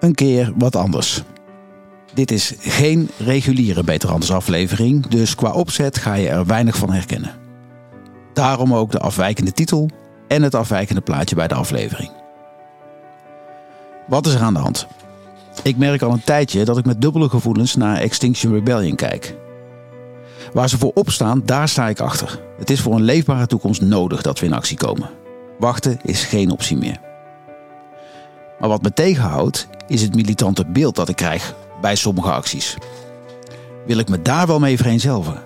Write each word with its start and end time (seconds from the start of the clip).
een 0.00 0.14
keer 0.14 0.52
wat 0.56 0.76
anders. 0.76 1.22
Dit 2.14 2.30
is 2.30 2.54
geen 2.58 3.10
reguliere 3.18 3.84
Beter 3.84 4.10
Anders 4.10 4.32
aflevering, 4.32 5.06
dus 5.06 5.34
qua 5.34 5.52
opzet 5.52 5.98
ga 5.98 6.14
je 6.14 6.28
er 6.28 6.46
weinig 6.46 6.76
van 6.76 6.92
herkennen. 6.92 7.34
Daarom 8.32 8.74
ook 8.74 8.90
de 8.90 8.98
afwijkende 8.98 9.52
titel 9.52 9.90
en 10.28 10.42
het 10.42 10.54
afwijkende 10.54 11.00
plaatje 11.00 11.34
bij 11.34 11.48
de 11.48 11.54
aflevering. 11.54 12.10
Wat 14.06 14.26
is 14.26 14.34
er 14.34 14.40
aan 14.40 14.54
de 14.54 14.60
hand? 14.60 14.86
Ik 15.62 15.76
merk 15.76 16.02
al 16.02 16.12
een 16.12 16.24
tijdje 16.24 16.64
dat 16.64 16.78
ik 16.78 16.84
met 16.84 17.00
dubbele 17.00 17.28
gevoelens 17.28 17.76
naar 17.76 17.96
Extinction 17.96 18.52
Rebellion 18.52 18.96
kijk. 18.96 19.36
Waar 20.52 20.68
ze 20.68 20.78
voor 20.78 20.92
opstaan, 20.94 21.42
daar 21.44 21.68
sta 21.68 21.88
ik 21.88 22.00
achter. 22.00 22.40
Het 22.58 22.70
is 22.70 22.80
voor 22.80 22.94
een 22.94 23.02
leefbare 23.02 23.46
toekomst 23.46 23.80
nodig 23.80 24.22
dat 24.22 24.38
we 24.38 24.46
in 24.46 24.52
actie 24.52 24.76
komen. 24.76 25.10
Wachten 25.58 25.98
is 26.02 26.24
geen 26.24 26.50
optie 26.50 26.76
meer. 26.76 27.09
Maar 28.60 28.68
wat 28.68 28.82
me 28.82 28.92
tegenhoudt, 28.92 29.68
is 29.86 30.02
het 30.02 30.14
militante 30.14 30.66
beeld 30.66 30.96
dat 30.96 31.08
ik 31.08 31.16
krijg 31.16 31.54
bij 31.80 31.94
sommige 31.94 32.32
acties. 32.32 32.76
Wil 33.86 33.98
ik 33.98 34.08
me 34.08 34.22
daar 34.22 34.46
wel 34.46 34.58
mee 34.58 34.76
vereenzelvigen? 34.76 35.42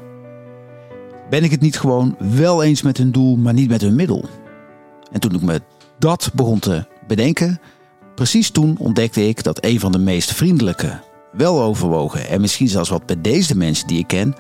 Ben 1.31 1.45
ik 1.45 1.51
het 1.51 1.61
niet 1.61 1.79
gewoon 1.79 2.17
wel 2.19 2.63
eens 2.63 2.83
met 2.83 2.97
hun 2.97 3.13
doel, 3.13 3.37
maar 3.37 3.53
niet 3.53 3.69
met 3.69 3.81
hun 3.81 3.95
middel? 3.95 4.25
En 5.13 5.21
toen 5.21 5.35
ik 5.35 5.43
me 5.43 5.63
dat 5.99 6.31
begon 6.35 6.59
te 6.59 6.87
bedenken, 7.07 7.61
precies 8.15 8.51
toen 8.51 8.77
ontdekte 8.79 9.29
ik 9.29 9.43
dat 9.43 9.65
een 9.65 9.81
van 9.81 9.93
de 9.93 9.99
meest 9.99 10.33
vriendelijke, 10.33 11.01
weloverwogen 11.33 12.29
en 12.29 12.41
misschien 12.41 12.69
zelfs 12.69 12.89
wat 12.89 13.07
bedeesde 13.07 13.57
mensen 13.57 13.87
die 13.87 13.99
ik 13.99 14.07
ken, 14.07 14.35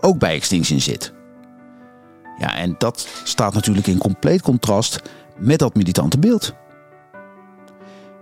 ook 0.00 0.18
bij 0.18 0.34
Extinction 0.34 0.80
zit. 0.80 1.12
Ja, 2.38 2.56
en 2.56 2.74
dat 2.78 3.08
staat 3.24 3.54
natuurlijk 3.54 3.86
in 3.86 3.98
compleet 3.98 4.42
contrast 4.42 5.02
met 5.36 5.58
dat 5.58 5.74
militante 5.74 6.18
beeld. 6.18 6.54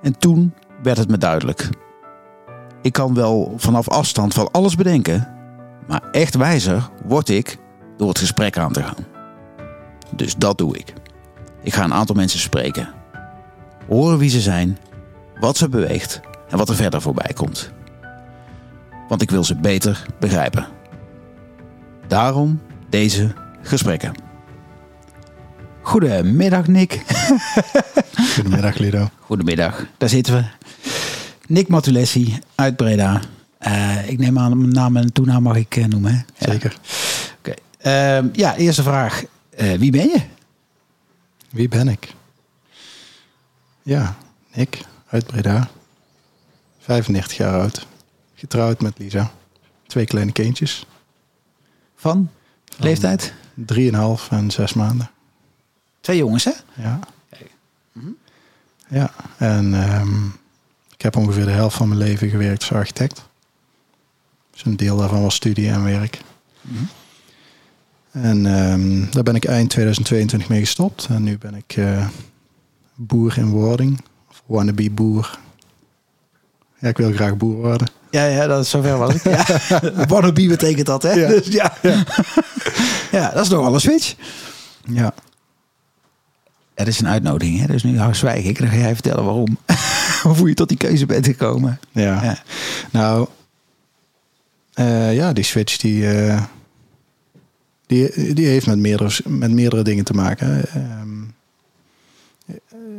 En 0.03 0.19
toen 0.19 0.55
werd 0.83 0.99
het 0.99 1.11
me 1.11 1.19
duidelijk. 1.19 1.69
Ik 2.83 2.93
kan 2.93 3.15
wel 3.15 3.55
vanaf 3.57 3.89
afstand 3.89 4.35
van 4.35 4.51
alles 4.51 4.75
bedenken, 4.75 5.29
maar 5.87 6.03
echt 6.11 6.35
wijzer 6.35 6.91
word 7.05 7.29
ik 7.29 7.59
door 7.97 8.09
het 8.09 8.19
gesprek 8.19 8.59
aan 8.59 8.73
te 8.73 8.83
gaan. 8.83 9.07
Dus 10.17 10.37
dat 10.37 10.59
doe 10.59 10.79
ik. 10.79 10.93
Ik 11.63 11.75
ga 11.75 11.85
een 11.85 11.95
aantal 11.95 12.17
mensen 12.17 12.41
spreken. 12.41 12.89
Horen 13.89 14.19
wie 14.19 14.31
ze 14.31 14.41
zijn, 14.41 14.79
wat 15.41 15.57
ze 15.57 15.69
beweegt 15.69 16.21
en 16.49 16.59
wat 16.59 16.69
er 16.69 16.75
verder 16.75 17.03
voorbij 17.03 17.33
komt. 17.35 17.71
Want 19.09 19.23
ik 19.23 19.31
wil 19.31 19.45
ze 19.45 19.57
beter 19.57 20.07
begrijpen. 20.19 20.67
Daarom 22.07 22.61
deze 22.89 23.35
gesprekken. 23.63 24.13
Goedemiddag, 25.81 26.67
Nick. 26.67 27.03
Goedemiddag, 28.35 28.79
Lido. 28.79 29.09
Goedemiddag, 29.33 29.87
daar 29.99 30.09
zitten 30.09 30.35
we. 30.35 30.45
Nick 31.47 31.69
Matulessi 31.69 32.39
uit 32.55 32.77
Breda. 32.77 33.21
Uh, 33.61 34.09
ik 34.09 34.19
neem 34.19 34.39
aan, 34.39 34.59
mijn 34.59 34.73
naam 34.73 34.97
en 34.97 35.13
toenaam 35.13 35.43
mag 35.43 35.57
ik 35.57 35.77
uh, 35.77 35.85
noemen. 35.85 36.15
Hè? 36.15 36.51
Zeker. 36.51 36.77
Oké. 37.39 37.55
Okay. 37.83 38.23
Uh, 38.23 38.33
ja, 38.33 38.57
eerste 38.57 38.83
vraag. 38.83 39.25
Uh, 39.61 39.73
wie 39.73 39.91
ben 39.91 40.09
je? 40.09 40.21
Wie 41.51 41.69
ben 41.69 41.89
ik? 41.89 42.15
Ja, 43.83 44.17
Nick 44.55 44.85
uit 45.09 45.27
Breda. 45.27 45.69
95 46.79 47.37
jaar 47.37 47.61
oud. 47.61 47.87
Getrouwd 48.35 48.81
met 48.81 48.99
Lisa. 48.99 49.33
Twee 49.87 50.05
kleine 50.05 50.33
kindjes. 50.33 50.87
Van? 51.97 52.31
Van 52.65 52.85
Leeftijd? 52.85 53.33
3,5 53.75 53.95
en 54.31 54.51
6 54.51 54.73
maanden. 54.73 55.11
Twee 56.01 56.17
jongens, 56.17 56.45
hè? 56.45 56.53
Ja. 56.75 56.99
Mm 57.93 58.03
-hmm. 58.03 58.17
Ja, 58.93 59.11
en 59.37 59.75
um, 60.01 60.37
ik 60.95 61.03
heb 61.03 61.17
ongeveer 61.17 61.45
de 61.45 61.51
helft 61.51 61.77
van 61.77 61.89
mijn 61.89 62.01
leven 62.01 62.29
gewerkt 62.29 62.61
als 62.61 62.73
architect. 62.73 63.23
Dus 64.51 64.65
een 64.65 64.77
deel 64.77 64.97
daarvan 64.97 65.23
was 65.23 65.35
studie 65.35 65.69
en 65.69 65.85
werk. 65.85 66.21
Mm 66.61 66.77
-hmm. 66.77 66.89
En 68.23 68.47
um, 68.47 69.09
daar 69.11 69.23
ben 69.23 69.35
ik 69.35 69.45
eind 69.45 69.71
2022 69.71 70.49
mee 70.49 70.61
gestopt. 70.61 71.07
En 71.11 71.23
nu 71.23 71.39
ben 71.39 71.55
ik 71.55 71.77
uh, 71.77 72.07
boer 72.95 73.39
in 73.39 73.51
wording. 73.51 74.01
Of 74.31 74.43
wannabe 74.47 74.91
boer. 74.91 75.39
Ja, 76.79 76.89
ik 76.89 76.97
wil 76.97 77.13
graag 77.13 77.37
boer 77.37 77.57
worden. 77.57 77.89
Ja, 78.11 78.25
ja 78.25 78.47
dat 78.47 78.65
is 78.65 78.71
zover 78.71 78.99
was 78.99 79.15
ik. 79.15 79.23
Ja. 79.69 80.07
wannabe 80.07 80.47
betekent 80.47 80.87
dat, 80.87 81.03
hè? 81.03 81.13
Ja. 81.13 81.29
Dus, 81.29 81.47
ja. 81.47 81.77
Ja. 81.83 82.05
ja, 83.13 83.31
dat 83.31 83.43
is 83.43 83.49
nogal 83.49 83.75
een 83.75 83.81
switch. 83.81 84.15
Ja. 84.87 85.15
Er 86.75 86.89
is 86.89 87.01
een 87.01 87.09
uitnodiging, 87.09 87.61
hè? 87.61 87.67
dus 87.67 87.83
nu 87.83 87.99
hou 87.99 88.15
zwijg 88.15 88.45
ik. 88.45 88.59
Dan 88.59 88.69
ga 88.69 88.77
jij 88.77 88.95
vertellen 88.95 89.25
waarom. 89.25 89.59
Hoe 90.39 90.49
je 90.49 90.55
tot 90.55 90.69
die 90.69 90.77
keuze 90.77 91.07
bent 91.07 91.27
gekomen. 91.27 91.79
Ja, 91.91 92.23
ja. 92.23 92.43
nou... 92.91 93.29
Uh, 94.75 95.15
ja, 95.15 95.33
die 95.33 95.45
switch 95.45 95.77
die... 95.77 96.03
Uh, 96.03 96.43
die, 97.87 98.35
die 98.35 98.47
heeft 98.47 98.67
met 98.67 98.79
meerdere, 98.79 99.11
met 99.27 99.51
meerdere 99.51 99.83
dingen 99.83 100.05
te 100.05 100.13
maken. 100.13 100.65
Um, 100.77 101.35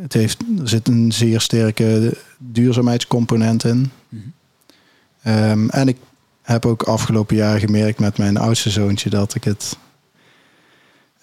het 0.02 0.14
heeft, 0.14 0.44
er 0.60 0.70
zit 0.70 0.88
een 0.88 1.12
zeer 1.12 1.42
sterke 1.42 2.18
duurzaamheidscomponent 2.38 3.64
in. 3.64 3.92
Mm-hmm. 4.10 4.34
Um, 5.52 5.70
en 5.70 5.88
ik 5.88 5.98
heb 6.42 6.66
ook 6.66 6.84
afgelopen 6.84 7.36
jaar 7.36 7.60
gemerkt 7.60 8.00
met 8.00 8.18
mijn 8.18 8.38
oudste 8.38 8.70
zoontje 8.70 9.10
dat 9.10 9.36
ik 9.36 9.44
het, 9.44 9.78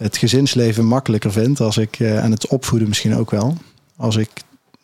het 0.02 0.16
gezinsleven 0.16 0.86
makkelijker 0.86 1.32
vind 1.32 1.60
als 1.60 1.78
ik, 1.78 1.98
uh, 1.98 2.24
en 2.24 2.30
het 2.30 2.46
opvoeden 2.46 2.88
misschien 2.88 3.16
ook 3.16 3.30
wel, 3.30 3.56
als 3.96 4.16
ik 4.16 4.30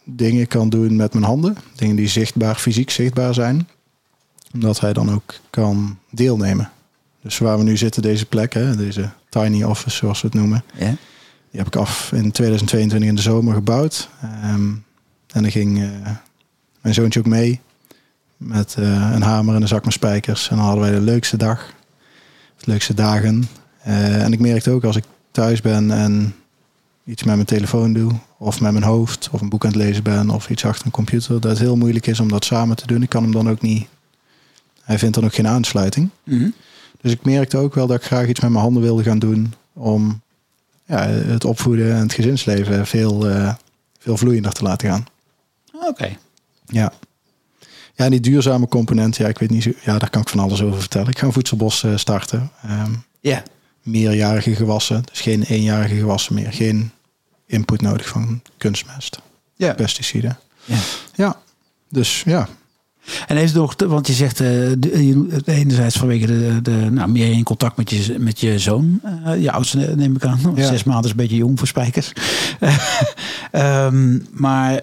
dingen 0.04 0.47
kan 0.47 0.69
doen 0.69 0.97
met 0.97 1.12
mijn 1.12 1.25
handen, 1.25 1.56
dingen 1.75 1.97
die 1.97 2.09
zichtbaar, 2.09 2.54
fysiek 2.54 2.91
zichtbaar 2.91 3.34
zijn, 3.34 3.69
omdat 4.54 4.81
hij 4.81 4.93
dan 4.93 5.12
ook 5.12 5.34
kan 5.50 5.99
deelnemen. 6.10 6.71
Dus 7.22 7.38
waar 7.38 7.59
we 7.59 7.65
nu 7.65 7.77
zitten, 7.77 8.03
deze 8.03 8.27
plek, 8.27 8.54
hè, 8.54 8.77
deze 8.77 9.10
tiny 9.28 9.62
office 9.62 9.97
zoals 9.97 10.21
we 10.21 10.27
het 10.27 10.37
noemen. 10.37 10.65
Ja. 10.78 10.94
Die 11.50 11.60
heb 11.60 11.66
ik 11.66 11.77
af 11.77 12.12
in 12.12 12.31
2022 12.31 13.09
in 13.09 13.15
de 13.15 13.22
zomer 13.22 13.54
gebouwd. 13.54 14.09
Um, 14.44 14.84
en 15.33 15.43
dan 15.43 15.50
ging 15.50 15.78
uh, 15.78 15.88
mijn 16.81 16.94
zoontje 16.94 17.21
ook 17.21 17.27
mee 17.27 17.60
met 18.37 18.77
uh, 18.78 19.10
een 19.12 19.22
hamer 19.22 19.54
en 19.54 19.62
een 19.62 19.69
zak 19.69 19.84
met 19.84 19.93
spijkers. 19.93 20.48
En 20.48 20.56
dan 20.56 20.65
hadden 20.65 20.84
wij 20.84 20.93
de 20.93 21.00
leukste 21.00 21.37
dag, 21.37 21.72
de 22.56 22.71
leukste 22.71 22.94
dagen. 22.94 23.48
Uh, 23.86 24.22
en 24.22 24.32
ik 24.32 24.41
merkte 24.41 24.70
ook 24.70 24.84
als 24.84 24.97
ik 24.97 25.04
thuis 25.30 25.60
ben 25.60 25.91
en 25.91 26.34
iets 27.04 27.22
met 27.22 27.34
mijn 27.34 27.47
telefoon 27.47 27.92
doe, 27.92 28.12
of 28.38 28.60
met 28.60 28.72
mijn 28.72 28.84
hoofd, 28.84 29.28
of 29.32 29.41
een 29.41 29.48
boek 29.48 29.64
aan 29.64 29.70
het 29.70 29.78
lezen 29.78 30.02
ben, 30.02 30.30
of 30.30 30.50
iets 30.50 30.64
achter 30.64 30.86
een 30.86 30.92
computer, 30.92 31.41
dat 31.41 31.50
het 31.50 31.60
heel 31.60 31.76
moeilijk 31.76 32.06
is 32.06 32.20
om 32.20 32.28
dat 32.28 32.44
samen 32.44 32.76
te 32.76 32.86
doen. 32.86 33.02
Ik 33.02 33.08
kan 33.08 33.22
hem 33.22 33.32
dan 33.32 33.50
ook 33.50 33.60
niet. 33.60 33.88
Hij 34.82 34.98
vindt 34.98 35.14
dan 35.14 35.24
ook 35.24 35.34
geen 35.34 35.48
aansluiting. 35.48 36.10
Mm-hmm. 36.24 36.54
Dus 37.00 37.12
ik 37.12 37.24
merkte 37.24 37.56
ook 37.56 37.74
wel 37.74 37.86
dat 37.86 37.97
ik 37.97 38.04
graag 38.04 38.28
iets 38.28 38.41
met 38.41 38.50
mijn 38.50 38.62
handen 38.62 38.82
wilde 38.82 39.02
gaan 39.02 39.19
doen 39.19 39.54
om 39.72 40.20
ja, 40.84 41.06
het 41.08 41.44
opvoeden 41.44 41.94
en 41.94 42.00
het 42.00 42.12
gezinsleven 42.12 42.86
veel, 42.86 43.30
uh, 43.30 43.54
veel 43.98 44.16
vloeiender 44.16 44.53
te 44.53 44.62
laten 44.62 44.88
gaan. 44.88 45.06
Oké. 45.74 45.86
Okay. 45.86 46.18
Ja. 46.66 46.92
Ja, 47.94 48.04
en 48.04 48.10
die 48.10 48.20
duurzame 48.20 48.68
component, 48.68 49.16
ja, 49.16 49.28
ik 49.28 49.38
weet 49.38 49.50
niet 49.50 49.62
zo, 49.62 49.70
ja, 49.84 49.98
daar 49.98 50.10
kan 50.10 50.20
ik 50.20 50.28
van 50.28 50.41
alles 50.41 50.62
over 50.62 50.80
vertellen. 50.80 51.08
Ik 51.08 51.18
ga 51.18 51.26
een 51.26 51.32
voedselbos 51.32 51.82
uh, 51.82 51.97
starten. 51.97 52.50
Um, 52.70 53.04
ja. 53.20 53.42
Meerjarige 53.86 54.54
gewassen, 54.54 55.02
dus 55.10 55.20
geen 55.20 55.42
eenjarige 55.42 55.97
gewassen 55.97 56.34
meer. 56.34 56.52
Geen 56.52 56.91
input 57.47 57.80
nodig 57.80 58.08
van 58.08 58.42
kunstmest, 58.56 59.20
ja. 59.56 59.74
pesticiden. 59.74 60.38
Ja. 60.64 60.78
ja, 61.15 61.41
dus 61.88 62.22
ja, 62.27 62.48
en 63.27 63.36
heeft 63.36 63.54
nog, 63.54 63.74
want 63.86 64.06
je 64.06 64.12
zegt 64.12 64.41
uh, 64.41 64.71
enerzijds 65.44 65.97
vanwege 65.97 66.27
de, 66.27 66.59
de, 66.62 66.71
nou, 66.71 67.10
meer 67.10 67.30
in 67.30 67.44
contact 67.44 67.77
met 67.77 67.91
je, 67.91 68.18
met 68.18 68.41
je 68.41 68.59
zoon, 68.59 69.00
uh, 69.04 69.42
je 69.42 69.50
oudste 69.50 69.92
neem 69.97 70.16
ik 70.16 70.24
aan. 70.24 70.53
Ja. 70.54 70.66
Zes 70.66 70.84
maanden 70.84 71.04
is 71.04 71.10
een 71.10 71.16
beetje 71.16 71.36
jong 71.36 71.59
voor 71.59 71.66
spijkers. 71.66 72.12
um, 73.53 74.27
maar 74.47 74.80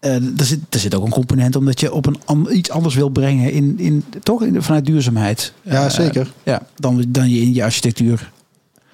uh, 0.00 0.14
er, 0.14 0.44
zit, 0.44 0.58
er 0.70 0.78
zit 0.78 0.94
ook 0.94 1.04
een 1.04 1.10
component 1.10 1.56
omdat 1.56 1.80
je 1.80 1.92
op 1.92 2.06
een 2.06 2.56
iets 2.56 2.70
anders 2.70 2.94
wil 2.94 3.08
brengen 3.08 3.52
in, 3.52 3.78
in 3.78 4.04
toch 4.22 4.42
in, 4.42 4.62
vanuit 4.62 4.86
duurzaamheid. 4.86 5.52
Ja, 5.62 5.88
zeker. 5.88 6.32
Ja, 6.42 6.62
dan, 6.74 7.04
dan 7.08 7.30
je 7.30 7.40
in 7.40 7.54
je 7.54 7.64
architectuur. 7.64 8.30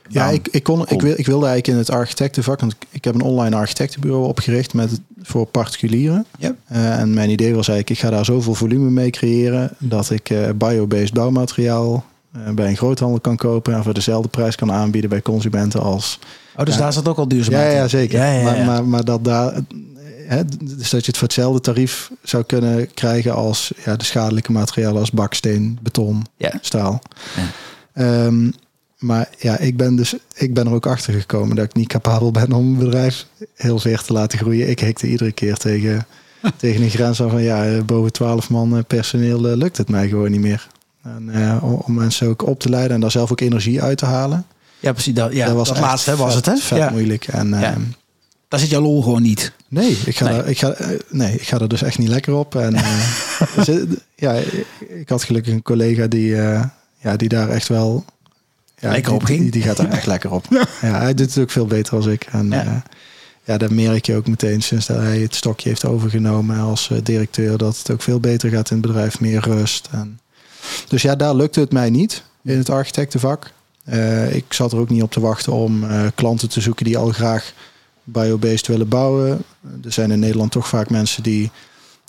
Ja, 0.08 0.29
ik, 0.29 0.49
ik, 0.50 0.62
kon, 0.62 0.85
ik, 0.88 1.00
wil, 1.00 1.14
ik 1.17 1.26
wilde 1.26 1.47
eigenlijk 1.47 1.67
in 1.67 1.76
het 1.76 1.91
architectenvak, 1.91 2.61
want 2.61 2.76
ik 2.91 3.05
heb 3.05 3.14
een 3.14 3.20
online 3.20 3.56
architectenbureau 3.56 4.26
opgericht 4.26 4.75
met, 4.75 5.00
voor 5.23 5.47
particulieren. 5.47 6.26
Yep. 6.38 6.56
Uh, 6.73 6.99
en 6.99 7.14
mijn 7.14 7.31
idee 7.31 7.55
was 7.55 7.69
eigenlijk, 7.69 7.91
ik 8.00 8.06
ga 8.06 8.11
daar 8.11 8.25
zoveel 8.25 8.55
volume 8.55 8.91
mee 8.91 9.11
creëren 9.11 9.70
dat 9.79 10.11
ik 10.11 10.35
biobased 10.56 11.12
bouwmateriaal 11.12 12.05
bij 12.55 12.69
een 12.69 12.76
groothandel 12.76 13.20
kan 13.20 13.37
kopen 13.37 13.75
en 13.75 13.82
voor 13.82 13.94
dezelfde 13.94 14.29
prijs 14.29 14.55
kan 14.55 14.73
aanbieden 14.73 15.11
bij 15.11 15.23
consumenten 15.23 15.82
als. 15.82 16.19
Oh, 16.56 16.64
dus 16.64 16.76
daar 16.76 16.93
zat 16.93 17.08
ook 17.08 17.19
al 17.19 17.29
duurzaamheid 17.29 17.73
Ja, 17.73 17.79
ja 17.79 17.88
zeker. 17.88 18.19
Ja, 18.19 18.32
ja, 18.32 18.38
ja. 18.38 18.44
Maar, 18.44 18.64
maar, 18.64 18.85
maar 18.85 19.05
dat 19.05 19.25
daar. 19.25 19.61
Hè, 20.26 20.44
dus 20.44 20.90
dat 20.90 21.00
je 21.00 21.06
het 21.06 21.17
voor 21.17 21.26
hetzelfde 21.26 21.61
tarief 21.61 22.11
zou 22.23 22.44
kunnen 22.44 22.94
krijgen 22.94 23.34
als 23.34 23.73
ja, 23.84 23.96
de 23.96 24.05
schadelijke 24.05 24.52
materialen 24.52 25.00
als 25.00 25.11
baksteen, 25.11 25.78
beton, 25.82 26.25
staal. 26.61 27.02
Um, 27.94 28.52
maar 28.99 29.28
ja, 29.38 29.58
ik 29.58 29.76
ben 29.76 29.96
dus 29.96 30.14
ik 30.34 30.55
ben 30.55 30.67
er 30.67 30.73
ook 30.73 30.87
achter 30.87 31.12
gekomen 31.14 31.56
dat 31.56 31.64
ik 31.64 31.75
niet 31.75 31.88
capabel 31.88 32.31
ben 32.31 32.52
om 32.52 32.67
een 32.67 32.78
bedrijf 32.78 33.26
heel 33.55 33.78
ver 33.78 34.02
te 34.02 34.12
laten 34.12 34.38
groeien. 34.38 34.69
Ik 34.69 34.81
hikte 34.81 35.06
iedere 35.06 35.32
keer 35.32 35.56
tegen 35.56 36.06
tegen 36.56 36.82
een 36.82 36.90
grens 36.90 37.17
van 37.17 37.43
ja, 37.43 37.82
boven 37.82 38.12
12 38.12 38.50
man 38.50 38.84
personeel 38.87 39.56
lukt 39.56 39.76
het 39.76 39.88
mij 39.88 40.08
gewoon 40.08 40.31
niet 40.31 40.40
meer. 40.40 40.67
En, 41.02 41.61
om, 41.62 41.72
om, 41.75 41.94
mensen 41.94 42.29
ook 42.29 42.46
op 42.46 42.61
te 42.61 42.69
leiden 42.69 42.94
en 42.94 43.00
daar 43.00 43.11
zelf 43.11 43.31
ook 43.31 43.40
energie 43.40 43.82
uit 43.82 43.99
te 43.99 44.06
halen. 44.06 44.46
Ja, 44.81 44.93
precies. 44.93 45.14
Dat, 45.14 45.32
ja, 45.32 45.46
dat 45.46 45.55
was 45.55 45.69
dat 45.69 45.79
laatste 45.79 46.17
was 46.17 46.34
het, 46.34 46.46
hè? 46.46 46.56
Vet 46.56 46.79
ja. 46.79 46.90
moeilijk. 46.90 47.26
En, 47.29 47.49
ja. 47.49 47.76
Daar 48.48 48.60
zit 48.60 48.70
jouw 48.70 48.81
lol 48.81 49.02
gewoon 49.02 49.22
niet. 49.22 49.52
Nee, 49.69 49.98
ik 50.04 50.16
ga, 50.16 50.28
nee. 50.28 50.38
Er, 50.38 50.46
ik 50.46 50.58
ga, 50.58 50.75
nee, 51.08 51.34
ik 51.34 51.48
ga 51.48 51.58
er 51.58 51.69
dus 51.69 51.82
echt 51.82 51.98
niet 51.98 52.08
lekker 52.08 52.34
op. 52.34 52.54
En, 52.54 52.75
uh, 53.69 53.82
ja, 54.14 54.32
ik 54.88 55.08
had 55.08 55.25
gelukkig 55.25 55.52
een 55.52 55.62
collega 55.62 56.06
die, 56.06 56.31
uh, 56.31 56.64
ja, 56.96 57.16
die 57.16 57.28
daar 57.28 57.48
echt 57.48 57.69
wel... 57.69 58.04
Ja, 58.78 58.90
lekker 58.90 59.12
op 59.12 59.25
ging. 59.25 59.40
Die, 59.40 59.50
die, 59.50 59.62
gaat 59.62 59.78
er 59.78 59.88
echt 59.88 60.06
lekker 60.06 60.31
op. 60.31 60.46
Ja, 60.82 61.00
hij 61.00 61.14
doet 61.14 61.34
het 61.34 61.38
ook 61.38 61.50
veel 61.50 61.66
beter 61.66 61.96
als 61.96 62.06
ik. 62.06 62.26
En 62.31 62.48
ja. 62.50 62.64
Uh, 62.64 62.76
ja, 63.44 63.58
dat 63.58 63.70
merk 63.70 64.06
je 64.06 64.16
ook 64.16 64.26
meteen 64.26 64.62
sinds 64.62 64.87
dat 64.87 64.96
hij 64.96 65.19
het 65.19 65.34
stokje 65.34 65.69
heeft 65.69 65.84
overgenomen 65.84 66.58
als 66.58 66.90
directeur. 67.02 67.58
Dat 67.58 67.78
het 67.78 67.90
ook 67.90 68.02
veel 68.02 68.20
beter 68.20 68.50
gaat 68.50 68.70
in 68.70 68.76
het 68.76 68.87
bedrijf, 68.87 69.20
meer 69.20 69.40
rust. 69.40 69.88
En, 69.90 70.20
dus 70.88 71.02
ja, 71.02 71.16
daar 71.16 71.34
lukte 71.34 71.60
het 71.60 71.72
mij 71.72 71.90
niet 71.90 72.22
in 72.43 72.58
het 72.58 72.70
architectenvak. 72.70 73.52
ik 74.31 74.52
zat 74.52 74.72
er 74.72 74.78
ook 74.78 74.88
niet 74.88 75.02
op 75.02 75.10
te 75.10 75.20
wachten 75.20 75.52
om 75.52 75.87
klanten 76.14 76.48
te 76.48 76.60
zoeken 76.60 76.84
die 76.84 76.98
al 76.98 77.08
graag 77.08 77.52
biobased 78.06 78.67
willen 78.67 78.88
bouwen. 78.88 79.43
Er 79.85 79.93
zijn 79.93 80.11
in 80.11 80.19
Nederland 80.19 80.50
toch 80.50 80.69
vaak 80.69 80.91
mensen 80.91 81.23
die 81.23 81.50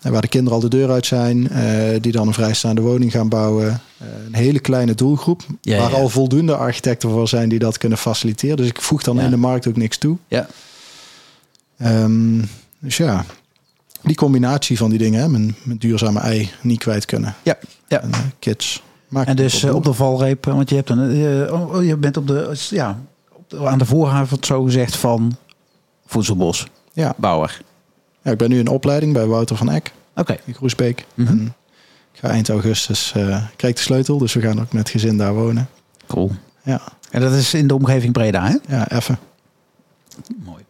eh, 0.02 0.12
waar 0.12 0.22
de 0.22 0.28
kinderen 0.28 0.58
al 0.58 0.70
de 0.70 0.78
deur 0.78 0.92
uit 0.92 1.06
zijn, 1.06 1.48
uh, 1.52 2.02
die 2.02 2.12
dan 2.12 2.28
een 2.28 2.34
vrijstaande 2.34 2.82
woning 2.82 3.12
gaan 3.12 3.30
bouwen. 3.30 3.82
Uh, 4.02 4.08
een 4.26 4.36
hele 4.36 4.60
kleine 4.60 4.96
doelgroep, 4.96 5.42
ja, 5.62 5.78
waar 5.78 5.92
ja. 5.92 5.98
al 5.98 6.10
voldoende 6.10 6.56
architecten 6.56 7.10
voor 7.10 7.28
zijn 7.28 7.50
die 7.50 7.60
dat 7.60 7.78
kunnen 7.78 7.98
faciliteren. 7.98 8.58
Dus 8.58 8.68
ik 8.68 8.82
voeg 8.82 9.04
dan 9.04 9.16
ja. 9.16 9.24
in 9.24 9.30
de 9.30 9.38
markt 9.38 9.68
ook 9.68 9.76
niks 9.76 9.98
toe. 9.98 10.18
Ja. 10.28 10.48
Um, 11.84 12.50
dus 12.80 12.98
ja, 12.98 13.26
die 14.02 14.16
combinatie 14.16 14.78
van 14.78 14.90
die 14.90 15.00
dingen, 15.00 15.22
hè, 15.22 15.30
mijn, 15.30 15.56
mijn 15.64 15.78
duurzame 15.78 16.20
ei 16.20 16.52
niet 16.62 16.80
kwijt 16.80 17.06
kunnen. 17.06 17.36
Ja, 17.44 17.58
ja. 17.88 18.02
En, 18.02 18.12
kids. 18.40 18.84
Maak 19.08 19.28
en 19.28 19.36
dus 19.36 19.64
op, 19.64 19.74
op, 19.74 19.84
de 19.84 19.94
valreep, 19.94 20.46
want 20.46 20.70
je, 20.70 20.76
hebt 20.76 20.90
een, 20.90 21.52
oh, 21.52 21.86
je 21.86 21.98
bent 21.98 22.18
op 22.18 22.28
de, 22.28 22.52
ja, 22.70 23.00
op 23.32 23.66
aan 23.66 23.78
de 23.78 23.86
voorhaven 23.86 24.38
zo 24.42 24.64
gezegd 24.64 24.96
van 24.96 25.38
voedselbos. 26.08 26.68
Ja. 26.94 27.14
Bouwer. 27.18 27.62
Ja, 28.22 28.32
ik 28.32 28.38
ben 28.38 28.50
nu 28.50 28.60
in 28.60 28.68
opleiding 28.68 29.14
bij 29.14 29.26
Wouter 29.26 29.56
van 29.56 29.72
Eck. 29.72 29.92
Oké. 30.16 30.38
In 30.46 30.54
Groesbeek. 30.54 31.06
Mm 31.14 31.26
-hmm. 31.26 31.40
en 31.40 31.56
ik 32.14 32.20
ga 32.20 32.30
eind 32.30 32.50
augustus, 32.50 33.14
uh, 33.18 33.44
krijg 33.56 33.76
de 33.76 33.82
sleutel. 33.82 34.18
Dus 34.18 34.34
we 34.34 34.42
gaan 34.42 34.60
ook 34.60 34.74
met 34.74 34.90
gezin 34.90 35.18
daar 35.18 35.34
wonen. 35.34 35.70
Cool. 36.08 36.32
Ja. 36.64 36.82
En 37.12 37.22
dat 37.22 37.32
is 37.32 37.54
in 37.54 37.68
de 37.68 37.76
omgeving 37.76 38.14
Breda, 38.14 38.48
hè? 38.48 38.76
Ja, 38.76 38.92
even. 38.92 39.20
Mooi. 40.44 40.64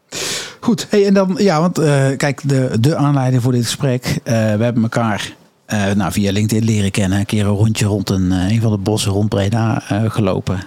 Goed, 0.60 0.88
hey, 0.90 1.06
en 1.06 1.14
dan, 1.14 1.36
ja, 1.38 1.60
want 1.60 1.80
uh, 1.80 2.08
kijk, 2.18 2.42
de, 2.50 2.78
de 2.80 2.96
aanleiding 2.96 3.42
voor 3.42 3.52
dit 3.52 3.64
gesprek. 3.64 4.06
Uh, 4.08 4.34
we 4.34 4.64
hebben 4.64 4.84
elkaar 4.84 5.34
uh, 5.68 5.92
nou, 5.92 6.12
via 6.12 6.32
LinkedIn 6.32 6.66
leren 6.66 6.92
kennen. 6.92 7.20
Een 7.20 7.26
keer 7.26 7.46
een 7.46 7.52
rondje 7.52 7.86
rond 7.86 8.10
een, 8.10 8.32
een 8.32 8.62
van 8.62 8.72
de 8.72 8.78
bossen 8.78 9.12
rond 9.12 9.30
Breda 9.30 9.84
gelopen. 10.08 10.60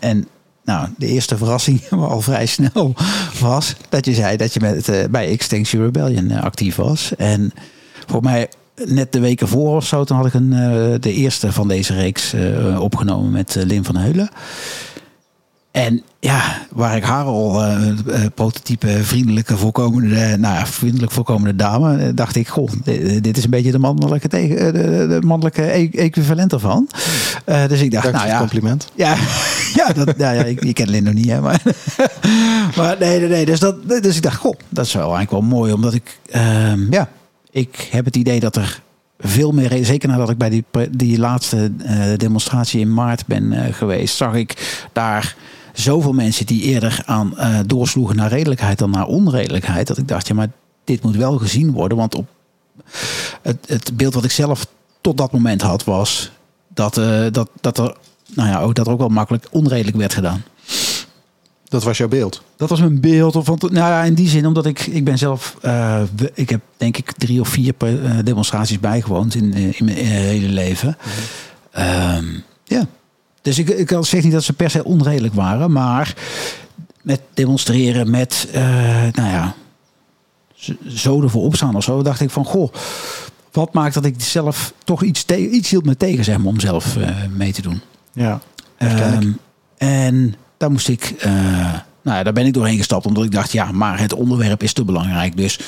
en 0.00 0.26
nou, 0.68 0.88
de 0.96 1.06
eerste 1.06 1.36
verrassing 1.36 1.88
al 1.90 2.20
vrij 2.20 2.46
snel 2.46 2.94
was 3.40 3.74
dat 3.88 4.04
je 4.04 4.14
zei 4.14 4.36
dat 4.36 4.54
je 4.54 4.60
met, 4.60 4.88
uh, 4.88 4.96
bij 5.10 5.28
Extinction 5.28 5.82
Rebellion 5.82 6.30
uh, 6.30 6.42
actief 6.42 6.76
was. 6.76 7.12
En 7.16 7.52
voor 8.06 8.22
mij 8.22 8.48
net 8.84 9.12
de 9.12 9.20
weken 9.20 9.48
voor 9.48 9.76
of 9.76 9.86
zo, 9.86 10.04
toen 10.04 10.16
had 10.16 10.26
ik 10.26 10.34
een, 10.34 10.52
uh, 10.52 10.94
de 11.00 11.12
eerste 11.12 11.52
van 11.52 11.68
deze 11.68 11.94
reeks 11.94 12.34
opgenomen 12.78 13.30
met 13.30 13.54
Lim 13.64 13.84
van 13.84 13.96
Heulen. 13.96 14.30
En 15.78 16.02
ja, 16.20 16.66
waar 16.70 16.96
ik 16.96 17.02
haar 17.02 17.24
al 17.24 17.64
uh, 17.64 17.90
prototype 18.34 19.04
vriendelijke 19.04 19.56
voorkomende, 19.56 20.36
nou 20.36 20.54
ja, 20.54 20.66
vriendelijk 20.66 21.12
voorkomende 21.12 21.56
dame, 21.56 22.14
dacht 22.14 22.36
ik, 22.36 22.48
goh, 22.48 22.70
dit, 22.84 23.24
dit 23.24 23.36
is 23.36 23.44
een 23.44 23.50
beetje 23.50 23.70
de 23.70 23.78
mannelijke, 23.78 24.28
tegen, 24.28 24.72
de, 24.72 25.06
de 25.08 25.26
mannelijke 25.26 25.62
e 25.62 25.90
equivalent 25.92 26.52
ervan. 26.52 26.88
Uh, 27.46 27.66
dus 27.66 27.80
ik 27.80 27.90
dacht, 27.90 28.04
Dank 28.04 28.16
nou 28.16 28.28
ja. 28.28 28.38
compliment. 28.38 28.88
Ja, 28.94 29.16
ja, 29.80 29.92
dat, 29.92 30.14
ja, 30.16 30.30
ja 30.30 30.44
ik, 30.44 30.64
je 30.64 30.72
kent 30.72 30.88
Lin 30.88 31.04
nog 31.04 31.14
niet, 31.14 31.28
hè, 31.28 31.40
maar, 31.40 31.62
maar 32.76 32.96
nee, 32.98 33.18
nee, 33.18 33.28
nee. 33.28 33.44
Dus, 33.44 33.60
dat, 33.60 33.88
dus 33.88 34.16
ik 34.16 34.22
dacht, 34.22 34.36
goh, 34.36 34.58
dat 34.68 34.86
is 34.86 34.92
wel 34.92 35.16
eigenlijk 35.16 35.30
wel 35.30 35.58
mooi, 35.58 35.72
omdat 35.72 35.94
ik, 35.94 36.18
uh, 36.34 36.90
ja, 36.90 37.08
ik 37.50 37.88
heb 37.90 38.04
het 38.04 38.16
idee 38.16 38.40
dat 38.40 38.56
er 38.56 38.82
veel 39.18 39.52
meer, 39.52 39.84
zeker 39.84 40.08
nadat 40.08 40.30
ik 40.30 40.38
bij 40.38 40.50
die, 40.50 40.64
die 40.90 41.18
laatste 41.18 41.72
demonstratie 42.16 42.80
in 42.80 42.94
maart 42.94 43.26
ben 43.26 43.74
geweest, 43.74 44.16
zag 44.16 44.34
ik 44.34 44.86
daar 44.92 45.36
zoveel 45.72 46.12
mensen 46.12 46.46
die 46.46 46.62
eerder 46.62 47.02
aan 47.04 47.34
uh, 47.36 47.58
doorsloegen 47.66 48.16
naar 48.16 48.30
redelijkheid 48.30 48.78
dan 48.78 48.90
naar 48.90 49.06
onredelijkheid. 49.06 49.86
Dat 49.86 49.98
ik 49.98 50.08
dacht, 50.08 50.28
ja, 50.28 50.34
maar 50.34 50.50
dit 50.84 51.02
moet 51.02 51.16
wel 51.16 51.38
gezien 51.38 51.72
worden. 51.72 51.98
Want 51.98 52.14
op 52.14 52.26
het, 53.42 53.58
het 53.66 53.96
beeld 53.96 54.14
wat 54.14 54.24
ik 54.24 54.30
zelf 54.30 54.66
tot 55.00 55.16
dat 55.16 55.32
moment 55.32 55.62
had, 55.62 55.84
was 55.84 56.30
dat, 56.74 56.98
uh, 56.98 57.26
dat, 57.30 57.50
dat, 57.60 57.78
er, 57.78 57.96
nou 58.34 58.48
ja, 58.48 58.60
ook, 58.60 58.74
dat 58.74 58.86
er 58.86 58.92
ook 58.92 58.98
wel 58.98 59.08
makkelijk 59.08 59.46
onredelijk 59.50 59.96
werd 59.96 60.14
gedaan. 60.14 60.42
Dat 61.64 61.84
was 61.84 61.98
jouw 61.98 62.08
beeld? 62.08 62.42
Dat 62.56 62.68
was 62.68 62.80
mijn 62.80 63.00
beeld. 63.00 63.36
Of, 63.36 63.46
want, 63.46 63.62
nou 63.62 63.74
ja, 63.74 64.02
in 64.02 64.14
die 64.14 64.28
zin, 64.28 64.46
omdat 64.46 64.66
ik, 64.66 64.86
ik 64.86 65.04
ben 65.04 65.18
zelf, 65.18 65.56
uh, 65.64 66.02
ik 66.34 66.50
heb 66.50 66.60
denk 66.76 66.96
ik 66.96 67.12
drie 67.12 67.40
of 67.40 67.48
vier 67.48 67.74
demonstraties 68.24 68.80
bijgewoond 68.80 69.34
in, 69.34 69.54
in 69.54 69.84
mijn 69.84 69.96
hele 69.96 70.48
leven. 70.48 70.96
-hmm. 71.70 71.84
um, 72.16 72.42
ja, 72.64 72.86
dus 73.48 73.58
ik, 73.58 73.68
ik 73.68 73.96
zeg 74.00 74.22
niet 74.22 74.32
dat 74.32 74.44
ze 74.44 74.52
per 74.52 74.70
se 74.70 74.84
onredelijk 74.84 75.34
waren, 75.34 75.72
maar 75.72 76.14
met 77.02 77.20
demonstreren, 77.34 78.10
met, 78.10 78.48
uh, 78.54 78.60
nou 79.12 79.30
ja, 79.30 79.54
zo 80.86 81.22
ervoor 81.22 81.42
opstaan 81.42 81.76
of 81.76 81.84
zo, 81.84 82.02
dacht 82.02 82.20
ik 82.20 82.30
van, 82.30 82.44
goh, 82.44 82.72
wat 83.52 83.72
maakt 83.72 83.94
dat 83.94 84.04
ik 84.04 84.14
zelf 84.20 84.72
toch 84.84 85.02
iets, 85.02 85.24
iets 85.24 85.70
hield 85.70 85.84
me 85.84 85.96
tegen, 85.96 86.24
zeg 86.24 86.38
maar, 86.38 86.46
om 86.46 86.60
zelf 86.60 86.96
uh, 86.96 87.08
mee 87.36 87.52
te 87.52 87.62
doen. 87.62 87.80
Ja, 88.12 88.40
um, 88.78 89.38
en 89.76 90.34
daar 90.56 90.70
moest 90.70 90.88
ik, 90.88 91.14
uh, 91.18 91.32
nou 92.02 92.16
ja, 92.16 92.22
daar 92.22 92.32
ben 92.32 92.46
ik 92.46 92.54
doorheen 92.54 92.76
gestapt, 92.76 93.06
omdat 93.06 93.24
ik 93.24 93.30
dacht, 93.32 93.52
ja, 93.52 93.72
maar 93.72 94.00
het 94.00 94.12
onderwerp 94.12 94.62
is 94.62 94.72
te 94.72 94.84
belangrijk. 94.84 95.36
Dus, 95.36 95.58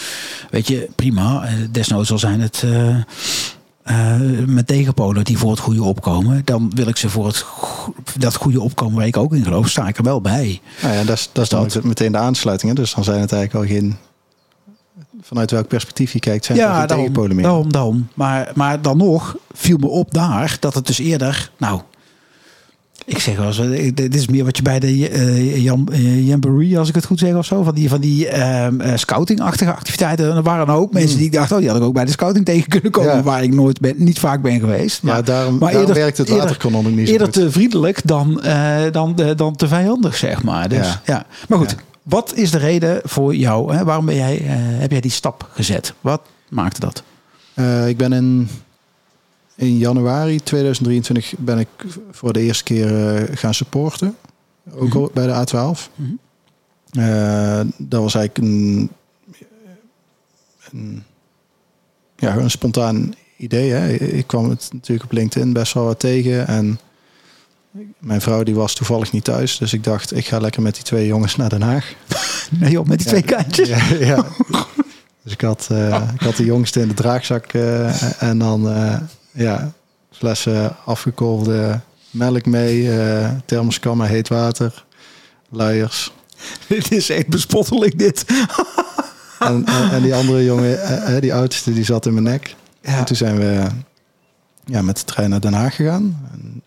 weet 0.51 0.69
je, 0.69 0.89
prima, 0.97 1.49
desnoods 1.71 2.09
zal 2.09 2.19
zijn 2.19 2.41
het 2.41 2.65
uh, 3.85 4.17
met 4.47 4.67
tegenpolen 4.67 5.25
die 5.25 5.39
voor 5.39 5.51
het 5.51 5.59
goede 5.59 5.83
opkomen, 5.83 6.43
dan 6.45 6.71
wil 6.75 6.89
ik 6.89 6.97
ze 6.97 7.09
voor 7.09 7.27
het 7.27 7.45
dat 8.19 8.35
goede 8.35 8.61
opkomen 8.61 8.97
waar 8.97 9.07
ik 9.07 9.17
ook 9.17 9.35
in 9.35 9.45
geloof, 9.45 9.69
sta 9.69 9.89
ik 9.89 9.99
er 9.99 10.05
wel 10.05 10.21
bij. 10.21 10.61
Nou 10.83 10.95
ja, 10.95 11.05
dat 11.05 11.17
is, 11.17 11.31
dat 11.33 11.43
is 11.45 11.51
dan 11.51 11.69
dat. 11.69 11.85
meteen 11.85 12.13
de 12.13 12.19
aansluitingen. 12.19 12.75
Dus 12.75 12.95
dan 12.95 13.05
zijn 13.05 13.21
het 13.21 13.33
eigenlijk 13.33 13.65
al 13.65 13.77
geen. 13.77 13.97
Vanuit 15.23 15.51
welk 15.51 15.69
perspectief 15.69 16.13
je 16.13 16.19
kijkt, 16.19 16.45
zijn 16.45 16.59
ja, 16.59 16.73
er 16.73 16.89
geen 16.89 16.99
tegenpolen 16.99 17.37
meer. 17.37 17.45
Daarom, 17.45 17.73
daarom. 17.73 18.09
Maar, 18.15 18.53
maar 18.55 18.83
dan 18.83 18.97
nog 18.97 19.37
viel 19.53 19.79
me 19.79 19.87
op 19.87 20.15
daar 20.15 20.57
dat 20.61 20.75
het 20.75 20.87
dus 20.87 20.99
eerder. 20.99 21.51
Nou, 21.57 21.81
ik 23.05 23.19
zeg 23.19 23.37
wel 23.37 23.47
eens, 23.47 23.95
dit 23.95 24.15
is 24.15 24.29
meer 24.29 24.45
wat 24.45 24.57
je 24.57 24.63
bij 24.63 24.79
de 24.79 25.11
uh, 25.11 25.63
Jan, 25.65 25.89
uh, 25.93 26.27
Jamboree, 26.27 26.79
als 26.79 26.89
ik 26.89 26.95
het 26.95 27.05
goed 27.05 27.19
zeg 27.19 27.35
of 27.35 27.45
zo, 27.45 27.63
van 27.63 27.75
die, 27.75 27.89
van 27.89 28.01
die 28.01 28.37
uh, 28.37 28.67
scouting-achtige 28.95 29.73
activiteiten. 29.73 30.31
En 30.31 30.37
er 30.37 30.43
waren 30.43 30.69
ook 30.69 30.93
mensen 30.93 31.17
die 31.17 31.27
ik 31.27 31.33
dacht, 31.33 31.53
oh, 31.53 31.59
die 31.59 31.69
had 31.69 31.77
ik 31.77 31.83
ook 31.83 31.95
bij 31.95 32.05
de 32.05 32.11
scouting 32.11 32.45
tegen 32.45 32.69
kunnen 32.69 32.91
komen, 32.91 33.15
ja. 33.15 33.23
waar 33.23 33.43
ik 33.43 33.55
nooit 33.55 33.81
ben, 33.81 33.95
niet 33.97 34.19
vaak 34.19 34.43
ben 34.43 34.61
geweest. 34.61 35.03
Maar, 35.03 35.17
ja, 35.17 35.23
daarom, 35.23 35.59
maar 35.59 35.73
daarom 35.73 35.81
eerder, 35.81 36.03
werkt 36.03 36.19
het 36.19 36.29
waterkanon 36.29 36.95
niet 36.95 37.07
zo 37.07 37.13
Eerder 37.13 37.31
te 37.31 37.51
vriendelijk 37.51 38.01
dan, 38.05 38.43
dan, 38.93 39.17
dan 39.37 39.57
te 39.57 39.69
vijandig, 39.69 40.17
zeg 40.17 40.43
maar. 40.43 40.69
Dus, 40.69 40.87
ja. 40.87 41.01
ja. 41.05 41.27
Maar 41.49 41.59
goed, 41.59 41.77
wat 42.03 42.33
is 42.35 42.51
de 42.51 42.59
reden 42.59 43.01
voor 43.05 43.35
jou? 43.35 43.75
Hè? 43.75 43.85
Waarom 43.85 44.07
ben 44.07 44.15
jij, 44.15 44.41
heb 44.79 44.91
jij 44.91 45.01
die 45.01 45.11
stap 45.11 45.49
gezet? 45.53 45.95
Wat 46.01 46.21
maakte 46.49 46.81
dat? 46.81 47.03
ik 47.87 47.97
ben 47.97 48.13
in 48.13 48.49
in 49.61 49.79
januari 49.79 50.43
2023 50.43 51.35
ben 51.39 51.59
ik 51.59 51.69
voor 52.11 52.33
de 52.33 52.41
eerste 52.41 52.65
keer 52.65 53.21
uh, 53.21 53.37
gaan 53.37 53.55
supporten. 53.55 54.17
Ook 54.73 54.83
mm 54.83 54.91
-hmm. 54.91 55.11
bij 55.15 55.27
de 55.27 55.47
A12. 55.47 55.95
Mm 55.95 56.19
-hmm. 56.93 57.03
uh, 57.03 57.61
dat 57.77 58.03
was 58.03 58.15
eigenlijk 58.15 58.39
een, 58.39 58.91
een, 60.73 61.03
ja, 62.17 62.37
een 62.37 62.51
spontaan 62.51 63.15
idee. 63.37 63.71
Hè. 63.71 63.93
Ik 63.93 64.27
kwam 64.27 64.51
het 64.51 64.69
natuurlijk 64.73 65.05
op 65.05 65.13
LinkedIn 65.13 65.53
best 65.53 65.73
wel 65.73 65.85
wat 65.85 65.99
tegen. 65.99 66.47
En 66.47 66.81
mijn 67.99 68.21
vrouw 68.21 68.43
die 68.43 68.55
was 68.55 68.75
toevallig 68.75 69.13
niet 69.13 69.25
thuis. 69.25 69.59
Dus 69.59 69.73
ik 69.73 69.85
dacht, 69.85 70.17
ik 70.17 70.27
ga 70.27 70.39
lekker 70.39 70.63
met 70.63 70.75
die 70.75 70.85
twee 70.85 71.07
jongens 71.07 71.37
naar 71.37 71.49
Den 71.49 71.63
Haag. 71.63 71.93
Nee 72.61 72.71
joh, 72.71 72.87
met 72.87 72.99
die 72.99 73.07
twee 73.07 73.23
kaartjes. 73.23 73.69
Ja, 73.69 73.95
ja. 74.01 74.27
Dus 75.23 75.33
ik 75.33 75.41
had, 75.41 75.69
uh, 75.73 76.09
ik 76.15 76.21
had 76.21 76.37
de 76.37 76.45
jongste 76.45 76.81
in 76.81 76.89
de 76.89 76.95
draagzak. 76.95 77.53
en 78.19 78.39
dan 78.39 78.67
ja, 79.33 79.73
flessen 80.11 80.77
afgekoelde 80.85 81.81
melk 82.11 82.47
mee, 82.47 82.83
uh, 82.83 83.29
thermoskammen, 83.45 84.09
heet 84.09 84.29
water, 84.29 84.85
luiers. 85.49 86.13
dit 86.69 86.93
is 86.93 87.11
echt 87.11 87.27
bespottelijk 87.27 87.99
dit. 87.99 88.25
en, 89.39 89.65
en, 89.65 89.91
en, 89.91 90.03
die 90.03 90.15
andere 90.15 90.45
jongen, 90.45 90.73
uh, 90.73 91.21
die 91.21 91.35
oudste, 91.35 91.73
die 91.73 91.85
zat 91.85 92.07
in 92.07 92.13
mijn 92.13 92.25
nek. 92.25 92.55
Ja. 92.83 92.99
En 92.99 93.05
toen 93.05 93.17
zijn 93.17 93.37
we 93.37 93.67
ja, 94.65 94.83
met 94.83 94.97
de 94.97 95.05
trein 95.05 95.31
naar 95.31 95.41
Den 95.41 95.53
Haag 95.53 95.75
gegaan. 95.75 96.29
En 96.33 96.63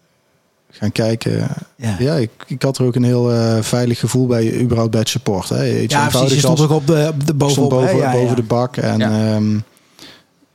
gaan 0.69 0.91
kijken. 0.91 1.47
Ja, 1.75 1.95
ja 1.99 2.15
ik, 2.15 2.31
ik 2.47 2.61
had 2.61 2.77
er 2.77 2.85
ook 2.85 2.95
een 2.95 3.03
heel 3.03 3.33
uh, 3.33 3.61
veilig 3.61 3.99
gevoel 3.99 4.27
bij, 4.27 4.59
überhaupt 4.59 4.91
bij 4.91 4.99
het 4.99 5.09
support. 5.09 5.49
Hè. 5.49 5.79
Iets 5.79 5.93
ja, 5.93 6.07
precies. 6.07 6.33
Je 6.33 6.39
stond 6.39 6.59
ook 6.59 6.69
op 6.69 6.87
de, 6.87 7.11
op 7.13 7.25
de 7.25 7.33
bovenop, 7.33 7.69
boven, 7.69 7.97
ja, 7.97 8.11
boven 8.11 8.35
de 8.35 8.43
bak. 8.43 8.77
En... 8.77 9.01
Um, 9.01 9.63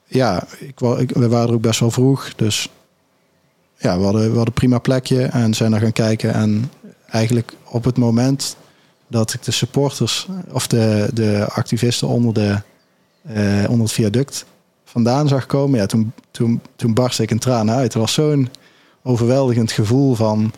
ja, 0.08 0.46
ik, 0.58 0.80
ik, 0.80 1.10
we 1.10 1.28
waren 1.28 1.48
er 1.48 1.54
ook 1.54 1.60
best 1.60 1.80
wel 1.80 1.90
vroeg. 1.90 2.34
Dus 2.34 2.68
ja, 3.78 3.98
we 3.98 4.04
hadden, 4.04 4.20
we 4.20 4.26
hadden 4.26 4.46
een 4.46 4.52
prima 4.52 4.78
plekje 4.78 5.22
en 5.22 5.54
zijn 5.54 5.72
er 5.72 5.80
gaan 5.80 5.92
kijken. 5.92 6.34
En 6.34 6.70
eigenlijk 7.06 7.52
op 7.64 7.84
het 7.84 7.98
moment 7.98 8.56
dat 9.06 9.32
ik 9.32 9.42
de 9.42 9.50
supporters 9.50 10.28
of 10.50 10.66
de, 10.66 11.08
de 11.14 11.46
activisten 11.48 12.08
onder, 12.08 12.34
de, 12.34 12.62
eh, 13.22 13.70
onder 13.70 13.86
het 13.86 13.92
viaduct 13.92 14.44
vandaan 14.84 15.28
zag 15.28 15.46
komen, 15.46 15.78
ja, 15.78 15.86
toen, 15.86 16.12
toen, 16.30 16.60
toen 16.76 16.94
barstte 16.94 17.22
ik 17.22 17.30
een 17.30 17.38
traan 17.38 17.70
uit. 17.70 17.92
Het 17.92 18.02
was 18.02 18.12
zo'n 18.12 18.48
overweldigend 19.02 19.72
gevoel 19.72 20.14
van 20.14 20.52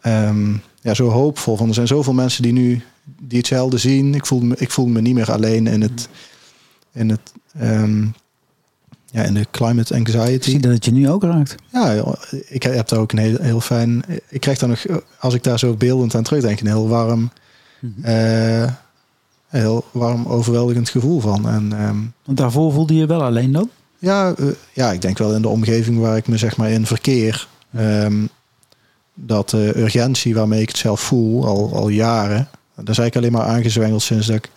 ehm, 0.00 0.52
ja, 0.80 0.94
zo 0.94 1.08
hoopvol. 1.08 1.56
Van 1.56 1.68
er 1.68 1.74
zijn 1.74 1.86
zoveel 1.86 2.12
mensen 2.12 2.42
die 2.42 2.52
nu 2.52 2.82
die 3.20 3.38
hetzelfde 3.38 3.78
zien. 3.78 4.14
Ik 4.14 4.26
voel 4.26 4.40
me, 4.40 4.54
ik 4.58 4.70
voel 4.70 4.86
me 4.86 5.00
niet 5.00 5.14
meer 5.14 5.32
alleen 5.32 5.66
in 5.66 5.82
het, 5.82 6.08
in 6.96 7.08
het 7.10 7.20
ehm, 7.58 8.02
ja, 9.10 9.22
in 9.22 9.34
de 9.34 9.46
climate 9.50 9.94
Ik 9.94 10.00
anxiety. 10.14 10.50
zie 10.50 10.60
dat 10.60 10.72
het 10.72 10.84
je 10.84 10.92
nu 10.92 11.10
ook 11.10 11.22
raakt. 11.22 11.54
Ja, 11.72 12.14
ik 12.48 12.62
heb 12.62 12.88
daar 12.88 12.98
ook 12.98 13.12
een 13.12 13.18
heel, 13.18 13.36
heel 13.40 13.60
fijn. 13.60 14.02
Ik 14.28 14.40
krijg 14.40 14.58
daar 14.58 14.68
nog, 14.68 14.84
als 15.18 15.34
ik 15.34 15.42
daar 15.42 15.58
zo 15.58 15.74
beeldend 15.74 16.14
aan 16.14 16.22
terugdenk, 16.22 16.60
een 16.60 16.66
heel 16.66 16.88
warm, 16.88 17.30
eh, 18.02 18.72
heel 19.46 19.84
warm, 19.92 20.26
overweldigend 20.26 20.88
gevoel 20.88 21.20
van. 21.20 21.48
En 21.48 21.72
ehm, 21.72 21.96
Want 22.24 22.38
daarvoor 22.38 22.72
voelde 22.72 22.94
je 22.94 23.00
je 23.00 23.06
wel 23.06 23.22
alleen 23.22 23.52
dan? 23.52 23.70
ja, 23.98 24.34
eh, 24.38 24.46
ja, 24.72 24.92
ik 24.92 25.02
denk 25.02 25.18
wel 25.18 25.34
in 25.34 25.42
de 25.42 25.48
omgeving 25.48 25.98
waar 25.98 26.16
ik 26.16 26.28
me 26.28 26.36
zeg 26.36 26.56
maar 26.56 26.70
in 26.70 26.86
verkeer. 26.86 27.48
ehm, 27.74 28.26
dat 29.14 29.50
de 29.50 29.72
urgentie 29.76 30.34
waarmee 30.34 30.60
ik 30.60 30.68
het 30.68 30.76
zelf 30.76 31.00
voel, 31.00 31.46
al, 31.46 31.70
al 31.74 31.88
jaren, 31.88 32.48
daar 32.74 32.88
is 32.88 32.98
eigenlijk 32.98 33.16
alleen 33.16 33.32
maar 33.32 33.56
aangezwengeld 33.56 34.02
sinds 34.02 34.26
dat 34.26 34.36
ik 34.36 34.50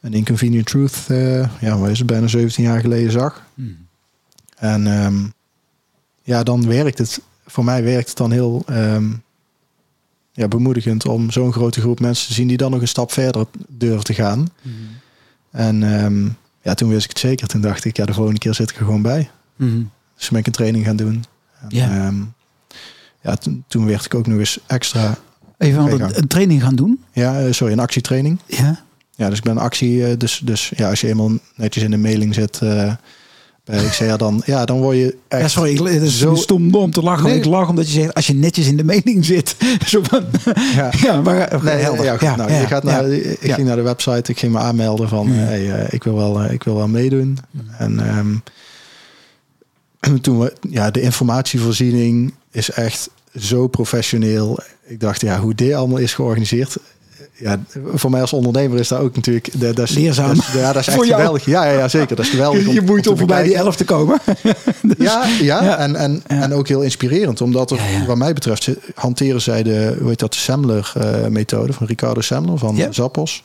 een 0.00 0.12
Inconvenient 0.12 0.66
Truth, 0.66 1.04
eh, 1.08 1.60
ja, 1.60 1.78
wat 1.78 1.88
is 1.88 1.98
het, 1.98 2.06
bijna 2.06 2.26
17 2.26 2.64
jaar 2.64 2.80
geleden 2.80 3.12
zag. 3.12 3.46
En 4.56 4.86
ehm, 4.86 5.16
ja, 6.22 6.42
dan 6.42 6.66
werkt 6.66 6.98
het, 6.98 7.20
voor 7.46 7.64
mij 7.64 7.82
werkt 7.82 8.08
het 8.08 8.16
dan 8.16 8.30
heel 8.30 8.62
ehm, 8.66 9.06
ja, 10.32 10.48
bemoedigend 10.48 11.06
om 11.06 11.30
zo'n 11.30 11.52
grote 11.52 11.80
groep 11.80 12.00
mensen 12.00 12.26
te 12.26 12.32
zien 12.34 12.48
die 12.48 12.56
dan 12.56 12.70
nog 12.70 12.80
een 12.80 12.88
stap 12.88 13.12
verder 13.12 13.46
durven 13.68 14.04
te 14.04 14.14
gaan. 14.14 14.48
En 15.50 15.82
ehm, 15.82 16.28
ja, 16.62 16.74
toen 16.74 16.88
wist 16.88 17.04
ik 17.04 17.10
het 17.10 17.18
zeker. 17.18 17.48
Toen 17.48 17.60
dacht 17.60 17.84
ik, 17.84 17.96
ja, 17.96 18.04
de 18.04 18.12
volgende 18.14 18.38
keer 18.40 18.54
zit 18.54 18.70
ik 18.70 18.76
er 18.76 18.84
gewoon 18.84 19.02
bij. 19.02 19.30
Mhm. 19.56 19.70
Dus 20.16 20.26
toen 20.26 20.28
ben 20.30 20.38
ik 20.40 20.46
een 20.46 20.52
training 20.52 20.84
gaan 20.84 20.96
doen. 20.96 21.24
En, 21.60 21.68
Ja. 21.68 22.12
ja, 23.22 23.36
toen, 23.36 23.64
toen 23.68 23.86
werd 23.86 24.04
ik 24.04 24.14
ook 24.14 24.26
nog 24.26 24.38
eens 24.38 24.58
extra, 24.66 25.18
Even 25.58 25.92
een, 25.92 26.18
een 26.18 26.26
training 26.26 26.62
gaan 26.62 26.74
doen. 26.74 27.04
ja, 27.12 27.40
eh, 27.40 27.52
sorry, 27.52 27.72
een 27.72 27.78
actietraining. 27.78 28.38
Ja. 28.46 28.84
Ja, 29.18 29.28
dus 29.28 29.38
ik 29.38 29.44
ben 29.44 29.58
actie, 29.58 30.06
eh, 30.06 30.12
dus, 30.18 30.40
dus 30.44 30.72
ja, 30.76 30.88
als 30.88 31.00
je 31.00 31.08
eenmaal 31.08 31.30
netjes 31.54 31.82
in 31.82 31.90
de 31.90 31.96
mailing 31.96 32.34
zit 32.34 32.58
eh, 32.62 32.92
bij 33.64 33.84
XCR, 33.88 34.16
dan, 34.24 34.42
ja, 34.44 34.64
dan 34.64 34.80
word 34.80 34.96
je 34.96 35.16
echt... 35.28 35.42
Ja, 35.42 35.48
sorry, 35.48 35.70
ik, 35.72 35.78
het 35.92 36.02
is 36.02 36.18
zo- 36.18 36.34
stom 36.34 36.74
om 36.74 36.90
te 36.90 37.02
lachen. 37.02 37.24
Nee. 37.26 37.36
Ik 37.36 37.44
lach 37.44 37.68
omdat 37.68 37.86
je 37.92 38.00
zegt, 38.00 38.14
als 38.14 38.26
je 38.26 38.34
netjes 38.34 38.66
in 38.66 38.76
de 38.76 38.84
mening 38.84 39.24
zit. 39.24 39.56
Zo 39.86 40.02
van, 40.02 40.24
Ja. 40.74 40.90
ja, 41.04 41.20
maar 41.20 41.58
Nee, 41.62 41.74
helder. 41.74 42.04
ja, 42.04 42.16
goed, 42.16 42.36
nou, 42.36 42.52
je 42.52 42.66
gaat 42.66 42.82
naar. 42.84 43.10
Ik 43.10 43.52
ging 43.52 43.66
naar 43.66 43.76
de 43.76 43.82
website, 43.82 44.30
ik 44.30 44.38
ging 44.38 44.52
me 44.52 44.58
aanmelden 44.58 45.08
van, 45.08 45.28
hey, 45.28 45.72
eh, 45.72 45.92
ik, 45.92 46.04
wil 46.04 46.14
wel, 46.16 46.42
eh, 46.42 46.52
ik 46.52 46.62
wil 46.62 46.74
wel 46.74 46.88
meedoen. 46.88 47.38
En 47.78 48.00
ehm, 48.08 48.34
toen 50.20 50.38
we, 50.38 50.52
ja, 50.70 50.90
de 50.90 51.00
informatievoorziening 51.00 52.34
is 52.50 52.70
echt 52.70 53.10
zo 53.38 53.66
professioneel. 53.66 54.58
Ik 54.86 55.00
dacht, 55.00 55.20
ja, 55.20 55.40
hoe 55.40 55.54
dit 55.54 55.72
allemaal 55.72 55.98
is 55.98 56.14
georganiseerd. 56.14 56.76
Ja, 57.38 57.60
voor 57.94 58.10
mij 58.10 58.20
als 58.20 58.32
ondernemer 58.32 58.78
is 58.78 58.88
dat 58.88 58.98
ook 59.00 59.14
natuurlijk... 59.14 59.60
Dat, 59.60 59.76
dat 59.76 59.88
is, 59.88 59.94
Leerzaam. 59.94 60.34
Dat 60.34 60.44
ja, 60.54 60.72
dat 60.72 60.82
is 60.82 60.88
echt 60.88 61.04
geweldig. 61.04 61.44
Ja, 61.44 61.64
ja, 61.64 61.78
ja, 61.78 61.88
zeker. 61.88 62.16
Dat 62.16 62.24
is 62.24 62.30
geweldig. 62.30 62.64
Je, 62.66 62.72
je 62.72 62.82
boeit 62.82 63.02
te 63.02 63.10
om 63.10 63.18
voorbij 63.18 63.42
die 63.42 63.54
elf 63.54 63.76
te 63.76 63.84
komen. 63.84 64.20
Ja, 64.98 65.24
ja, 65.40 65.62
Ja. 65.62 65.78
En, 65.78 65.96
en, 65.96 66.22
Ja. 66.28 66.42
en 66.42 66.52
ook 66.54 66.68
heel 66.68 66.82
inspirerend. 66.82 67.40
Omdat 67.40 67.70
er, 67.70 67.78
wat 68.06 68.16
mij 68.16 68.32
betreft, 68.32 68.68
hanteren 68.94 69.40
zij 69.40 69.62
de, 69.62 69.96
hoe 70.00 70.08
heet 70.08 70.18
dat, 70.18 70.32
de 70.32 70.38
Semler-methode 70.38 71.72
van 71.72 71.86
Ricardo 71.86 72.20
Semler 72.20 72.58
van 72.58 72.76
Ja. 72.76 72.92
Zappos. 72.92 73.42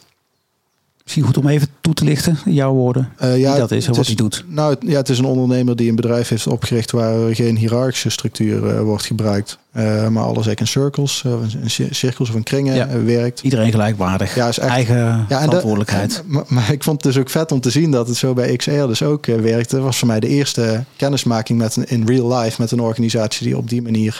Misschien 1.03 1.23
goed 1.25 1.37
om 1.37 1.47
even 1.47 1.67
toe 1.81 1.93
te 1.93 2.03
lichten, 2.03 2.37
jouw 2.45 2.73
woorden. 2.73 3.09
Eh, 3.17 3.37
ja, 3.39 3.49
Wie 3.51 3.59
dat 3.59 3.71
is 3.71 3.87
en 3.87 3.93
wat 3.93 4.05
hij 4.05 4.15
doet. 4.15 4.43
Nou, 4.47 4.75
ja, 4.79 4.97
het 4.97 5.09
is 5.09 5.17
een 5.17 5.25
ondernemer 5.25 5.75
die 5.75 5.89
een 5.89 5.95
bedrijf 5.95 6.27
heeft 6.29 6.47
opgericht 6.47 6.91
waar 6.91 7.35
geen 7.35 7.57
hiërarchische 7.57 8.09
structuur 8.09 8.67
eh, 8.69 8.81
wordt 8.81 9.05
gebruikt. 9.05 9.57
Eh, 9.71 9.83
maar 9.83 10.23
alles 10.23 10.45
eigenlijk 10.47 10.59
in 10.59 10.67
cirkels, 10.67 11.23
in 11.61 11.69
cir- 11.69 11.95
cirkels 11.95 12.29
of 12.29 12.35
in 12.35 12.43
kringen 12.43 12.75
Ja. 12.75 12.99
werkt. 13.03 13.41
Iedereen 13.41 13.71
gelijkwaardig. 13.71 14.35
Ja, 14.35 14.47
is 14.47 14.59
echt- 14.59 14.69
Eigen 14.71 14.95
Ja, 14.97 15.25
dat- 15.29 15.41
verantwoordelijkheid. 15.43 16.23
maar, 16.27 16.43
maar 16.47 16.71
ik 16.71 16.83
vond 16.83 17.03
het 17.03 17.13
dus 17.13 17.21
ook 17.21 17.29
vet 17.29 17.51
om 17.51 17.59
te 17.59 17.69
zien 17.69 17.91
dat 17.91 18.07
het 18.07 18.17
zo 18.17 18.33
bij 18.33 18.55
XR 18.55 18.71
dus 18.71 19.03
ook 19.03 19.25
werkte. 19.25 19.75
Dat 19.75 19.83
was 19.85 19.97
voor 19.97 20.07
mij 20.07 20.19
de 20.19 20.27
eerste 20.27 20.83
kennismaking 20.95 21.59
met 21.59 21.75
een, 21.75 21.85
in 21.87 22.07
real 22.07 22.37
life 22.37 22.61
met 22.61 22.71
een 22.71 22.79
organisatie 22.81 23.45
die 23.47 23.57
op 23.57 23.69
die 23.69 23.81
manier 23.81 24.19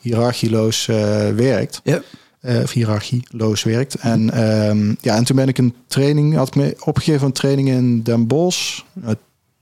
hiërarchieloos 0.00 0.86
werkt. 1.36 1.80
ja. 1.84 2.00
Eh, 2.44 2.62
of 2.62 2.72
hiërarchieloos 2.72 3.62
werkt. 3.62 3.94
En, 3.94 4.30
ehm, 4.30 4.94
ja, 5.00 5.16
en 5.16 5.24
toen 5.24 5.36
ben 5.36 5.48
ik 5.48 5.58
een 5.58 5.74
training, 5.86 6.34
had 6.34 6.46
ik 6.48 6.54
me 6.54 6.76
opgegeven 6.84 7.26
een 7.26 7.32
training 7.32 7.68
in 7.68 8.02
Den 8.02 8.26
Bosch. 8.26 8.80
Eh, 9.04 9.10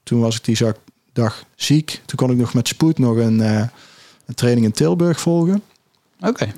toen 0.03 0.21
was 0.21 0.37
ik 0.37 0.45
die 0.45 0.57
zak- 0.57 0.79
dag 1.13 1.45
ziek. 1.57 2.01
Toen 2.07 2.17
kon 2.19 2.31
ik 2.31 2.37
nog 2.37 2.55
met 2.55 2.69
spoed 2.69 2.99
nog 2.99 3.17
een, 3.17 3.41
eh, 3.41 3.63
een 4.27 4.35
training 4.35 4.67
in 4.67 4.73
Tilburg 4.73 5.21
volgen. 5.21 5.63
Oké. 6.21 6.53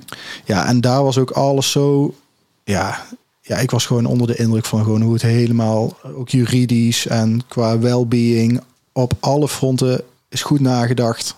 Ja, 0.45 0.67
en 0.67 0.81
daar 0.81 1.03
was 1.03 1.17
ook 1.17 1.31
alles 1.31 1.71
zo. 1.71 2.15
Ja, 2.63 3.05
ja, 3.41 3.57
ik 3.57 3.71
was 3.71 3.85
gewoon 3.85 4.05
onder 4.05 4.27
de 4.27 4.35
indruk 4.35 4.65
van 4.65 4.83
gewoon 4.83 5.01
hoe 5.01 5.13
het 5.13 5.21
helemaal, 5.21 5.97
ook 6.15 6.29
juridisch 6.29 7.07
en 7.07 7.41
qua 7.47 7.79
well-being, 7.79 8.61
op 8.91 9.13
alle 9.19 9.47
fronten 9.47 10.01
is 10.29 10.41
goed 10.41 10.59
nagedacht 10.59 11.35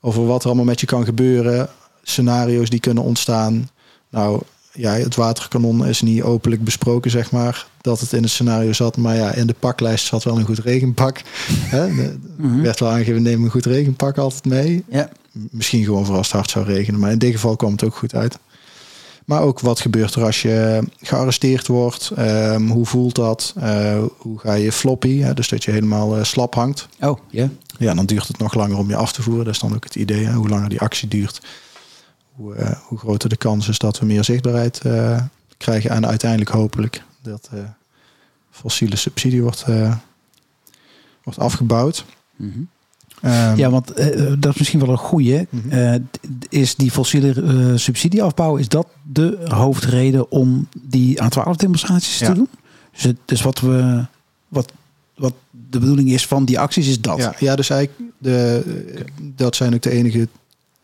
over 0.00 0.26
wat 0.26 0.40
er 0.40 0.46
allemaal 0.46 0.64
met 0.64 0.80
je 0.80 0.86
kan 0.86 1.04
gebeuren, 1.04 1.68
scenario's 2.02 2.70
die 2.70 2.80
kunnen 2.80 3.02
ontstaan. 3.02 3.68
Nou, 4.10 4.40
ja, 4.72 4.92
het 4.92 5.14
waterkanon 5.14 5.86
is 5.86 6.00
niet 6.02 6.22
openlijk 6.22 6.64
besproken, 6.64 7.10
zeg 7.10 7.30
maar, 7.30 7.66
dat 7.80 8.00
het 8.00 8.12
in 8.12 8.22
het 8.22 8.30
scenario 8.30 8.72
zat. 8.72 8.96
Maar 8.96 9.16
ja, 9.16 9.32
in 9.32 9.46
de 9.46 9.54
paklijst 9.58 10.06
zat 10.06 10.24
wel 10.24 10.38
een 10.38 10.44
goed 10.44 10.58
regenpak. 10.58 11.20
Hè? 11.74 11.86
Er 11.86 12.16
Mhm. 12.36 12.60
werd 12.60 12.80
wel 12.80 12.88
aangegeven, 12.90 13.22
neem 13.22 13.44
een 13.44 13.50
goed 13.50 13.66
regenpak 13.66 14.18
altijd 14.18 14.44
mee. 14.44 14.84
Ja. 14.88 15.08
Misschien 15.32 15.84
gewoon 15.84 16.06
voor 16.06 16.16
als 16.16 16.26
het 16.26 16.36
hard 16.36 16.50
zou 16.50 16.64
regenen. 16.64 17.00
Maar 17.00 17.10
in 17.12 17.18
dit 17.18 17.32
geval 17.32 17.56
kwam 17.56 17.72
het 17.72 17.84
ook 17.84 17.96
goed 17.96 18.14
uit. 18.14 18.38
Maar 19.24 19.42
ook 19.42 19.60
wat 19.60 19.80
gebeurt 19.80 20.14
er 20.14 20.24
als 20.24 20.42
je 20.42 20.82
gearresteerd 21.00 21.66
wordt? 21.66 22.10
Ehm, 22.16 22.66
hoe 22.68 22.86
voelt 22.86 23.14
dat? 23.14 23.54
Eh, 23.56 24.02
hoe 24.16 24.38
ga 24.38 24.52
je 24.54 24.72
floppy? 24.72 25.18
Hè? 25.20 25.34
Dus 25.34 25.48
dat 25.48 25.64
je 25.64 25.70
helemaal 25.70 26.16
eh, 26.16 26.24
slap 26.24 26.54
hangt. 26.54 26.88
Oh, 27.00 27.18
ja. 27.30 27.48
Ja, 27.78 27.94
dan 27.94 28.06
duurt 28.06 28.28
het 28.28 28.38
nog 28.38 28.54
langer 28.54 28.76
om 28.78 28.88
je 28.88 28.96
af 28.96 29.12
te 29.12 29.22
voeren. 29.22 29.44
Dat 29.44 29.54
is 29.54 29.60
dan 29.60 29.74
ook 29.74 29.84
het 29.84 29.94
idee. 29.94 30.24
Hè? 30.24 30.32
Hoe 30.32 30.48
langer 30.48 30.68
die 30.68 30.80
actie 30.80 31.08
duurt, 31.08 31.40
hoe, 32.36 32.54
eh, 32.54 32.70
hoe 32.82 32.98
groter 32.98 33.28
de 33.28 33.36
kans 33.36 33.68
is 33.68 33.78
dat 33.78 33.98
we 33.98 34.06
meer 34.06 34.24
zichtbaarheid 34.24 34.80
eh, 34.80 35.22
krijgen. 35.56 35.90
En 35.90 36.06
uiteindelijk 36.06 36.50
hopelijk 36.50 37.02
dat 37.22 37.48
eh, 37.52 37.58
fossiele 38.50 38.96
subsidie 38.96 39.42
wordt, 39.42 39.62
eh, 39.66 39.96
wordt 41.22 41.38
afgebouwd. 41.38 42.04
Mhm. 42.36 42.50
Ehm, 43.20 43.56
Ja, 43.56 43.70
want 43.70 43.86
dat 44.38 44.52
is 44.52 44.58
misschien 44.58 44.80
wel 44.80 44.88
een 44.88 44.96
goeie. 44.98 45.46
Eh, 45.68 45.94
d- 45.94 46.18
is 46.48 46.74
die 46.74 46.90
fossiele 46.90 47.42
eh, 47.42 47.76
subsidieafbouw, 47.78 48.56
is 48.56 48.68
dat 48.68 48.86
de 49.12 49.38
hoofdreden 49.44 50.30
om 50.30 50.68
die 50.82 51.18
A12-demonstraties 51.22 52.18
Ja. 52.18 52.26
te 52.26 52.34
doen? 52.34 52.48
Dus, 52.92 53.02
het, 53.02 53.16
dus 53.24 53.42
wat, 53.42 53.60
we, 53.60 54.04
wat, 54.48 54.72
wat 55.14 55.34
de 55.70 55.78
bedoeling 55.78 56.10
is 56.10 56.26
van 56.26 56.44
die 56.44 56.58
acties, 56.58 56.88
is 56.88 57.00
dat? 57.00 57.18
Ja, 57.18 57.34
ja, 57.38 57.56
dus 57.56 57.70
eigenlijk 57.70 58.12
de, 58.18 58.62
dat 59.36 59.56
zijn 59.56 59.74
ook 59.74 59.82
de 59.82 59.90
enige. 59.90 60.28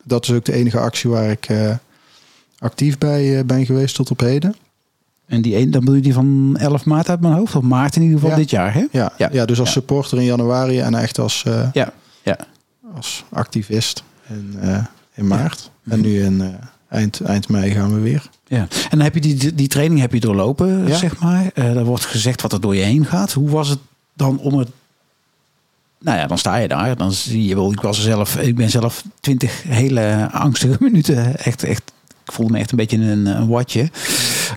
Dat 0.03 0.23
is 0.23 0.31
ook 0.35 0.45
de 0.45 0.53
enige 0.53 0.79
actie 0.79 1.09
waar 1.09 1.29
ik 1.31 1.45
eh, 1.49 1.75
actief 2.59 2.97
bij 2.97 3.37
eh, 3.37 3.43
ben 3.45 3.65
geweest 3.65 3.95
tot 3.95 4.11
op 4.11 4.19
heden. 4.19 4.55
En 5.25 5.41
die 5.41 5.57
een, 5.57 5.71
dan 5.71 5.79
bedoel 5.79 5.95
je 5.95 6.01
die 6.01 6.13
van 6.13 6.55
11 6.59 6.85
maart 6.85 7.09
uit 7.09 7.19
mijn 7.21 7.33
hoofd, 7.33 7.55
of 7.55 7.63
maart 7.63 7.95
in 7.95 8.01
ieder 8.01 8.17
geval 8.17 8.31
Ja. 8.31 8.37
dit 8.41 8.49
jaar, 8.49 8.73
hè? 8.73 8.85
Ja, 8.91 9.13
Ja. 9.17 9.29
ja. 9.31 9.45
dus 9.45 9.59
als 9.59 9.67
Ja. 9.67 9.73
supporter 9.73 10.17
in 10.17 10.23
januari 10.23 10.79
en 10.79 10.95
echt 10.95 11.19
als, 11.19 11.43
eh, 11.45 11.67
Ja, 11.73 11.93
ja. 12.23 12.37
als 12.95 13.23
activist 13.29 14.03
in, 14.29 14.55
in 15.13 15.27
maart. 15.27 15.71
En 15.89 16.01
nu 16.01 16.23
in 16.23 16.55
eind, 16.89 17.21
eind 17.21 17.49
mei 17.49 17.71
gaan 17.71 17.93
we 17.93 17.99
weer. 17.99 18.29
Ja, 18.47 18.59
en 18.59 18.67
dan 18.89 18.99
heb 18.99 19.13
je 19.13 19.21
die, 19.21 19.55
die 19.55 19.67
training 19.67 19.99
heb 19.99 20.13
je 20.13 20.19
doorlopen, 20.19 20.95
zeg 20.97 21.19
maar. 21.19 21.51
Er 21.53 21.85
wordt 21.85 22.05
gezegd 22.05 22.41
wat 22.41 22.53
er 22.53 22.61
door 22.61 22.75
je 22.75 22.83
heen 22.83 23.05
gaat. 23.05 23.31
Hoe 23.33 23.49
was 23.49 23.69
het 23.69 23.79
dan 24.13 24.39
om 24.39 24.57
het... 24.57 24.69
Nou 26.03 26.17
ja, 26.17 26.27
dan 26.27 26.37
sta 26.37 26.55
je 26.55 26.67
daar. 26.67 26.97
Dan 26.97 27.11
zie 27.11 27.45
je 27.45 27.55
wel, 27.55 27.71
ik 27.71 27.81
was 27.81 28.01
zelf, 28.03 28.35
ik 28.37 28.55
ben 28.55 28.69
zelf 28.69 29.03
twintig 29.19 29.63
hele 29.67 30.29
angstige 30.31 30.77
minuten. 30.89 31.37
Echt, 31.39 31.63
echt, 31.63 31.91
ik 32.25 32.31
voelde 32.31 32.51
me 32.51 32.59
echt 32.59 32.71
een 32.71 32.77
beetje 32.77 32.97
een, 32.97 33.25
een 33.25 33.47
watje. 33.47 33.89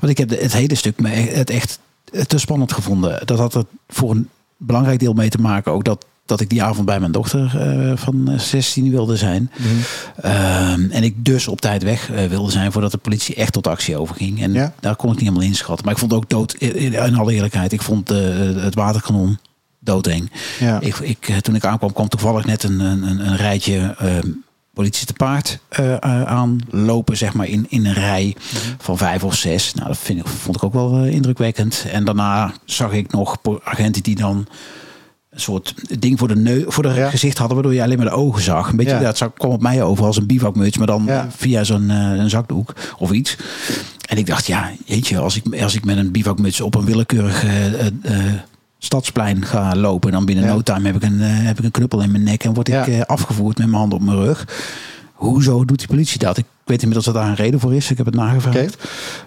Want 0.00 0.12
ik 0.12 0.18
heb 0.18 0.30
het 0.30 0.52
hele 0.52 0.74
stuk 0.74 1.00
me 1.00 1.16
e- 1.16 1.34
het 1.34 1.50
echt 1.50 1.78
te 2.26 2.38
spannend 2.38 2.72
gevonden. 2.72 3.20
Dat 3.26 3.38
had 3.38 3.54
er 3.54 3.64
voor 3.88 4.10
een 4.10 4.28
belangrijk 4.56 4.98
deel 4.98 5.12
mee 5.12 5.28
te 5.28 5.40
maken. 5.40 5.72
Ook 5.72 5.84
dat, 5.84 6.04
dat 6.26 6.40
ik 6.40 6.48
die 6.50 6.62
avond 6.62 6.86
bij 6.86 7.00
mijn 7.00 7.12
dochter 7.12 7.60
eh, 7.60 7.96
van 7.96 8.32
16 8.36 8.90
wilde 8.90 9.16
zijn. 9.16 9.50
Ehm, 10.20 10.90
en 10.90 11.02
ik 11.02 11.24
dus 11.24 11.48
op 11.48 11.60
tijd 11.60 11.82
weg 11.82 12.10
eh, 12.10 12.24
wilde 12.26 12.50
zijn 12.50 12.72
voordat 12.72 12.90
de 12.90 12.98
politie 12.98 13.34
echt 13.34 13.52
tot 13.52 13.66
actie 13.66 13.96
overging. 13.96 14.42
En 14.42 14.52
Ja. 14.52 14.72
daar 14.80 14.96
kon 14.96 15.10
ik 15.12 15.16
niet 15.18 15.28
helemaal 15.28 15.48
inschatten. 15.48 15.84
Maar 15.84 15.94
ik 15.94 16.00
vond 16.00 16.12
ook 16.12 16.28
dood, 16.30 16.54
in, 16.54 16.92
in 16.92 17.16
alle 17.16 17.32
eerlijkheid, 17.32 17.72
ik 17.72 17.82
vond 17.82 18.10
eh, 18.10 18.18
het 18.56 18.74
waterkanon 18.74 19.38
doodeng. 19.86 20.30
Ja. 20.60 20.80
Ik, 20.80 20.96
ik, 20.96 21.28
eh, 21.28 21.36
toen 21.36 21.54
ik 21.54 21.64
aankwam, 21.64 21.92
kwam 21.92 22.08
toevallig 22.08 22.44
net 22.44 22.62
een, 22.62 22.80
een, 22.80 23.02
een- 23.02 23.36
rijtje 23.36 23.94
ehm, 23.98 24.28
politie 24.74 25.06
te 25.06 25.12
paard 25.12 25.58
eh, 25.68 25.96
aanlopen, 26.24 27.16
zeg 27.16 27.34
maar, 27.34 27.46
in, 27.46 27.66
in 27.68 27.86
een 27.86 27.92
rij 27.94 28.36
van 28.78 28.98
vijf 28.98 29.24
of 29.24 29.34
zes. 29.34 29.74
Nou, 29.74 29.88
dat 29.88 29.98
vind 29.98 30.18
ik, 30.20 30.26
vond 30.26 30.56
ik 30.56 30.62
ook 30.64 30.72
wel 30.72 31.04
indrukwekkend. 31.04 31.84
En 31.92 32.04
daarna 32.04 32.52
zag 32.64 32.92
ik 32.92 33.12
nog 33.12 33.36
agenten 33.64 34.02
die 34.02 34.16
dan 34.16 34.46
een 35.30 35.40
soort 35.40 35.74
ding 36.00 36.18
voor 36.18 36.28
de, 36.28 36.36
neu 36.36 36.64
voor 36.66 36.82
de 36.82 36.92
Ja. 36.94 37.10
gezicht 37.10 37.38
hadden, 37.38 37.56
waardoor 37.56 37.74
je 37.74 37.82
alleen 37.82 37.96
maar 37.96 38.06
de 38.06 38.12
ogen 38.12 38.42
zag. 38.42 38.70
Een 38.70 38.76
beetje, 38.76 38.92
Ja. 38.94 39.00
dat 39.00 39.16
zag- 39.16 39.32
kwam 39.34 39.50
op 39.50 39.62
mij 39.62 39.82
over 39.82 40.04
als 40.04 40.16
een 40.16 40.26
bivakmuts, 40.26 40.76
maar 40.78 40.86
dan 40.86 41.04
Ja. 41.06 41.28
via 41.36 41.64
zo'n 41.64 41.92
zakdoek 42.26 42.72
of 42.98 43.10
iets. 43.10 43.36
En 44.08 44.16
ik 44.18 44.26
dacht, 44.26 44.46
ja, 44.46 44.70
jeetje, 44.84 45.18
als 45.18 45.36
ik, 45.36 45.60
als 45.62 45.74
ik 45.74 45.84
met 45.84 45.96
een 45.96 46.10
bivakmuts 46.10 46.60
op 46.60 46.74
een 46.74 46.84
willekeurig 46.84 47.44
stadsplein 48.78 49.44
ga 49.44 49.74
lopen, 49.76 50.12
dan 50.12 50.24
binnen 50.24 50.44
Ja. 50.44 50.52
no 50.52 50.60
time 50.60 50.86
heb 50.86 50.96
ik, 50.96 51.02
een, 51.02 51.20
eh, 51.20 51.28
heb 51.30 51.58
ik 51.58 51.64
een 51.64 51.70
knuppel 51.70 52.02
in 52.02 52.10
mijn 52.10 52.22
nek 52.22 52.44
en 52.44 52.54
word 52.54 52.68
ik 52.68 52.74
Ja. 52.74 52.86
eh, 52.86 53.00
afgevoerd 53.00 53.58
met 53.58 53.66
mijn 53.66 53.78
hand 53.78 53.92
op 53.92 54.00
mijn 54.00 54.16
rug. 54.18 54.48
Hoezo 55.12 55.64
doet 55.64 55.78
die 55.78 55.88
politie 55.88 56.18
dat? 56.18 56.36
Ik 56.38 56.44
weet 56.64 56.78
inmiddels 56.80 57.04
dat 57.06 57.14
daar 57.14 57.28
een 57.28 57.34
reden 57.34 57.60
voor 57.60 57.74
is. 57.74 57.90
Ik 57.90 57.96
heb 57.96 58.06
het 58.06 58.14
nagevraagd. 58.14 58.76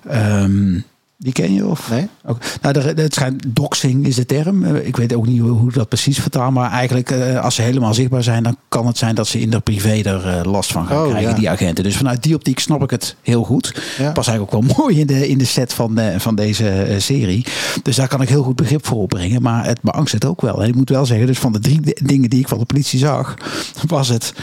Ehm, 0.07 0.79
die 1.21 1.33
ken 1.33 1.53
je? 1.53 1.65
Of? 1.67 1.89
Nee? 1.89 2.07
Ook, 2.25 2.38
nou, 2.61 2.73
de, 2.73 3.01
het 3.01 3.13
schijnt, 3.13 3.43
doxing 3.47 4.05
is 4.07 4.15
de 4.15 4.25
term. 4.25 4.63
Eh, 4.63 4.88
Ik 4.88 4.95
weet 4.95 5.13
ook 5.13 5.27
niet 5.27 5.39
hoe, 5.39 5.49
hoe 5.49 5.71
dat 5.71 5.88
precies 5.88 6.19
vertaalt. 6.19 6.53
Maar 6.53 6.71
eigenlijk, 6.71 7.11
eh, 7.11 7.39
als 7.43 7.55
ze 7.55 7.61
helemaal 7.61 7.93
zichtbaar 7.93 8.23
zijn, 8.23 8.43
dan 8.43 8.57
kan 8.69 8.88
het 8.88 8.97
zijn 8.97 9.15
dat 9.15 9.27
ze 9.27 9.39
in 9.39 9.49
de 9.49 9.59
privé 9.59 10.01
er 10.09 10.27
eh, 10.27 10.51
last 10.51 10.71
van 10.71 10.88
gaan 10.88 10.97
Oh, 11.03 11.07
krijgen, 11.09 11.29
ja. 11.29 11.35
die 11.35 11.49
agenten. 11.49 11.83
Dus 11.83 11.97
vanuit 11.97 12.23
die 12.23 12.35
optiek 12.35 12.59
snap 12.59 12.83
ik 12.83 12.89
het 12.89 13.15
heel 13.21 13.43
goed. 13.43 13.81
Ja. 13.97 14.11
Pas 14.11 14.27
eigenlijk 14.27 14.57
ook 14.57 14.63
wel 14.67 14.75
mooi 14.85 14.99
in 14.99 15.07
de, 15.07 15.27
in 15.27 15.38
de 15.38 15.45
set 15.45 15.73
van, 15.73 15.95
de, 15.95 16.13
van 16.19 16.35
deze 16.35 16.95
serie. 16.97 17.45
Dus 17.83 17.95
daar 17.95 18.07
kan 18.07 18.21
ik 18.21 18.29
heel 18.29 18.43
goed 18.43 18.55
begrip 18.55 18.85
voor 18.85 18.97
opbrengen. 19.01 19.41
Maar 19.41 19.65
het 19.65 19.81
beangst 19.81 20.13
het 20.13 20.25
ook 20.25 20.41
wel. 20.41 20.61
En 20.63 20.67
ik 20.69 20.75
moet 20.75 20.89
wel 20.89 21.05
zeggen, 21.05 21.27
dus 21.27 21.39
van 21.39 21.51
de 21.51 21.59
drie 21.59 21.81
di- 21.81 21.93
dingen 22.03 22.29
die 22.29 22.39
ik 22.39 22.47
van 22.47 22.57
de 22.59 22.65
politie 22.65 22.99
zag, 22.99 23.33
was 23.88 24.07
het. 24.07 24.33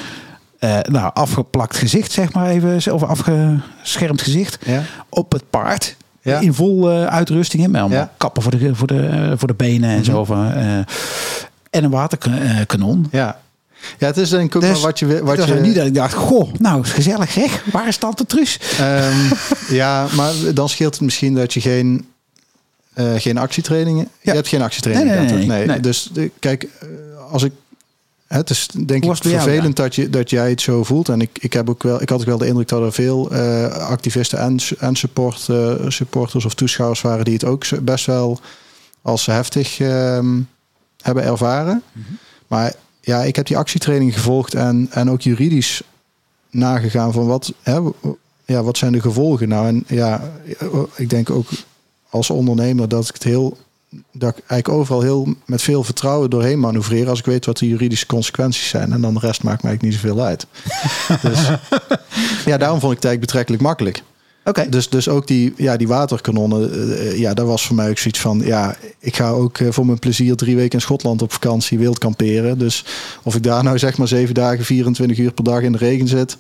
nou, 0.88 1.11
afgeplakt 1.14 1.76
gezicht, 1.76 2.12
zeg 2.12 2.33
maar 2.33 2.47
even. 2.50 2.95
Of 2.95 3.02
afgeschermd 3.02 4.23
gezicht. 4.23 4.59
Ja. 4.66 4.83
Op 5.09 5.33
het 5.33 5.50
paard. 5.50 5.97
Ja. 6.26 6.40
In 6.40 6.54
vol 6.54 6.90
eh, 6.90 7.06
uitrusting. 7.06 7.62
Hè, 7.62 7.68
met 7.68 7.80
allemaal 7.80 7.99
Ja. 7.99 8.04
Mhm. 8.04 8.14
kappen 8.16 8.42
voor 8.42 8.59
de, 8.59 8.75
voor 8.75 8.87
de, 8.87 9.06
eh, 9.06 9.33
voor 9.37 9.49
de 9.49 9.54
benen 9.54 9.90
en 9.90 10.04
zo. 10.04 10.25
Van, 10.25 10.52
eh, 10.52 10.76
en 11.71 11.85
een 11.85 11.90
waterkanon. 11.90 13.06
Ja. 13.11 13.40
Ja, 13.99 14.06
het 14.06 14.16
is 14.16 14.28
denk 14.28 14.45
ik 14.45 14.56
ook 14.56 14.62
Dus 14.62 14.80
wat 14.80 14.99
je... 14.99 15.25
Wat 15.25 15.45
je 15.45 15.54
niet 15.54 15.75
dat 15.75 15.87
ik 15.87 15.95
dacht, 15.95 16.14
goh, 16.14 16.52
nou 16.59 16.83
is 16.83 16.90
gezellig 16.90 17.30
zeg. 17.30 17.64
Waar 17.73 17.88
is 17.88 17.97
Tante 17.97 18.26
Truus? 18.26 18.61
Ehm, 18.78 19.16
ja, 19.68 20.06
maar 20.16 20.33
dan 20.54 20.68
scheelt 20.68 20.95
het 20.95 21.02
misschien 21.02 21.35
dat 21.35 21.54
je 21.54 21.61
geen, 21.61 22.06
eh, 22.92 23.12
geen 23.16 23.38
actietrainingen... 23.38 24.02
Ja. 24.02 24.30
Je 24.30 24.33
hebt 24.33 24.49
geen 24.49 24.62
actietraining 24.62 25.30
Nee, 25.30 25.47
nee, 25.47 25.66
nee. 25.66 25.80
Dus 25.80 26.11
kijk, 26.38 26.68
als 27.30 27.42
ik... 27.42 27.52
Het 28.26 28.50
is 28.50 28.68
denk 28.87 29.04
ik 29.04 29.16
vervelend 29.16 29.76
dat, 29.76 29.95
je, 29.95 30.11
dat 30.11 30.30
jij 30.30 30.50
het 30.50 30.61
zo 30.61 30.85
voelt. 30.85 31.09
En 31.09 31.21
ik, 31.21 31.38
ik, 31.40 31.52
heb 31.52 31.71
ook 31.71 31.83
wel, 31.83 32.02
ik 32.02 32.09
had 32.09 32.21
ook 32.21 32.26
wel 32.26 32.38
de 32.38 32.47
indruk 32.47 32.68
dat 32.68 32.83
er 32.83 32.92
veel 32.92 33.30
eh, 33.30 33.66
activisten 33.66 34.38
en, 34.38 34.59
en 34.78 34.97
support, 34.97 35.49
eh, 35.49 35.75
supporters 35.88 36.45
of 36.45 36.54
toeschouwers 36.54 37.00
waren... 37.00 37.25
die 37.25 37.35
het 37.35 37.45
ook 37.45 37.83
best 37.83 38.06
wel 38.06 38.40
als 39.02 39.26
heftig 39.26 39.80
ehm, 39.80 40.40
hebben 41.02 41.25
ervaren. 41.25 41.83
Mhm. 41.92 42.04
Maar 42.47 42.75
ja, 43.00 43.23
ik 43.23 43.37
heb 43.37 43.47
die 43.47 43.56
actietraining 43.56 44.14
gevolgd 44.14 44.54
en, 44.54 44.89
en 44.91 45.10
ook 45.10 45.21
juridisch 45.21 45.82
nagegaan 46.50 47.12
van 47.12 47.26
wat, 47.26 47.52
hè, 47.62 47.78
ja, 48.45 48.62
wat 48.62 48.78
zijn 48.78 48.93
de 48.93 49.00
gevolgen 49.00 49.49
nou? 49.49 49.67
En 49.67 49.84
ja, 49.86 50.32
ik 50.97 51.10
denk 51.10 51.30
ook 51.30 51.49
als 52.10 52.30
ondernemer 52.30 52.89
dat 52.89 53.08
ik 53.08 53.15
het 53.15 53.23
heel, 53.23 53.56
dat 54.13 54.30
ik 54.37 54.45
eigenlijk 54.47 54.80
overal 54.80 55.00
heel 55.00 55.35
met 55.47 55.63
veel 55.63 55.85
vertrouwen 55.85 56.30
doorheen 56.30 56.61
manoeuvreer 56.61 57.09
als 57.09 57.19
ik 57.19 57.25
weet 57.25 57.47
wat 57.47 57.59
de 57.59 57.69
juridische 57.69 58.06
consequenties 58.06 58.69
zijn. 58.69 58.93
En 58.93 59.00
dan 59.00 59.15
de 59.15 59.21
rest 59.21 59.43
maakt 59.43 59.63
mij 59.63 59.71
eigenlijk 59.71 59.82
niet 59.82 60.11
zoveel 60.13 60.25
uit. 60.25 60.47
dus 61.30 61.49
ja, 62.45 62.56
daarom 62.56 62.80
vond 62.80 62.93
ik 62.93 62.99
het 62.99 63.04
eigenlijk 63.04 63.21
betrekkelijk 63.21 63.63
makkelijk. 63.63 64.02
Oké. 64.45 64.69
Dus, 64.69 64.89
dus 64.89 65.09
ook 65.09 65.26
die, 65.26 65.52
ja, 65.56 65.76
die 65.76 65.89
waterkanonnen, 65.89 66.73
eh, 66.99 67.19
ja, 67.19 67.35
dat 67.35 67.47
was 67.47 67.67
voor 67.67 67.76
mij 67.76 67.91
ook 67.91 67.99
zoiets 67.99 68.21
van, 68.21 68.41
ja, 68.45 68.76
ik 68.99 69.17
ga 69.17 69.30
ook 69.30 69.59
eh, 69.59 69.69
voor 69.71 69.87
mijn 69.87 69.99
plezier 69.99 70.37
drie 70.37 70.56
weken 70.56 70.73
in 70.73 70.80
Schotland 70.80 71.23
op 71.23 71.32
vakantie 71.32 71.78
wild 71.78 71.99
kamperen. 71.99 72.59
Dus 72.59 72.85
of 73.23 73.35
ik 73.35 73.43
daar 73.43 73.63
nou 73.65 73.78
zeg 73.78 73.99
maar 73.99 74.09
zeven 74.09 74.35
dagen, 74.35 74.65
24 74.65 75.19
uur 75.19 75.32
per 75.32 75.45
dag 75.45 75.61
in 75.61 75.73
de 75.73 75.78
regen 75.78 76.09
zit, 76.09 76.37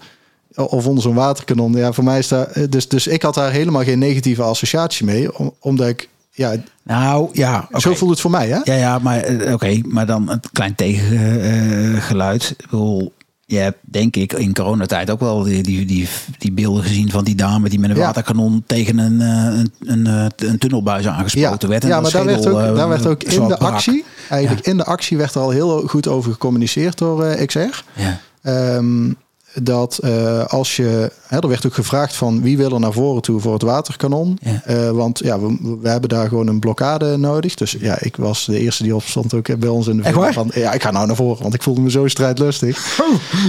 of 0.54 0.86
onder 0.86 1.02
zo'n 1.02 1.14
waterkanon, 1.14 1.72
ja, 1.72 1.92
voor 1.92 2.04
mij 2.04 2.18
is 2.18 2.30
eh, 2.30 2.42
dus, 2.70 2.88
dus 2.88 3.06
ik 3.06 3.22
had 3.22 3.34
daar 3.34 3.52
helemaal 3.52 3.82
geen 3.84 3.98
negatieve 3.98 4.42
associatie 4.42 5.04
mee, 5.06 5.38
om- 5.38 5.54
omdat 5.60 5.88
ik, 5.88 6.08
ja, 6.36 6.54
Nou 6.82 7.28
ja, 7.32 7.68
zo 7.72 7.94
voelt 7.94 8.10
het 8.10 8.20
voor 8.20 8.30
mij, 8.30 8.48
hè? 8.48 8.58
Ja, 8.64 8.74
ja, 8.74 8.98
maar 8.98 9.18
eh, 9.20 9.52
oké, 9.52 9.80
maar 9.82 10.06
dan 10.06 10.30
een 10.30 10.40
klein 10.52 10.74
tegengeluid. 10.74 12.54
ik 12.58 12.64
bedoel, 12.70 13.12
je 13.44 13.56
hebt 13.58 13.78
denk 13.82 14.16
ik 14.16 14.32
in 14.32 14.54
coronatijd 14.54 15.10
ook 15.10 15.20
wel 15.20 15.42
die, 15.42 15.62
die, 15.62 15.84
die, 15.86 16.08
die 16.38 16.52
beelden 16.52 16.82
gezien 16.82 17.10
van 17.10 17.24
die 17.24 17.34
dame 17.34 17.68
die 17.68 17.78
met 17.80 17.90
een 17.90 17.96
Ja. 17.96 18.02
waterkanon 18.04 18.62
tegen 18.66 18.98
een, 18.98 19.20
eh, 19.20 19.58
een, 19.58 19.72
een, 19.80 20.06
eh, 20.06 20.48
een 20.48 20.58
tunnelbuis 20.58 21.06
aangespoten 21.06 21.68
werd. 21.68 21.82
en 21.82 21.88
ja 21.88 22.00
maar 22.00 22.10
daar 22.10 22.24
werd, 22.24 22.46
ook, 22.48 22.76
daar 22.76 22.88
werd 22.88 23.06
ook 23.06 23.22
in 23.22 23.48
de 23.48 23.56
brak. 23.56 23.72
actie, 23.72 24.04
eigenlijk 24.30 24.66
in 24.66 24.76
de 24.76 24.84
actie 24.84 25.16
werd 25.16 25.34
er 25.34 25.40
al 25.40 25.50
heel 25.50 25.80
goed 25.86 26.08
over 26.08 26.32
gecommuniceerd 26.32 26.98
door 26.98 27.24
eh, 27.24 27.46
XR. 27.46 27.58
Ja. 27.92 28.20
Ehm, 28.42 29.12
dat 29.62 29.98
eh, 29.98 30.44
als 30.44 30.76
je, 30.76 31.10
hè, 31.26 31.38
er 31.38 31.48
werd 31.48 31.66
ook 31.66 31.74
gevraagd 31.74 32.16
van 32.16 32.42
wie 32.42 32.56
wil 32.56 32.72
er 32.72 32.80
naar 32.80 32.92
voren 32.92 33.22
toe 33.22 33.40
voor 33.40 33.52
het 33.52 33.62
waterkanon. 33.62 34.38
Ja. 34.40 34.62
Eh, 34.64 34.90
want 34.90 35.18
ja, 35.18 35.40
we, 35.40 35.76
we 35.80 35.88
hebben 35.88 36.08
daar 36.08 36.28
gewoon 36.28 36.46
een 36.46 36.58
blokkade 36.58 37.16
nodig. 37.16 37.54
Dus 37.54 37.76
ja, 37.80 37.96
ik 38.00 38.16
was 38.16 38.44
de 38.44 38.58
eerste 38.58 38.82
die 38.82 38.94
opstond 38.94 39.34
ook 39.34 39.58
bij 39.58 39.68
ons 39.68 39.86
in 39.86 39.96
de 39.96 40.32
van 40.32 40.50
ja, 40.54 40.72
ik 40.72 40.82
ga 40.82 40.90
nou 40.90 41.06
naar 41.06 41.16
voren, 41.16 41.42
want 41.42 41.54
ik 41.54 41.62
voelde 41.62 41.80
me 41.80 41.90
zo 41.90 42.08
strijdlustig. 42.08 42.84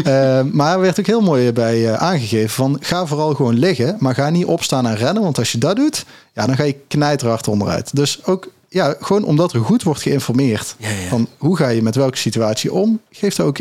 Eh, 0.04 0.41
maar 0.52 0.74
er 0.74 0.80
werd 0.80 1.00
ook 1.00 1.06
heel 1.06 1.22
mooi 1.22 1.52
bij 1.52 1.98
aangegeven 1.98 2.50
van 2.50 2.78
ga 2.80 3.06
vooral 3.06 3.34
gewoon 3.34 3.58
liggen, 3.60 3.96
maar 4.00 4.13
ga 4.13 4.30
niet 4.30 4.46
opstaan 4.46 4.88
en 4.88 4.96
rennen, 4.96 5.24
want 5.24 5.38
als 5.38 5.52
je 5.52 5.58
dat 5.58 5.76
doet, 5.76 6.06
ja, 6.34 6.46
dan 6.46 6.56
ga 6.56 6.63
je 6.63 6.76
knijterhard 6.88 7.48
onderuit. 7.48 7.96
Dus 7.96 8.26
ook 8.26 8.48
ja, 8.70 8.96
gewoon 9.00 9.24
omdat 9.24 9.54
er 9.54 9.60
goed 9.60 9.84
wordt 9.84 10.02
geïnformeerd 10.02 10.76
Ja, 10.78 10.89
ja. 10.89 11.08
van 11.10 11.28
hoe 11.38 11.58
ga 11.58 11.67
je 11.67 11.82
met 11.82 11.96
welke 11.96 12.17
situatie 12.17 12.74
om, 12.74 13.00
geeft 13.12 13.39
ook 13.39 13.60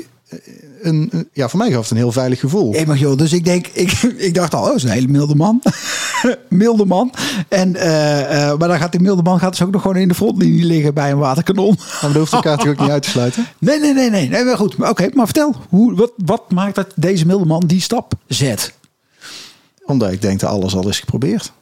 een, 0.82 1.08
een- 1.12 1.28
ja, 1.32 1.48
voor 1.48 1.58
mij 1.58 1.70
gaf 1.70 1.80
het 1.82 1.90
een 1.90 1.96
heel 1.96 2.12
veilig 2.12 2.40
gevoel. 2.40 2.72
Hey, 2.72 2.86
maar 2.86 2.96
joh, 2.96 3.16
dus 3.18 3.32
ik 3.32 3.44
denk, 3.44 3.66
ik, 3.66 3.92
ik 4.16 4.34
dacht 4.34 4.54
al, 4.54 4.68
oh, 4.68 4.74
is 4.74 4.82
een 4.82 4.90
hele 4.90 5.06
milde 5.08 5.34
man. 5.34 5.62
milde 6.48 6.84
man. 6.84 7.12
En, 7.48 7.76
eh, 7.76 8.48
eh, 8.50 8.58
maar 8.58 8.68
dan 8.68 8.78
gaat 8.78 8.92
die 8.92 9.00
milde 9.00 9.22
man 9.22 9.38
gaat 9.38 9.50
dus 9.50 9.62
ook 9.62 9.70
nog 9.72 9.82
gewoon 9.82 9.96
in 9.96 10.08
de 10.08 10.14
frontlinie 10.14 10.64
liggen 10.64 10.94
bij 10.94 11.10
een 11.10 11.18
waterkanon. 11.18 11.74
Maar 11.76 12.00
dat 12.12 12.14
hoeft 12.14 12.32
elkaar 12.32 12.52
natuurlijk 12.56 12.78
ook 12.80 12.84
niet 12.86 12.94
uit 12.94 13.02
te 13.02 13.10
sluiten. 13.10 13.46
Nee, 13.58 13.80
nee, 13.80 13.92
nee, 13.94 14.10
nee. 14.10 14.28
nee 14.28 14.44
maar 14.44 14.56
goed. 14.56 14.76
Maar 14.76 14.90
Oké, 14.90 15.08
maar 15.14 15.26
vertel. 15.26 15.54
Hoe, 15.68 15.94
wat, 15.94 16.12
wat 16.16 16.50
maakt 16.50 16.74
dat 16.74 16.92
deze 16.94 17.26
milde 17.26 17.44
man 17.44 17.66
die 17.66 17.80
stap 17.80 18.12
zet? 18.26 18.72
Omdat 19.84 20.12
ik 20.12 20.22
denk 20.22 20.40
dat 20.40 20.50
alles 20.50 20.74
al 20.76 20.88
is 20.88 20.98
geprobeerd. 21.00 21.52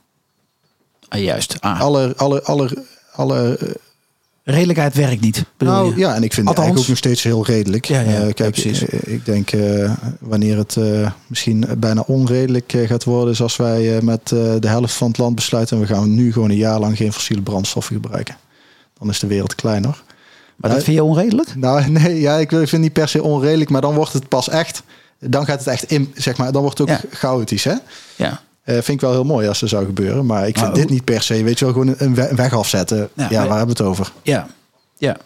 Ah, 1.08 1.20
juist. 1.22 1.56
Ah, 1.60 1.80
Alle, 1.80 2.12
alle, 2.16 2.42
alle, 2.42 2.84
alle 3.12 3.58
eh, 3.58 3.68
redelijkheid 4.44 4.94
werkt 4.94 5.20
niet. 5.20 5.44
nou 5.58 5.88
je? 5.88 5.96
ja, 5.98 6.14
en 6.14 6.22
ik 6.22 6.32
vind 6.32 6.48
het 6.48 6.58
eigenlijk 6.58 6.78
ook 6.78 6.88
nog 6.88 6.96
steeds 6.96 7.22
heel 7.22 7.44
redelijk. 7.46 7.84
Ja, 7.84 8.00
ja, 8.00 8.06
Eh, 8.20 8.34
kijk, 8.34 8.50
precies. 8.50 8.86
eh, 8.86 9.12
ik 9.14 9.24
denk 9.24 9.50
eh, 9.52 9.92
wanneer 10.20 10.56
het 10.56 10.76
misschien 11.26 11.64
bijna 11.78 12.00
onredelijk 12.06 12.72
gaat 12.86 13.04
worden, 13.04 13.32
is 13.32 13.42
als 13.42 13.56
wij 13.56 14.00
met 14.02 14.28
de 14.28 14.58
helft 14.68 14.94
van 14.94 15.08
het 15.08 15.18
land 15.18 15.34
besluiten 15.34 15.76
en 15.76 15.82
we 15.86 15.94
gaan 15.94 16.14
nu 16.14 16.32
gewoon 16.32 16.50
een 16.50 16.56
jaar 16.56 16.80
lang 16.80 16.96
geen 16.96 17.12
fossiele 17.12 17.42
brandstoffen 17.42 17.94
gebruiken. 17.94 18.36
Dan 18.98 19.08
is 19.08 19.18
de 19.18 19.26
wereld 19.26 19.54
kleiner. 19.54 20.02
Maar 20.56 20.70
dat 20.70 20.82
vind 20.84 20.96
je 20.96 21.04
onredelijk? 21.04 21.54
Nou, 21.56 21.88
nee, 21.90 22.20
ja, 22.20 22.36
ik 22.36 22.50
wil- 22.50 22.60
ik 22.60 22.68
vind 22.68 22.82
het 22.82 22.90
niet 22.92 22.92
per 23.02 23.08
se 23.08 23.22
onredelijk, 23.22 23.70
maar 23.70 23.80
dan 23.80 23.94
wordt 23.94 24.12
het 24.12 24.28
pas 24.28 24.48
echt. 24.48 24.82
Dan 25.20 25.44
gaat 25.44 25.58
het 25.58 25.68
echt 25.68 25.84
in, 25.90 26.12
zeg 26.14 26.36
maar, 26.36 26.52
dan 26.52 26.62
wordt 26.62 26.78
het 26.78 26.90
ook 26.90 26.98
chaotisch, 27.10 27.64
hè? 27.64 27.74
Ja. 28.16 28.40
Eh, 28.64 28.74
vind 28.74 28.88
ik 28.88 29.00
wel 29.00 29.10
heel 29.12 29.24
mooi 29.24 29.48
als 29.48 29.60
dat 29.60 29.68
zou 29.68 29.84
gebeuren. 29.84 30.26
Maar 30.26 30.46
ik 30.48 30.58
vind 30.58 30.66
Maar 30.70 30.76
dit 30.80 30.90
niet 30.90 31.04
per 31.04 31.22
se. 31.22 31.42
Weet 31.42 31.58
je 31.58 31.64
wel, 31.64 31.74
gewoon 31.74 31.94
een 31.98 32.14
we- 32.14 32.32
weg 32.34 32.52
afzetten. 32.52 33.08
Ja, 33.14 33.28
waar 33.28 33.40
hebben 33.40 33.76
we 33.76 33.82
het 33.82 33.82
over? 33.82 34.12
Ja. 34.22 34.46
Ja. 34.98 35.16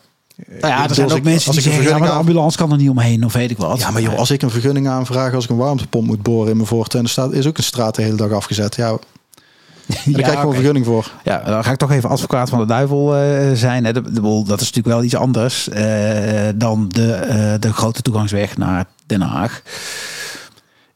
Nou 0.49 0.67
ja, 0.67 0.89
er 0.89 0.95
zijn 0.95 1.11
ook 1.11 1.17
ik- 1.17 1.23
mensen 1.25 1.53
die 1.53 1.61
zeggen, 1.61 1.83
ja, 1.83 1.89
maar 1.89 1.93
de 1.93 1.99
vergunning 1.99 2.11
aan- 2.13 2.19
ambulance 2.19 2.57
kan 2.59 2.71
er 2.71 2.77
niet 2.77 2.91
omheen 2.91 3.25
of 3.25 3.33
weet 3.33 3.51
ik 3.51 3.57
wat. 3.59 3.79
Ja, 3.79 3.91
maar 3.91 4.03
joh, 4.03 4.19
als 4.19 4.31
ik 4.31 4.43
een 4.43 4.51
vergunning 4.51 4.89
aanvraag 4.89 5.35
als 5.35 5.45
ik 5.45 5.51
een 5.51 5.57
warmtepomp 5.57 6.07
moet 6.07 6.23
boren 6.23 6.51
in 6.51 6.57
mijn 6.57 6.69
voortuin, 6.69 7.03
dan 7.03 7.13
staat, 7.13 7.33
is 7.33 7.47
ook 7.47 7.57
een 7.59 7.63
straat 7.65 7.95
de 7.95 8.03
hele 8.03 8.17
dag 8.17 8.31
afgezet. 8.33 8.77
Ja, 8.77 8.89
daar 8.89 8.99
krijg 10.05 10.17
ik 10.19 10.25
gewoon 10.25 10.37
oké. 10.41 10.47
een 10.49 10.55
vergunning 10.55 10.87
voor. 10.87 11.11
Ja, 11.25 11.39
dan 11.45 11.65
ga 11.65 11.71
ik 11.71 11.79
toch 11.79 11.91
even 11.93 12.09
advocaat 12.09 12.49
van 12.49 12.59
de 12.59 12.65
duivel 12.67 13.17
eh, 13.17 13.53
zijn. 13.55 13.85
Hè. 13.85 13.93
De, 13.93 14.03
de, 14.03 14.21
dat 14.21 14.61
is 14.61 14.67
natuurlijk 14.73 14.87
wel 14.87 15.03
iets 15.03 15.17
anders 15.17 15.69
eh, 15.69 16.49
dan 16.55 16.89
de, 16.89 17.13
eh, 17.13 17.53
de 17.61 17.73
grote 17.73 18.03
toegangsweg 18.03 18.57
naar 18.57 18.85
Den 19.07 19.21
Haag. 19.21 19.63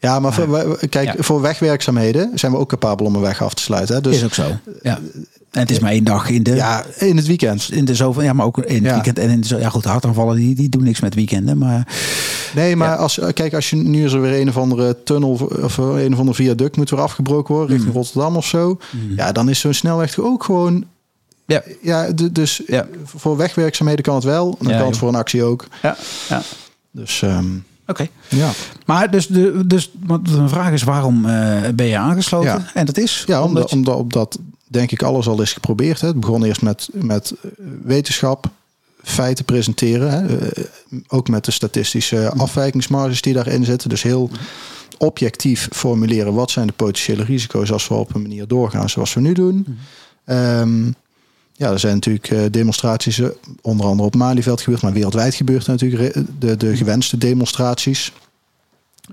Ja, 0.03 0.21
maar 0.21 0.33
voor, 0.33 0.79
kijk, 0.89 1.07
Ja. 1.17 1.23
voor 1.23 1.41
wegwerkzaamheden 1.41 2.31
zijn 2.35 2.53
we 2.53 2.59
ook 2.59 2.69
capabel 2.69 3.07
om 3.07 3.15
een 3.15 3.21
weg 3.21 3.43
af 3.43 3.55
te 3.55 3.63
sluiten. 3.63 3.95
Hè? 3.95 4.01
Dus 4.01 4.17
is 4.17 4.25
ook 4.25 4.35
zo. 4.35 4.47
Ja. 4.83 4.99
En 5.51 5.61
het 5.61 5.71
is 5.71 5.79
maar 5.79 5.91
één 5.91 6.05
dag 6.05 6.29
in 6.31 6.43
de, 6.43 6.55
ja, 6.55 6.85
in 6.99 7.17
het 7.17 7.27
weekend. 7.27 7.69
in 7.73 7.85
de 7.85 7.95
zoveel. 7.95 8.23
Ja, 8.23 8.33
maar 8.33 8.47
ook 8.47 8.59
in 8.59 8.75
het 8.75 8.85
Ja. 8.85 8.93
weekend. 8.95 9.19
En 9.19 9.31
in 9.31 9.41
de, 9.41 9.57
ja, 9.59 9.69
goed, 9.69 9.85
hartaanvallen 9.85 10.37
die, 10.37 10.55
die 10.55 10.69
doen 10.69 10.83
niks 10.83 11.01
met 11.01 11.15
weekenden. 11.15 11.59
Maar 11.59 11.87
Nee, 12.55 12.77
maar 12.77 12.97
als, 12.97 13.21
kijk, 13.35 13.55
als 13.55 13.71
je 13.71 13.77
nu 13.77 14.05
is 14.05 14.13
er 14.13 14.21
weer 14.21 14.41
een 14.41 14.49
of 14.49 14.57
andere 14.57 14.97
tunnel 15.05 15.31
of 15.63 15.77
een 15.77 16.13
of 16.13 16.19
ander 16.19 16.35
viaduct 16.35 16.77
moet 16.77 16.91
weer 16.91 17.01
afgebroken 17.01 17.55
worden 17.55 17.71
Mm. 17.71 17.77
richting 17.77 17.95
Rotterdam 18.05 18.37
of 18.37 18.47
zo. 18.47 18.79
Ja, 19.17 19.33
dan 19.33 19.49
is 19.49 19.61
zo'n 19.61 19.73
snelweg 19.75 20.19
ook 20.19 20.45
gewoon 20.45 20.85
Ja. 21.47 21.63
Ja, 21.83 22.09
dus 22.33 22.63
Ja. 22.67 22.87
voor 23.05 23.37
wegwerkzaamheden 23.37 24.05
kan 24.05 24.15
het 24.15 24.25
wel. 24.25 24.57
Dan 24.59 24.69
Ja, 24.71 24.77
kan 24.77 24.85
het 24.87 24.89
joh. 24.91 24.99
voor 24.99 25.09
een 25.09 25.15
actie 25.15 25.43
ook. 25.43 25.67
Ja. 25.83 25.97
ja. 26.29 26.43
Dus 26.91 27.23
ehm, 27.23 27.47
Oké. 27.87 28.09
ja. 28.29 28.51
Maar 28.87 29.11
dus, 29.11 29.27
de, 29.27 29.67
dus 29.67 29.91
want 30.07 30.29
de 30.29 30.49
vraag 30.49 30.73
is 30.73 30.83
waarom 30.83 31.27
eh, 31.27 31.69
ben 31.75 31.87
je 31.87 31.97
aangesloten? 31.99 32.49
Ja. 32.51 32.65
En 32.75 32.87
dat 32.87 32.99
is 32.99 33.25
Ja, 33.27 33.43
omdat, 33.43 33.49
omdat 33.49 33.71
je- 33.71 33.77
omdat, 33.77 33.97
omdat 33.97 34.39
denk 34.69 34.91
ik 34.91 35.03
alles 35.03 35.27
al 35.29 35.43
is 35.43 35.53
geprobeerd. 35.53 36.01
Hè. 36.01 36.07
Het 36.07 36.21
begon 36.21 36.45
eerst 36.45 36.63
met, 36.63 36.89
met 36.93 37.33
eh, 37.43 37.51
wetenschap, 37.85 38.47
feiten 39.03 39.45
presenteren. 39.45 40.11
Hè. 40.11 40.39
Eh, 40.49 40.65
Ook 41.09 41.29
met 41.29 41.45
de 41.45 41.51
statistische 41.51 42.33
afwijkingsmarges 42.37 43.23
die 43.23 43.33
daarin 43.35 43.65
zitten. 43.65 43.89
Dus 43.89 44.03
heel 44.03 44.31
objectief 44.99 45.69
formuleren 45.73 46.35
wat 46.35 46.51
zijn 46.51 46.67
de 46.67 46.73
potentiële 46.73 47.25
risico's 47.25 47.73
als 47.73 47.89
we 47.89 47.95
op 47.95 48.15
een 48.15 48.23
manier 48.23 48.47
doorgaan 48.47 48.89
zoals 48.91 49.15
we 49.15 49.21
nu 49.21 49.33
doen. 49.33 49.79
Ehm, 50.25 50.91
ja, 51.63 51.71
er 51.71 51.79
zijn 51.79 51.95
natuurlijk 51.95 52.31
eh, 52.31 52.41
demonstraties, 52.51 53.19
eh, 53.19 53.29
onder 53.61 53.87
andere 53.87 54.07
op 54.09 54.15
Malieveld 54.15 54.61
gebeurd, 54.61 54.83
maar 54.83 54.93
wereldwijd 54.93 55.35
gebeurt 55.35 55.67
natuurlijk 55.67 56.15
re- 56.15 56.23
de, 56.39 56.57
de 56.57 56.77
gewenste 56.77 57.19
demonstraties. 57.19 58.13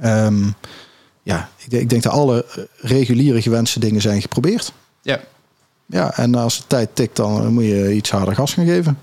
Ehm, 0.02 0.44
ja, 1.24 1.50
ik, 1.58 1.70
denk- 1.70 1.84
ik 1.84 1.90
denk 1.90 2.04
dat 2.04 2.14
alle 2.14 2.46
eh, 2.46 2.64
reguliere 2.90 3.42
gewenste 3.42 3.80
dingen 3.80 4.02
zijn 4.02 4.22
geprobeerd. 4.22 4.74
Ja. 5.02 5.20
Ja, 5.86 6.18
en 6.18 6.36
als 6.36 6.58
de 6.58 6.64
tijd 6.68 6.90
tikt, 6.94 7.16
dan 7.16 7.42
eh, 7.42 7.48
moet 7.48 7.64
je 7.64 7.94
iets 7.94 8.10
harder 8.12 8.36
gas 8.36 8.54
gaan 8.54 8.66
geven. 8.66 8.98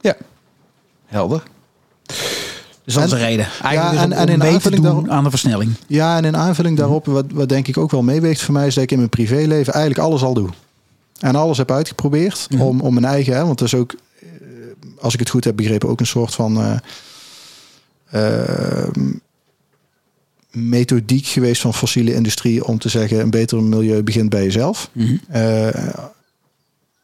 Ja. 0.00 0.16
Helder. 1.06 1.42
Dus 2.84 2.94
dat 2.94 3.04
is 3.04 3.12
En- 3.12 3.18
de 3.18 3.24
reden. 3.24 3.46
Eigenlijk 3.62 3.96
Ja, 3.98 4.02
en- 4.02 4.12
en 4.12 4.22
om 4.22 4.28
in 4.32 4.38
mee 4.38 4.48
te 4.48 4.54
aanvulling 4.54 4.82
doen 4.82 4.92
daarop- 4.92 5.08
aan 5.10 5.24
de 5.24 5.30
versnelling. 5.30 5.72
Ja, 5.86 6.16
en 6.16 6.24
in 6.24 6.36
aanvulling 6.36 6.76
daarop, 6.76 7.06
wat, 7.06 7.24
wat 7.32 7.48
denk 7.48 7.68
ik 7.68 7.76
ook 7.78 7.90
wel 7.90 8.02
meeweegt 8.02 8.40
voor 8.42 8.54
mij, 8.54 8.66
is 8.66 8.74
dat 8.74 8.82
ik 8.84 8.90
in 8.90 8.96
mijn 8.96 9.08
privéleven 9.10 9.72
eigenlijk 9.72 10.04
alles 10.06 10.22
al 10.22 10.34
doe. 10.34 10.48
En 11.20 11.34
alles 11.36 11.58
heb 11.58 11.70
uitgeprobeerd 11.70 12.46
Mhm. 12.50 12.62
om, 12.62 12.80
om 12.80 12.94
mijn 12.94 13.06
eigen, 13.06 13.34
hè, 13.36 13.44
want 13.44 13.58
dat 13.58 13.66
is 13.68 13.74
ook, 13.74 13.94
eh, 14.20 14.28
als 14.98 15.14
ik 15.14 15.20
het 15.20 15.30
goed 15.30 15.44
heb 15.44 15.56
begrepen, 15.56 15.88
ook 15.88 16.00
een 16.00 16.06
soort 16.06 16.34
van 16.34 16.60
eh, 16.60 16.76
ehm, 18.10 19.12
methodiek 20.50 21.26
geweest 21.26 21.60
van 21.60 21.74
fossiele 21.74 22.14
industrie 22.14 22.64
om 22.64 22.78
te 22.78 22.88
zeggen, 22.88 23.20
een 23.20 23.30
beter 23.30 23.62
milieu 23.62 24.02
begint 24.02 24.30
bij 24.30 24.42
jezelf. 24.42 24.90
Eh, 25.28 25.68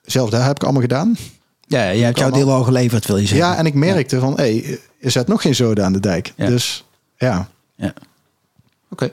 zelf 0.02 0.30
daar 0.30 0.46
heb 0.46 0.56
ik 0.56 0.62
allemaal 0.62 0.80
gedaan. 0.82 1.16
Ja, 1.68 1.78
jij 1.94 2.04
hebt 2.04 2.18
jouw 2.18 2.30
deel 2.30 2.50
al 2.52 2.62
geleverd, 2.62 3.06
wil 3.06 3.16
je 3.16 3.26
zeggen. 3.26 3.46
Ja, 3.46 3.56
en 3.56 3.66
ik 3.66 3.74
merkte 3.74 4.18
van, 4.18 4.32
hé, 4.36 4.58
hey, 4.60 4.78
er 5.00 5.10
zet 5.10 5.26
nog 5.26 5.42
geen 5.42 5.54
zoden 5.54 5.84
aan 5.84 5.92
de 5.92 6.00
dijk. 6.00 6.32
Ja. 6.36 6.46
Dus 6.46 6.84
ja. 7.18 7.48
Oké. 8.90 9.10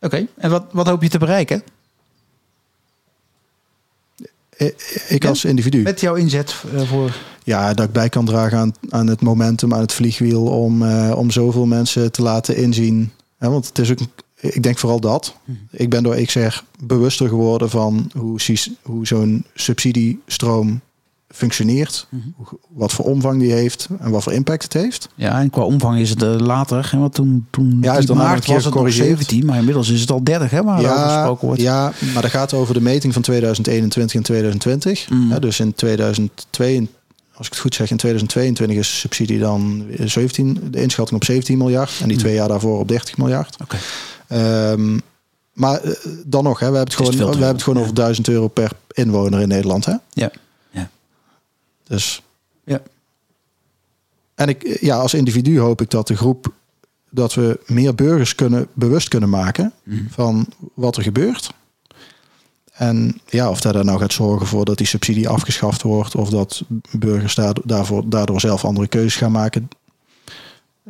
Oké, 0.00 0.26
en 0.36 0.50
wat, 0.50 0.64
wat 0.72 0.86
hoop 0.86 1.02
je 1.02 1.08
te 1.08 1.18
bereiken 1.18 1.56
Eh, 1.56 1.73
Ik 5.08 5.22
Ja? 5.22 5.28
als 5.28 5.44
individu. 5.44 5.82
met 5.82 6.00
jouw 6.00 6.14
inzet 6.14 6.54
eh, 6.74 6.88
voor... 6.88 7.16
Ja, 7.44 7.74
dat 7.74 7.86
ik 7.86 7.92
bij 7.92 8.08
kan 8.08 8.24
dragen 8.24 8.58
aan, 8.58 8.74
aan 8.88 9.06
het 9.06 9.20
momentum, 9.20 9.74
aan 9.74 9.80
het 9.80 9.92
vliegwiel, 9.92 10.44
om, 10.44 10.82
eh, 10.82 11.12
om 11.16 11.30
zoveel 11.30 11.66
mensen 11.66 12.12
te 12.12 12.22
laten 12.22 12.56
inzien. 12.56 13.10
Want 13.38 13.66
het 13.66 13.78
is 13.78 13.90
ook, 13.90 13.98
ik 14.40 14.62
denk 14.62 14.78
vooral 14.78 15.00
dat. 15.00 15.34
Mhm. 15.44 15.58
Ik 15.70 15.90
ben 15.90 16.02
door 16.02 16.16
XR 16.16 16.62
bewuster 16.84 17.28
geworden 17.28 17.70
van 17.70 18.10
hoe, 18.16 18.38
hoe 18.82 19.06
zo'n 19.06 19.44
subsidiestroom 19.54 20.80
functioneert, 21.34 22.06
Mhm. 22.08 22.20
wat 22.68 22.92
voor 22.92 23.04
omvang 23.04 23.40
die 23.40 23.52
heeft 23.52 23.88
en 24.00 24.10
wat 24.10 24.22
voor 24.22 24.32
impact 24.32 24.62
het 24.62 24.72
heeft. 24.72 25.08
Ja, 25.14 25.40
en 25.40 25.50
qua 25.50 25.62
omvang 25.62 25.98
is 25.98 26.10
het 26.10 26.22
eh, 26.22 26.34
later. 26.38 26.88
hè, 26.90 26.98
Want 26.98 27.14
toen, 27.14 27.46
toen 27.50 27.78
Ja, 27.80 27.96
is 27.96 28.06
nog 28.06 28.16
maart 28.16 28.46
was 28.46 28.46
het 28.46 28.64
nog 28.64 28.72
gecorrigeerd. 28.72 29.06
17, 29.18 29.44
maar 29.46 29.58
inmiddels 29.58 29.88
is 29.90 30.00
het 30.00 30.10
al 30.10 30.22
30, 30.24 30.50
hè, 30.50 30.62
waar 30.62 30.78
over 30.78 30.90
gesproken 30.90 31.46
wordt. 31.46 31.60
ja, 31.62 31.92
maar 32.12 32.22
dat 32.22 32.30
gaat 32.30 32.52
over 32.52 32.74
de 32.74 32.80
meting 32.80 33.12
van 33.12 33.22
2021 33.22 34.16
en 34.16 34.22
2020. 34.22 35.10
Mm. 35.10 35.28
Ja, 35.30 35.38
dus 35.38 35.60
in 35.60 35.74
2002, 35.74 36.88
als 37.34 37.46
ik 37.46 37.52
het 37.52 37.62
goed 37.62 37.74
zeg, 37.74 37.90
in 37.90 37.96
2022 37.96 38.76
is 38.76 38.98
subsidie 39.00 39.38
dan 39.38 39.84
17, 40.04 40.58
de 40.70 40.82
inschatting 40.82 41.20
op 41.20 41.24
17 41.26 41.58
miljard. 41.58 41.90
En 42.00 42.06
die 42.08 42.16
Mm. 42.16 42.22
twee 42.22 42.34
jaar 42.34 42.48
daarvoor 42.48 42.78
op 42.78 42.88
30 42.88 43.16
miljard. 43.16 43.56
Oké. 43.62 43.76
Ehm, 44.28 44.98
maar 45.52 45.80
eh, 45.80 45.90
dan 46.26 46.44
nog, 46.44 46.58
hè, 46.60 46.70
we 46.70 46.76
hebben 46.76 46.94
het 46.94 47.06
gewoon, 47.06 47.12
we 47.16 47.24
hebben 47.30 47.48
het 47.48 47.62
gewoon 47.62 47.78
ja. 47.78 47.84
over 47.84 47.94
1000 47.94 48.28
euro 48.28 48.48
per 48.48 48.70
inwoner 48.92 49.40
in 49.40 49.48
Nederland. 49.48 49.84
Hè? 49.84 49.94
Ja. 50.12 50.30
Dus. 51.84 52.22
Ja. 52.64 52.82
En 54.34 54.48
ik, 54.48 54.78
ja, 54.80 54.96
als 54.96 55.14
individu 55.14 55.58
hoop 55.58 55.80
ik 55.80 55.90
dat 55.90 56.06
de 56.06 56.16
groep, 56.16 56.52
dat 57.10 57.34
we 57.34 57.60
meer 57.66 57.94
burgers 57.94 58.34
kunnen, 58.34 58.66
bewust 58.72 59.08
kunnen 59.08 59.28
maken 59.28 59.72
Mhm. 59.82 60.08
van 60.08 60.46
wat 60.74 60.96
er 60.96 61.02
gebeurt. 61.02 61.52
En 62.72 63.20
ja, 63.26 63.50
of 63.50 63.60
dat 63.60 63.74
er 63.74 63.84
nou 63.84 63.98
gaat 63.98 64.12
zorgen 64.12 64.46
voor 64.46 64.64
dat 64.64 64.78
die 64.78 64.86
subsidie 64.86 65.28
afgeschaft 65.28 65.82
wordt, 65.82 66.14
of 66.14 66.30
dat 66.30 66.62
burgers 66.90 67.34
daardoor, 67.34 67.66
daarvoor, 67.66 68.08
daardoor 68.08 68.40
zelf 68.40 68.64
andere 68.64 68.86
keuzes 68.88 69.16
gaan 69.16 69.32
maken. 69.32 69.68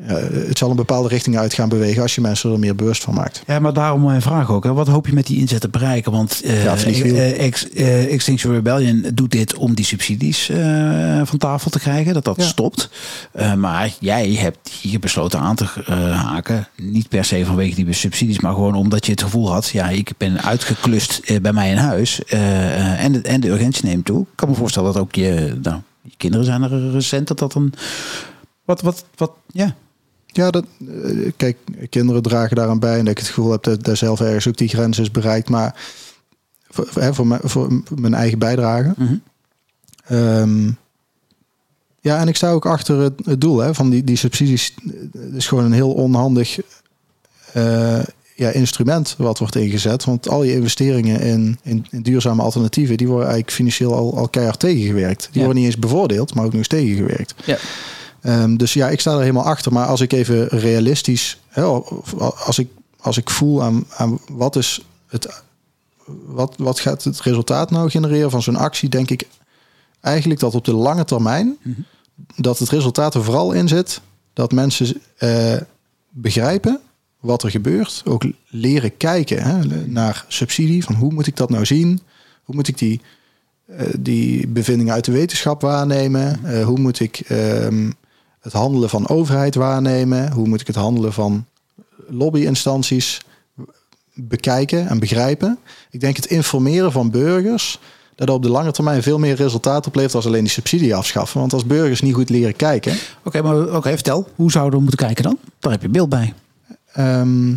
Ja, 0.01 0.15
het 0.33 0.59
zal 0.59 0.71
een 0.71 0.77
bepaalde 0.77 1.09
richting 1.09 1.39
uit 1.39 1.55
gaan 1.55 1.69
bewegen 1.69 2.03
als 2.03 2.15
je 2.15 2.21
mensen 2.21 2.53
er 2.53 2.59
meer 2.59 2.75
bewust 2.75 3.03
van 3.05 3.15
maakt. 3.15 3.43
Ja, 3.47 3.59
maar 3.59 3.73
daarom 3.73 4.03
mijn 4.05 4.23
vraag 4.23 4.51
ook. 4.51 4.65
Hè. 4.65 4.73
Wat 4.73 4.89
hoop 4.89 5.07
je 5.07 5.13
met 5.13 5.27
die 5.27 5.39
inzet 5.39 5.61
te 5.61 5.69
bereiken? 5.69 6.13
Want 6.13 6.41
eh, 6.45 6.65
Ja, 6.65 6.77
eh, 6.77 7.41
Ex- 7.45 7.71
eh, 7.71 8.13
Extinction 8.13 8.53
Rebellion 8.53 9.07
doet 9.15 9.31
dit 9.31 9.55
om 9.55 9.75
die 9.75 9.85
subsidies 9.85 10.51
van 11.25 11.39
tafel 11.39 11.71
te 11.71 11.79
krijgen. 11.79 12.15
Dat 12.15 12.25
dat 12.25 12.37
Ja. 12.37 12.45
stopt. 12.45 12.91
Maar 13.57 13.93
jij 14.01 14.31
hebt 14.33 14.69
hier 14.69 14.99
besloten 14.99 15.41
aan 15.41 15.57
te 15.57 15.65
haken. 16.13 16.69
Niet 16.77 17.09
per 17.09 17.25
se 17.25 17.45
vanwege 17.45 17.85
die 17.85 17.93
subsidies. 17.93 18.41
Maar 18.41 18.55
gewoon 18.55 18.75
omdat 18.75 19.05
je 19.07 19.13
het 19.13 19.23
gevoel 19.23 19.53
had. 19.53 19.69
Ja, 19.69 19.89
ik 19.89 20.13
ben 20.17 20.43
uitgeklust 20.43 21.41
bij 21.43 21.53
mij 21.53 21.71
in 21.71 21.77
huis. 21.77 22.25
en, 22.25 23.13
de, 23.13 23.21
en 23.23 23.41
de 23.41 23.49
urgentie 23.49 23.85
neemt 23.85 24.05
toe. 24.05 24.21
Ik 24.21 24.27
kan 24.35 24.49
me 24.49 24.55
voorstellen 24.55 24.93
dat 24.93 25.03
ook 25.03 25.15
je, 25.15 25.59
nou, 25.63 25.81
je 26.03 26.13
kinderen 26.17 26.47
zijn 26.47 26.63
er 26.63 26.91
recent. 26.91 27.29
Dat 27.29 27.39
dat 27.39 27.55
een... 27.55 27.73
Wat, 28.65 28.81
wat, 28.83 29.05
wat, 29.17 29.31
ja. 29.53 29.75
Ja, 30.37 30.51
dat, 30.51 30.65
eh, 31.05 31.33
kijk, 31.37 31.57
kinderen 31.91 32.23
dragen 32.23 32.57
daaraan 32.57 32.79
bij 32.79 32.99
en 32.99 33.05
dat 33.05 33.09
ik 33.09 33.19
het 33.19 33.27
gevoel 33.27 33.51
heb 33.51 33.63
dat 33.63 33.85
daar 33.85 33.97
zelf 33.97 34.21
ergens 34.21 34.49
ook 34.49 34.57
die 34.57 34.69
grens 34.69 34.99
is 34.99 35.11
bereikt. 35.11 35.49
Maar 35.49 35.75
voor, 36.69 37.15
voor, 37.15 37.27
mijn, 37.27 37.41
voor 37.45 37.83
mijn 37.95 38.15
eigen 38.15 38.39
bijdrage. 38.39 38.95
Mhm. 38.97 39.15
Ehm, 40.05 40.71
ja, 42.01 42.19
en 42.19 42.29
ik 42.29 42.37
sta 42.37 42.51
ook 42.51 42.67
achter 42.67 42.99
het, 42.99 43.13
het 43.25 43.41
doel 43.41 43.59
hè, 43.59 43.75
van 43.75 43.91
die, 43.91 44.05
die 44.05 44.17
subsidies. 44.17 44.75
Het 45.13 45.35
is 45.35 45.47
gewoon 45.47 45.65
een 45.65 45.73
heel 45.73 45.93
onhandig 45.93 46.59
eh, 47.53 48.01
ja, 48.35 48.51
instrument 48.51 49.15
wat 49.19 49.39
wordt 49.39 49.57
ingezet. 49.57 50.05
Want 50.05 50.29
al 50.29 50.43
je 50.43 50.55
investeringen 50.55 51.21
in, 51.21 51.59
in, 51.63 51.87
in 51.91 52.03
duurzame 52.03 52.43
alternatieven, 52.43 52.97
die 52.97 53.07
worden 53.07 53.27
eigenlijk 53.27 53.57
financieel 53.57 53.95
al, 53.95 54.17
al 54.17 54.29
keihard 54.29 54.61
tegengewerkt. 54.61 55.23
Die 55.23 55.31
Ja. 55.33 55.45
worden 55.45 55.57
niet 55.63 55.67
eens 55.73 55.79
bevoordeeld, 55.81 56.35
maar 56.35 56.45
ook 56.45 56.51
nog 56.51 56.59
eens 56.59 56.69
tegengewerkt. 56.69 57.35
Ja. 57.45 57.59
Ehm, 58.25 58.57
dus 58.57 58.73
ja, 58.73 58.89
ik 58.89 59.01
sta 59.01 59.13
er 59.13 59.21
helemaal 59.21 59.45
achter. 59.45 59.73
Maar 59.73 59.87
als 59.87 60.01
ik 60.01 60.13
even 60.13 60.49
realistisch, 60.49 61.41
hè, 61.49 61.63
als 62.47 62.59
ik, 62.59 62.69
als 63.01 63.17
ik 63.17 63.31
voel 63.31 63.63
aan, 63.63 63.85
aan 63.97 64.19
wat 64.33 64.57
is 64.57 64.85
het, 65.07 65.43
wat, 66.27 66.55
wat 66.57 66.81
gaat 66.81 67.05
het 67.05 67.21
resultaat 67.21 67.71
nou 67.71 67.91
genereren 67.91 68.31
van 68.31 68.43
zo'n 68.43 68.57
actie, 68.57 68.89
denk 68.89 69.11
ik 69.11 69.27
eigenlijk 70.01 70.41
dat 70.41 70.55
op 70.55 70.65
de 70.65 70.75
lange 70.75 71.05
termijn 71.05 71.57
Mhm. 71.63 71.81
dat 72.37 72.59
het 72.59 72.69
resultaat 72.69 73.15
er 73.15 73.25
vooral 73.25 73.53
in 73.53 73.69
zit 73.69 74.01
dat 74.33 74.53
mensen 74.53 75.01
eh, 75.17 75.57
begrijpen 76.11 76.81
wat 77.21 77.43
er 77.43 77.51
gebeurt, 77.51 78.03
ook 78.05 78.25
leren 78.49 78.97
kijken 78.97 79.43
hè, 79.43 79.65
naar 79.87 80.25
subsidie, 80.29 80.85
van 80.85 80.95
hoe 80.95 81.13
moet 81.13 81.27
ik 81.27 81.37
dat 81.37 81.51
nou 81.51 81.67
zien, 81.67 82.01
hoe 82.43 82.55
moet 82.55 82.69
ik 82.69 82.79
die, 82.79 83.01
eh, 83.67 83.87
die 83.99 84.47
bevindingen 84.49 84.93
uit 84.93 85.05
de 85.05 85.13
wetenschap 85.13 85.61
waarnemen, 85.61 86.45
Eh, 86.45 86.65
hoe 86.65 86.79
moet 86.79 87.01
ik 87.01 87.21
ehm, 87.21 87.91
het 88.45 88.53
handelen 88.53 88.89
van 88.89 89.09
overheid 89.09 89.55
waarnemen, 89.55 90.33
hoe 90.33 90.49
moet 90.49 90.61
ik 90.61 90.67
het 90.67 90.77
handelen 90.77 91.13
van 91.13 91.45
lobbyinstanties 92.09 93.21
bekijken 94.15 94.89
en 94.89 94.99
begrijpen. 94.99 95.59
Ik 95.91 96.01
denk 96.01 96.17
het 96.17 96.27
informeren 96.27 96.93
van 96.93 97.11
burgers 97.11 97.79
dat 98.15 98.31
op 98.31 98.43
de 98.43 98.49
lange 98.49 98.73
termijn 98.73 99.03
veel 99.03 99.19
meer 99.19 99.35
resultaat 99.35 99.87
oplevert 99.87 100.15
als 100.15 100.27
alleen 100.27 100.43
die 100.43 100.51
subsidie 100.53 100.95
afschaffen. 100.95 101.41
Want 101.41 101.53
als 101.53 101.65
burgers 101.67 102.01
niet 102.01 102.15
goed 102.15 102.31
leren 102.31 102.57
kijken, 102.57 102.97
Oké, 103.25 103.43
maar 103.43 103.75
oké, 103.75 103.89
vertel. 103.89 104.29
Hoe 104.35 104.51
zouden 104.51 104.79
we 104.79 104.85
moeten 104.85 105.07
kijken 105.07 105.25
dan? 105.25 105.39
Daar 105.59 105.73
heb 105.73 105.83
je 105.83 105.89
beeld 105.89 106.09
bij. 106.09 106.35
ehm, 106.93 107.55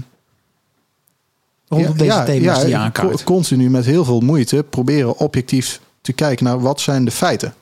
Rondom 1.68 1.98
deze 1.98 2.24
thema's 2.26 2.60
die 2.60 2.70
je 2.70 2.78
aankaart. 2.78 3.18
co- 3.18 3.24
continu 3.24 3.70
met 3.70 3.86
heel 3.86 4.06
veel 4.06 4.20
moeite 4.20 4.64
proberen 4.70 5.18
objectief 5.18 5.82
te 6.02 6.14
kijken 6.14 6.46
naar 6.46 6.60
wat 6.60 6.82
zijn 6.82 7.06
de 7.06 7.12
feiten. 7.12 7.54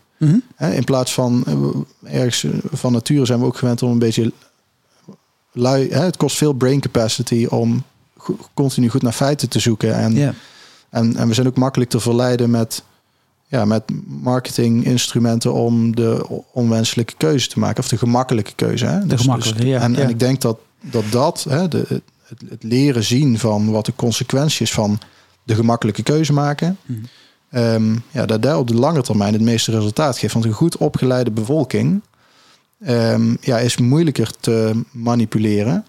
In 0.57 0.83
plaats 0.83 1.13
van 1.13 1.43
eh, 1.45 2.19
ergens 2.19 2.43
eh, 2.43 2.51
van 2.71 2.91
nature 2.91 3.25
zijn 3.25 3.39
we 3.39 3.45
ook 3.45 3.57
gewend 3.57 3.81
om 3.81 3.91
een 3.91 3.99
beetje 3.99 4.31
lui. 5.51 5.89
Het 5.89 6.17
kost 6.17 6.37
veel 6.37 6.53
brain 6.53 6.79
capacity 6.79 7.45
om 7.49 7.83
continu 8.53 8.89
goed 8.89 9.01
naar 9.01 9.11
feiten 9.11 9.49
te 9.49 9.59
zoeken. 9.59 9.95
En, 9.95 10.35
en, 10.89 11.15
en 11.15 11.27
we 11.27 11.33
zijn 11.33 11.47
ook 11.47 11.57
makkelijk 11.57 11.89
te 11.89 11.99
verleiden 11.99 12.49
met, 12.49 12.83
ja, 13.47 13.65
met 13.65 13.83
marketinginstrumenten 14.07 15.53
om 15.53 15.95
de 15.95 16.25
onwenselijke 16.51 17.13
keuze 17.17 17.47
te 17.47 17.59
maken. 17.59 17.83
Of 17.83 17.89
de 17.89 17.97
gemakkelijke 17.97 18.53
keuze. 18.55 18.85
Hè? 18.85 19.05
Dus- 19.05 19.21
gemakkelijke, 19.21 19.67
ja, 19.67 19.81
En, 19.81 19.93
ja. 19.93 19.99
en 19.99 20.09
ik 20.09 20.19
denk 20.19 20.41
dat 20.41 20.57
dat, 20.81 21.03
dat 21.11 21.45
hè, 21.49 21.67
de, 21.67 21.85
het, 22.27 22.41
het 22.49 22.63
leren 22.63 23.03
zien 23.03 23.39
van 23.39 23.71
wat 23.71 23.85
de 23.85 23.93
consequenties 23.95 24.73
van 24.73 24.99
de 25.43 25.55
gemakkelijke 25.55 26.03
keuze 26.03 26.33
maken. 26.33 26.77
Mhm. 26.85 26.99
Ehm, 27.51 27.95
ja, 28.11 28.25
dat 28.25 28.41
daar 28.41 28.57
op 28.57 28.67
de 28.67 28.75
lange 28.75 29.01
termijn 29.01 29.33
het 29.33 29.41
meeste 29.41 29.71
resultaat 29.71 30.17
geeft. 30.17 30.33
Want 30.33 30.45
een 30.45 30.51
goed 30.51 30.77
opgeleide 30.77 31.31
bevolking 31.31 32.01
ehm, 32.81 33.35
ja, 33.41 33.57
is 33.57 33.77
moeilijker 33.77 34.31
te 34.39 34.81
manipuleren 34.91 35.85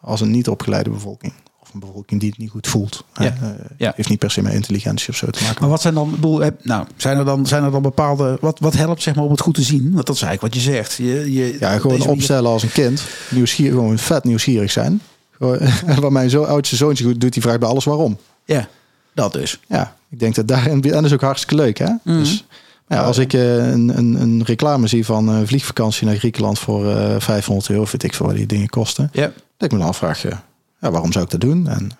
als 0.00 0.20
een 0.20 0.30
niet 0.30 0.48
opgeleide 0.48 0.90
bevolking. 0.90 1.32
Of 1.60 1.74
een 1.74 1.80
bevolking 1.80 2.20
die 2.20 2.28
het 2.30 2.38
niet 2.38 2.50
goed 2.50 2.66
voelt. 2.66 3.04
Ja. 3.14 3.56
Ja. 3.76 3.92
Heeft 3.96 4.08
niet 4.08 4.18
per 4.18 4.30
se 4.30 4.42
met 4.42 4.52
intelligentie 4.52 5.08
of 5.08 5.16
zo 5.16 5.26
te 5.30 5.42
maken. 5.42 5.60
Maar 5.60 5.70
wat 5.70 5.80
zijn 5.80 5.94
dan, 5.94 6.10
bedoel, 6.10 6.38
heb- 6.40 6.64
nou, 6.64 6.86
zijn 6.96 7.18
er 7.18 7.24
dan, 7.24 7.46
zijn 7.46 7.64
er 7.64 7.70
dan 7.70 7.82
bepaalde, 7.82 8.38
wat, 8.40 8.58
wat 8.58 8.74
helpt 8.74 9.02
zeg 9.02 9.14
maar 9.14 9.24
om 9.24 9.30
het 9.30 9.40
goed 9.40 9.54
te 9.54 9.62
zien? 9.62 9.92
Want 9.94 10.06
dat 10.06 10.16
is 10.16 10.22
eigenlijk 10.22 10.54
wat 10.54 10.64
je 10.64 10.70
zegt. 10.70 10.94
Je, 10.94 11.32
je, 11.32 11.56
Ja, 11.60 11.78
gewoon 11.78 11.98
manier- 11.98 12.12
opstellen 12.12 12.50
als 12.50 12.62
een 12.62 12.72
kind. 12.72 13.02
Nieuwsgierig, 13.30 13.74
gewoon 13.74 13.98
vet 13.98 14.24
nieuwsgierig 14.24 14.70
zijn. 14.70 15.00
Gewoon- 15.38 15.58
Waar 16.00 16.12
mijn 16.12 16.30
zo, 16.30 16.42
oudste 16.42 16.76
zoontje 16.76 17.16
doet, 17.16 17.32
die 17.32 17.42
vraagt 17.42 17.60
bij 17.60 17.68
alles 17.68 17.84
waarom. 17.84 18.18
Ja, 18.44 18.68
dat 19.14 19.32
dus. 19.32 19.60
Ja, 19.68 19.96
ik 20.10 20.18
denk 20.18 20.34
dat 20.34 20.48
daar... 20.48 20.66
En 20.66 20.80
dat 20.80 21.04
is 21.04 21.12
ook 21.12 21.20
hartstikke 21.20 21.54
leuk, 21.62 21.78
hè? 21.78 21.90
Mhm. 22.04 22.18
Dus 22.18 22.44
ja, 22.88 23.02
als 23.02 23.18
ik 23.18 23.32
eh, 23.32 23.56
een, 23.70 23.98
een, 23.98 24.20
een 24.20 24.42
reclame 24.44 24.86
zie 24.86 25.04
van 25.04 25.28
een 25.28 25.46
vliegvakantie 25.46 26.06
naar 26.06 26.16
Griekenland 26.16 26.58
voor 26.58 26.90
eh 26.90 27.20
500 27.20 27.70
euro, 27.70 27.84
weet 27.84 28.02
ik 28.02 28.14
veel 28.14 28.26
wat 28.26 28.34
die 28.34 28.46
dingen 28.46 28.68
kosten. 28.68 29.08
Ja. 29.12 29.22
Dat 29.56 29.68
ik 29.68 29.72
me 29.72 29.78
dan 29.78 29.88
afvraag, 29.88 30.24
eh, 30.24 30.32
ja, 30.80 30.90
waarom 30.90 31.12
zou 31.12 31.24
ik 31.24 31.30
dat 31.30 31.40
doen? 31.40 31.68
En 31.68 31.90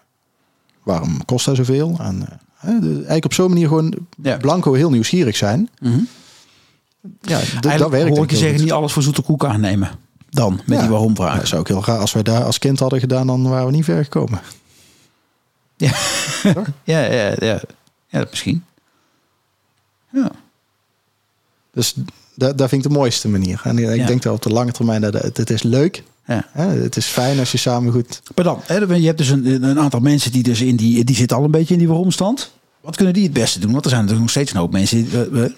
waarom 0.82 1.24
kost 1.24 1.44
dat 1.46 1.56
zoveel? 1.56 1.96
En 2.00 2.22
eh, 2.60 2.68
de- 2.80 2.92
eigenlijk 2.94 3.24
op 3.24 3.32
zo'n 3.34 3.48
manier 3.48 3.68
gewoon 3.68 3.94
Ja. 4.22 4.36
blanco 4.36 4.72
heel 4.72 4.90
nieuwsgierig 4.90 5.36
zijn. 5.36 5.68
Mhm. 5.80 5.98
Ja, 7.20 7.38
d- 7.60 7.78
dat 7.78 7.90
werkt. 7.90 8.14
hoor 8.16 8.24
ik 8.24 8.30
je 8.30 8.36
zeggen, 8.36 8.54
goed. 8.56 8.64
niet 8.64 8.72
alles 8.74 8.92
voor 8.92 9.02
zoete 9.02 9.22
koek 9.22 9.44
aannemen. 9.44 9.90
Dan, 10.30 10.60
met 10.66 10.76
Ja. 10.76 10.80
die 10.82 10.90
waarom 10.90 11.08
Ja, 11.08 11.14
vragen. 11.14 11.38
dat 11.38 11.48
zou 11.48 11.60
ik 11.60 11.66
heel 11.68 11.80
graag. 11.80 11.98
Als 11.98 12.12
wij 12.12 12.22
daar 12.22 12.44
als 12.44 12.58
kind 12.58 12.78
hadden 12.78 13.00
gedaan, 13.00 13.26
dan 13.26 13.48
waren 13.48 13.66
we 13.66 13.72
niet 13.72 13.84
ver 13.84 14.02
gekomen. 14.02 14.40
Ja, 15.76 15.90
ja, 16.84 17.00
ja, 17.04 17.34
ja. 17.38 17.60
Ja 18.08 18.26
misschien. 18.30 18.64
Ja. 20.12 20.30
Dus 21.72 21.94
dat, 22.34 22.58
dat 22.58 22.68
vind 22.68 22.84
ik 22.84 22.90
de 22.90 22.96
mooiste 22.98 23.28
manier. 23.28 23.60
En 23.64 23.78
ik 23.78 23.96
Ja. 23.96 24.06
denk 24.06 24.22
dat 24.22 24.34
op 24.34 24.42
de 24.42 24.50
lange 24.52 24.72
termijn 24.72 25.00
dat 25.00 25.12
het, 25.12 25.36
het 25.36 25.50
is 25.50 25.62
leuk. 25.62 26.02
ja. 26.26 26.46
Het 26.54 26.96
is 26.96 27.06
fijn 27.06 27.38
als 27.38 27.52
je 27.52 27.58
samen 27.58 27.92
goed. 27.92 28.22
Maar 28.34 28.44
dan, 28.44 28.60
hè, 28.64 28.76
je 28.94 29.06
hebt 29.06 29.18
dus 29.18 29.28
een, 29.28 29.62
een 29.62 29.78
aantal 29.78 30.00
mensen 30.00 30.32
die 30.32 30.42
dus 30.42 30.60
in 30.60 30.76
die, 30.76 31.04
die 31.04 31.16
zitten 31.16 31.36
al 31.36 31.44
een 31.44 31.50
beetje 31.50 31.72
in 31.74 31.78
die 31.80 31.88
waaromstand. 31.88 32.52
Wat 32.80 32.96
kunnen 32.96 33.14
die 33.14 33.22
het 33.22 33.32
beste 33.32 33.58
doen? 33.58 33.72
Want 33.72 33.84
er 33.84 33.90
zijn 33.90 34.02
natuurlijk 34.02 34.26
nog 34.28 34.36
steeds 34.36 34.52
een 34.52 34.60
hoop 34.60 34.72
mensen. 34.72 34.96
Die, 35.04 35.20
eh, 35.30 35.44
eh, 35.44 35.50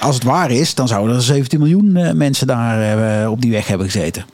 als 0.00 0.14
het 0.14 0.24
waar 0.24 0.50
is, 0.50 0.74
dan 0.74 0.88
zouden 0.88 1.16
er 1.16 1.22
17 1.22 1.58
miljoen 1.58 1.96
eh, 1.96 2.12
mensen 2.12 2.46
daar 2.46 3.30
op 3.30 3.40
die 3.40 3.50
weg 3.50 3.66
hebben 3.66 3.90
gezeten. 3.90 4.24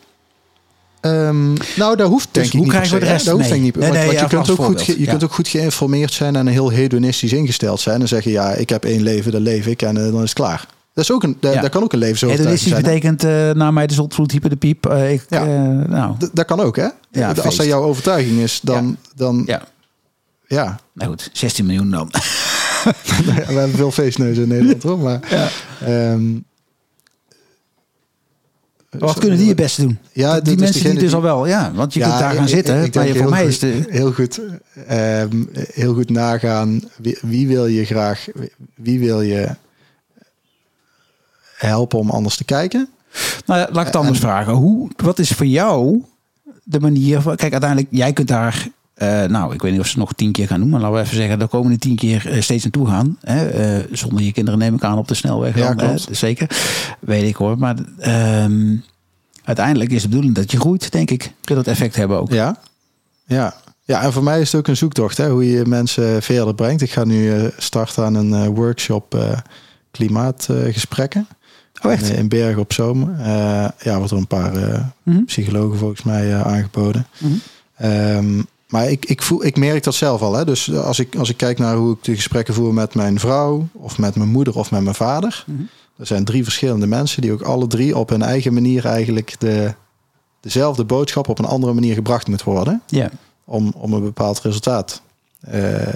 Ehm, 1.00 1.52
nou, 1.76 1.96
dat 1.96 2.08
hoeft 2.08 2.28
denk 2.30 2.46
ik 2.46 2.52
hoe 2.52 2.60
niet. 2.60 2.70
krijgen 2.70 2.94
we 2.94 3.00
de 3.00 3.06
rest 3.10 3.28
hoeft 3.28 3.50
ik 3.50 3.60
niet. 3.60 3.74
Nee, 3.76 3.82
Want- 3.82 3.92
nee, 3.94 4.04
want 4.06 4.16
ja, 4.18 4.22
je 4.22 4.28
kunt, 4.28 4.50
ook 4.50 4.64
goed, 4.64 4.84
je 4.84 5.00
ja. 5.00 5.10
kunt 5.10 5.24
ook 5.24 5.32
goed 5.32 5.48
geïnformeerd 5.48 6.12
zijn 6.12 6.36
en 6.36 6.46
heel 6.46 6.68
hedonistisch 6.68 7.32
ingesteld 7.32 7.80
zijn. 7.80 8.00
En 8.00 8.08
zeggen, 8.08 8.30
ja, 8.32 8.50
ik 8.52 8.68
heb 8.68 8.84
één 8.84 9.02
leven, 9.02 9.32
dat 9.32 9.40
leef 9.40 9.66
ik 9.66 9.82
en 9.82 9.96
eh, 9.96 10.02
dan 10.12 10.14
is 10.14 10.20
het 10.20 10.32
klaar. 10.32 10.66
Dat, 10.94 11.04
is 11.04 11.12
ook 11.12 11.22
een, 11.22 11.36
dat, 11.40 11.54
Ja. 11.54 11.68
kan 11.68 11.82
ook 11.82 11.92
een 11.92 11.98
levensovertuiging 11.98 12.60
Hedonistisch 12.60 12.72
zijn. 12.72 12.84
hè. 12.84 13.16
betekent, 13.16 13.54
eh 13.54 13.62
na 13.64 13.70
mij 13.70 13.86
de 13.86 13.94
zondvloed, 13.94 14.30
hyper 14.32 14.50
de 14.50 14.56
piep. 14.56 14.86
eh, 14.86 15.12
ik, 15.12 15.22
Ja. 15.28 15.44
nou, 15.88 16.14
dat 16.32 16.44
kan 16.46 16.60
ook, 16.60 16.76
hè? 16.76 16.84
Als 17.24 17.38
feest. 17.40 17.56
dat 17.56 17.66
jouw 17.66 17.82
overtuiging 17.82 18.38
is, 18.40 18.60
dan... 18.62 18.96
dan 19.16 19.42
ja. 19.46 19.62
ja, 20.46 20.80
nou 20.94 21.10
goed, 21.10 21.30
16 21.32 21.66
miljoen 21.66 21.90
dan. 21.90 22.10
we 23.26 23.32
hebben 23.32 23.70
veel 23.70 23.90
feestneuzen 23.90 24.42
in 24.42 24.48
Nederland, 24.48 24.82
hoor. 24.82 24.98
Maar, 24.98 25.20
ehm, 25.84 26.22
Wat 28.98 29.18
kunnen 29.18 29.38
die 29.38 29.48
het 29.48 29.56
beste 29.56 29.82
doen? 29.82 29.98
Ja, 30.12 30.40
die 30.40 30.56
mensen 30.56 30.72
die 30.74 30.82
degene 30.82 31.00
dus 31.00 31.14
al 31.14 31.22
wel, 31.22 31.46
ja. 31.46 31.72
Want 31.74 31.94
je 31.94 32.00
kunt 32.00 32.18
daar 32.18 32.34
gaan 32.34 32.42
ik- 32.42 32.48
zitten. 32.48 32.82
ik- 32.84 32.94
maar 32.94 33.06
je, 33.06 33.14
voor 33.14 33.30
mij 33.30 33.46
is 33.46 33.58
de... 33.58 33.84
heel 33.88 34.12
goed, 34.12 34.40
ehm, 34.86 35.44
heel 35.72 35.94
goed 35.94 36.10
nagaan. 36.10 36.80
Wie, 36.96 37.18
wie 37.22 37.48
wil 37.48 37.66
je 37.66 37.84
graag, 37.84 38.26
wie 38.74 38.98
wil 38.98 39.20
je 39.20 39.48
helpen 41.56 41.98
om 41.98 42.10
anders 42.10 42.36
te 42.36 42.44
kijken? 42.44 42.88
Nou, 43.46 43.60
laat 43.72 43.80
ik 43.80 43.86
het 43.86 43.96
anders 43.96 44.18
vragen. 44.18 44.52
Hoe, 44.52 44.90
wat 44.96 45.18
is 45.18 45.30
voor 45.30 45.46
jou 45.46 46.04
de 46.64 46.80
manier 46.80 47.20
van... 47.20 47.36
Kijk, 47.36 47.52
uiteindelijk, 47.52 47.90
jij 47.92 48.12
kunt 48.12 48.28
daar... 48.28 48.68
eh, 49.00 49.24
nou, 49.24 49.54
ik 49.54 49.62
weet 49.62 49.70
niet 49.72 49.80
of 49.80 49.86
ze 49.86 49.92
het 49.92 50.00
nog 50.00 50.12
tien 50.12 50.32
keer 50.32 50.46
gaan 50.46 50.60
doen. 50.60 50.68
Maar 50.68 50.80
laten 50.80 50.96
we 50.96 51.02
even 51.02 51.16
zeggen, 51.16 51.38
de 51.38 51.46
komende 51.46 51.78
tien 51.78 51.96
keer 51.96 52.30
eh, 52.30 52.40
steeds 52.40 52.62
naartoe 52.62 52.86
gaan. 52.86 53.16
Hè? 53.20 53.48
eh, 53.48 53.84
zonder 53.92 54.22
je 54.24 54.32
kinderen 54.32 54.58
neem 54.60 54.74
ik 54.74 54.84
aan 54.84 54.98
op 54.98 55.08
de 55.08 55.14
snelweg. 55.14 55.56
Ja, 55.56 55.74
dan. 55.74 55.98
Zeker. 56.10 56.50
Weet 57.00 57.22
ik 57.28 57.36
hoor. 57.36 57.58
Maar 57.58 57.76
ehm, 57.98 58.76
uiteindelijk 59.44 59.90
is 59.90 60.02
de 60.02 60.08
bedoeling 60.08 60.34
dat 60.34 60.50
je 60.50 60.60
groeit, 60.60 60.92
denk 60.92 61.10
ik. 61.10 61.32
Wil 61.42 61.56
dat 61.56 61.66
effect 61.66 61.96
hebben 61.96 62.20
ook. 62.20 62.32
Ja, 62.32 62.56
ja. 63.26 63.54
Ja, 63.84 64.02
en 64.02 64.12
voor 64.12 64.22
mij 64.22 64.40
is 64.40 64.52
het 64.52 64.60
ook 64.60 64.68
een 64.68 64.76
zoektocht, 64.76 65.16
hè, 65.16 65.28
hoe 65.30 65.50
je 65.50 65.64
mensen 65.66 66.22
verder 66.22 66.54
brengt. 66.54 66.82
Ik 66.82 66.90
ga 66.90 67.04
nu 67.04 67.50
starten 67.58 68.04
aan 68.04 68.14
een 68.14 68.54
workshop 68.54 69.18
klimaatgesprekken. 69.90 71.26
Oh, 71.82 71.92
echt? 71.92 72.08
in, 72.08 72.16
in 72.16 72.28
Bergen 72.28 72.60
op 72.60 72.72
Zoom. 72.72 73.16
Ja, 73.82 73.96
wordt 73.96 74.10
er 74.10 74.16
een 74.16 74.26
paar 74.26 74.52
Mhm. 75.02 75.24
psychologen 75.24 75.78
volgens 75.78 76.02
mij 76.02 76.42
aangeboden. 76.42 77.06
Ehm, 77.76 78.42
maar 78.70 78.90
ik, 78.90 79.06
ik, 79.06 79.22
voel, 79.22 79.44
ik 79.44 79.56
merk 79.56 79.84
dat 79.84 79.94
zelf 79.94 80.22
al. 80.22 80.34
Hè? 80.34 80.44
Dus 80.44 80.72
als 80.74 80.98
ik, 80.98 81.16
als 81.16 81.28
ik 81.28 81.36
kijk 81.36 81.58
naar 81.58 81.76
hoe 81.76 81.92
ik 81.92 82.04
de 82.04 82.14
gesprekken 82.14 82.54
voer 82.54 82.74
met 82.74 82.94
mijn 82.94 83.20
vrouw, 83.20 83.68
of 83.72 83.98
met 83.98 84.14
mijn 84.14 84.28
moeder 84.28 84.56
of 84.56 84.70
met 84.70 84.82
mijn 84.82 84.94
vader. 84.94 85.44
Mhm. 85.46 85.62
Er 85.96 86.06
zijn 86.06 86.24
drie 86.24 86.42
verschillende 86.44 86.86
mensen 86.86 87.22
die 87.22 87.32
ook 87.32 87.42
alle 87.42 87.66
drie 87.66 87.96
op 87.96 88.08
hun 88.08 88.22
eigen 88.22 88.54
manier 88.54 88.86
eigenlijk 88.86 89.34
de, 89.38 89.74
dezelfde 90.40 90.84
boodschap 90.84 91.28
op 91.28 91.38
een 91.38 91.44
andere 91.44 91.72
manier 91.72 91.94
gebracht 91.94 92.26
moet 92.28 92.42
worden. 92.42 92.82
Ja. 92.86 93.10
Om, 93.44 93.72
om 93.76 93.92
een 93.92 94.02
bepaald 94.02 94.40
resultaat. 94.40 95.02
eh, 95.40 95.86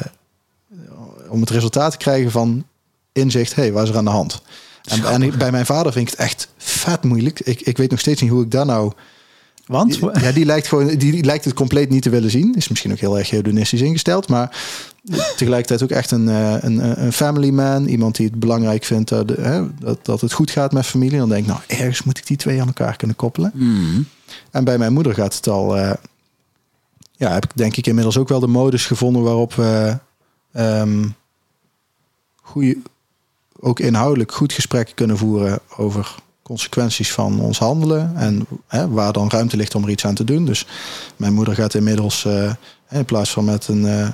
om 1.29 1.41
het 1.41 1.51
resultaat 1.51 1.91
te 1.91 1.97
krijgen 1.97 2.31
van 2.31 2.65
inzicht, 3.13 3.55
hé, 3.55 3.63
hey, 3.63 3.73
waar 3.73 3.83
is 3.83 3.89
er 3.89 3.97
aan 3.97 4.05
de 4.05 4.11
hand? 4.11 4.43
En, 4.85 5.05
en 5.05 5.39
bij 5.39 5.51
mijn 5.51 5.67
vader 5.67 5.93
vind 5.93 6.07
ik 6.09 6.11
het 6.11 6.27
echt 6.27 6.49
vet 6.57 7.03
moeilijk. 7.03 7.41
Ik, 7.41 7.61
ik 7.61 7.77
weet 7.77 7.91
nog 7.91 8.01
steeds 8.01 8.21
niet 8.21 8.31
hoe 8.31 8.43
ik 8.43 8.51
daar 8.51 8.67
nou 8.67 8.93
Want? 9.67 9.93
die- 9.93 10.21
ja, 10.21 10.33
die 10.33 10.45
lijkt 10.45 10.67
gewoon, 10.67 10.87
die, 10.87 10.97
die 10.97 11.25
lijkt 11.25 11.45
het 11.45 11.55
compleet 11.55 11.91
niet 11.91 12.03
te 12.03 12.11
willen 12.11 12.31
zien. 12.31 12.55
Is 12.55 12.69
misschien 12.69 12.93
ook 12.93 12.99
heel 12.99 13.19
erg 13.19 13.31
hedonistisch 13.31 13.81
ingesteld, 13.81 14.29
maar 14.29 14.57
tegelijkertijd 15.37 15.83
ook 15.83 15.91
echt 15.91 16.11
een, 16.11 16.29
eh, 16.29 16.57
een, 16.61 17.03
een 17.05 17.13
family 17.13 17.51
man, 17.51 17.87
iemand 17.87 18.17
die 18.17 18.27
het 18.27 18.39
belangrijk 18.39 18.85
vindt 18.85 19.09
dat, 19.09 19.29
hè, 19.29 19.75
dat, 19.79 20.05
dat 20.05 20.21
het 20.21 20.33
goed 20.33 20.51
gaat 20.51 20.73
met 20.73 20.87
familie. 20.87 21.19
Dan 21.19 21.29
denk 21.29 21.41
ik, 21.41 21.47
nou, 21.49 21.61
ergens 21.67 22.03
moet 22.03 22.19
ik 22.19 22.27
die 22.27 22.37
twee 22.37 22.61
aan 22.61 22.67
elkaar 22.67 22.97
kunnen 22.97 23.17
koppelen. 23.17 23.51
Mhm. 23.55 24.03
En 24.51 24.65
bij 24.65 24.79
mijn 24.79 24.93
moeder 24.93 25.15
gaat 25.15 25.35
het 25.37 25.49
al, 25.49 25.77
eh, 25.77 25.93
ja, 27.13 27.33
heb 27.33 27.45
ik 27.45 27.51
denk 27.55 27.77
ik 27.77 27.87
inmiddels 27.87 28.19
ook 28.19 28.29
wel 28.29 28.41
de 28.41 28.47
modus 28.47 28.87
gevonden 28.87 29.23
waarop 29.23 29.55
we 29.55 29.99
ehm 30.53 31.05
goede, 32.43 32.77
ook 33.61 33.81
inhoudelijk 33.81 34.33
goed 34.33 34.53
gesprekken 34.53 34.95
kunnen 34.95 35.19
voeren 35.19 35.59
over 35.77 36.15
consequenties 36.45 37.13
van 37.13 37.41
ons 37.41 37.59
handelen 37.59 38.13
en 38.17 38.47
hè, 38.69 38.89
waar 38.89 39.13
dan 39.13 39.31
ruimte 39.31 39.57
ligt 39.57 39.75
om 39.75 39.83
er 39.83 39.91
iets 39.91 40.07
aan 40.07 40.15
te 40.15 40.25
doen. 40.25 40.45
Dus 40.45 40.67
mijn 41.17 41.35
moeder 41.35 41.55
gaat 41.55 41.75
inmiddels 41.75 42.25
eh, 42.25 42.53
in 42.91 43.05
plaats 43.05 43.31
van 43.31 43.45
met 43.45 43.69
een, 43.69 43.87
eh, 43.87 44.09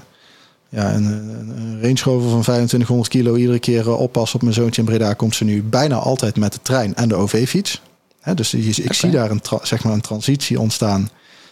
ja, 0.68 0.94
een, 0.94 1.04
een, 1.04 1.80
Range 1.80 2.00
Rover 2.02 2.30
van 2.30 2.42
2500 2.42 3.08
kilo 3.08 3.36
iedere 3.36 3.58
keer 3.58 3.80
eh, 3.80 4.00
oppassen 4.00 4.36
op 4.36 4.42
mijn 4.42 4.54
zoontje 4.54 4.80
in 4.80 4.86
Breda, 4.86 5.12
komt 5.12 5.34
ze 5.34 5.44
nu 5.44 5.62
bijna 5.62 5.96
altijd 5.96 6.36
met 6.36 6.52
de 6.52 6.62
trein 6.62 6.94
en 6.94 7.08
de 7.08 7.14
OV-fiets. 7.14 7.82
Hè, 8.20 8.34
dus 8.34 8.54
ik 8.54 8.92
zie 8.92 9.10
daar 9.10 9.30
een, 9.30 9.42
zeg 9.62 9.84
maar 9.84 9.92
een 9.92 10.00
transitie 10.00 10.60
ontstaan. 10.60 11.08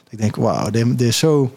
Ik 0.08 0.18
denk, 0.18 0.36
wauw, 0.36 0.70
dit, 0.70 0.98
dit 0.98 1.08
is 1.08 1.18
zo... 1.18 1.54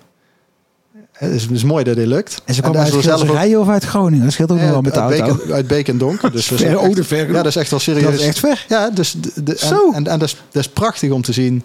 Het 1.22 1.32
is, 1.32 1.42
het 1.42 1.52
is 1.52 1.64
mooi 1.64 1.84
dat 1.84 1.96
dit 1.96 2.08
lukt. 2.08 2.42
En 2.46 2.54
ze 2.54 2.62
komen 2.62 2.80
uit 2.80 3.04
zelf 3.04 3.56
of 3.58 3.68
uit 3.70 3.84
Groningen? 3.84 4.24
Dat 4.24 4.34
scheelt 4.34 4.52
ook 4.52 4.60
wel 4.60 4.82
met 4.82 4.94
de 4.94 5.00
uit, 5.02 5.20
auto. 5.20 5.36
Beek, 5.36 5.52
uit 5.52 5.68
Beek 5.68 5.88
en 5.88 5.98
Donk. 5.98 6.22
Dus 6.22 6.32
dat 6.32 6.60
is 6.60 6.66
Ver, 6.66 6.68
echt- 6.68 6.98
oh, 6.98 7.04
ver- 7.06 7.28
ja, 7.28 7.34
dat 7.34 7.46
is 7.46 7.56
echt 7.56 7.70
wel 7.70 7.80
serieus. 7.80 8.04
Dat 8.04 8.14
is 8.14 8.26
echt 8.26 8.40
ver. 8.40 8.66
Ja, 8.68 8.90
dus 8.90 9.16
de, 9.44 9.58
Zo. 9.58 9.92
En, 9.94 10.08
en, 10.08 10.20
dat, 10.20 10.28
is, 10.28 10.36
dat 10.52 10.62
is 10.62 10.70
prachtig 10.70 11.12
om 11.12 11.22
te 11.22 11.34
zien. 11.34 11.64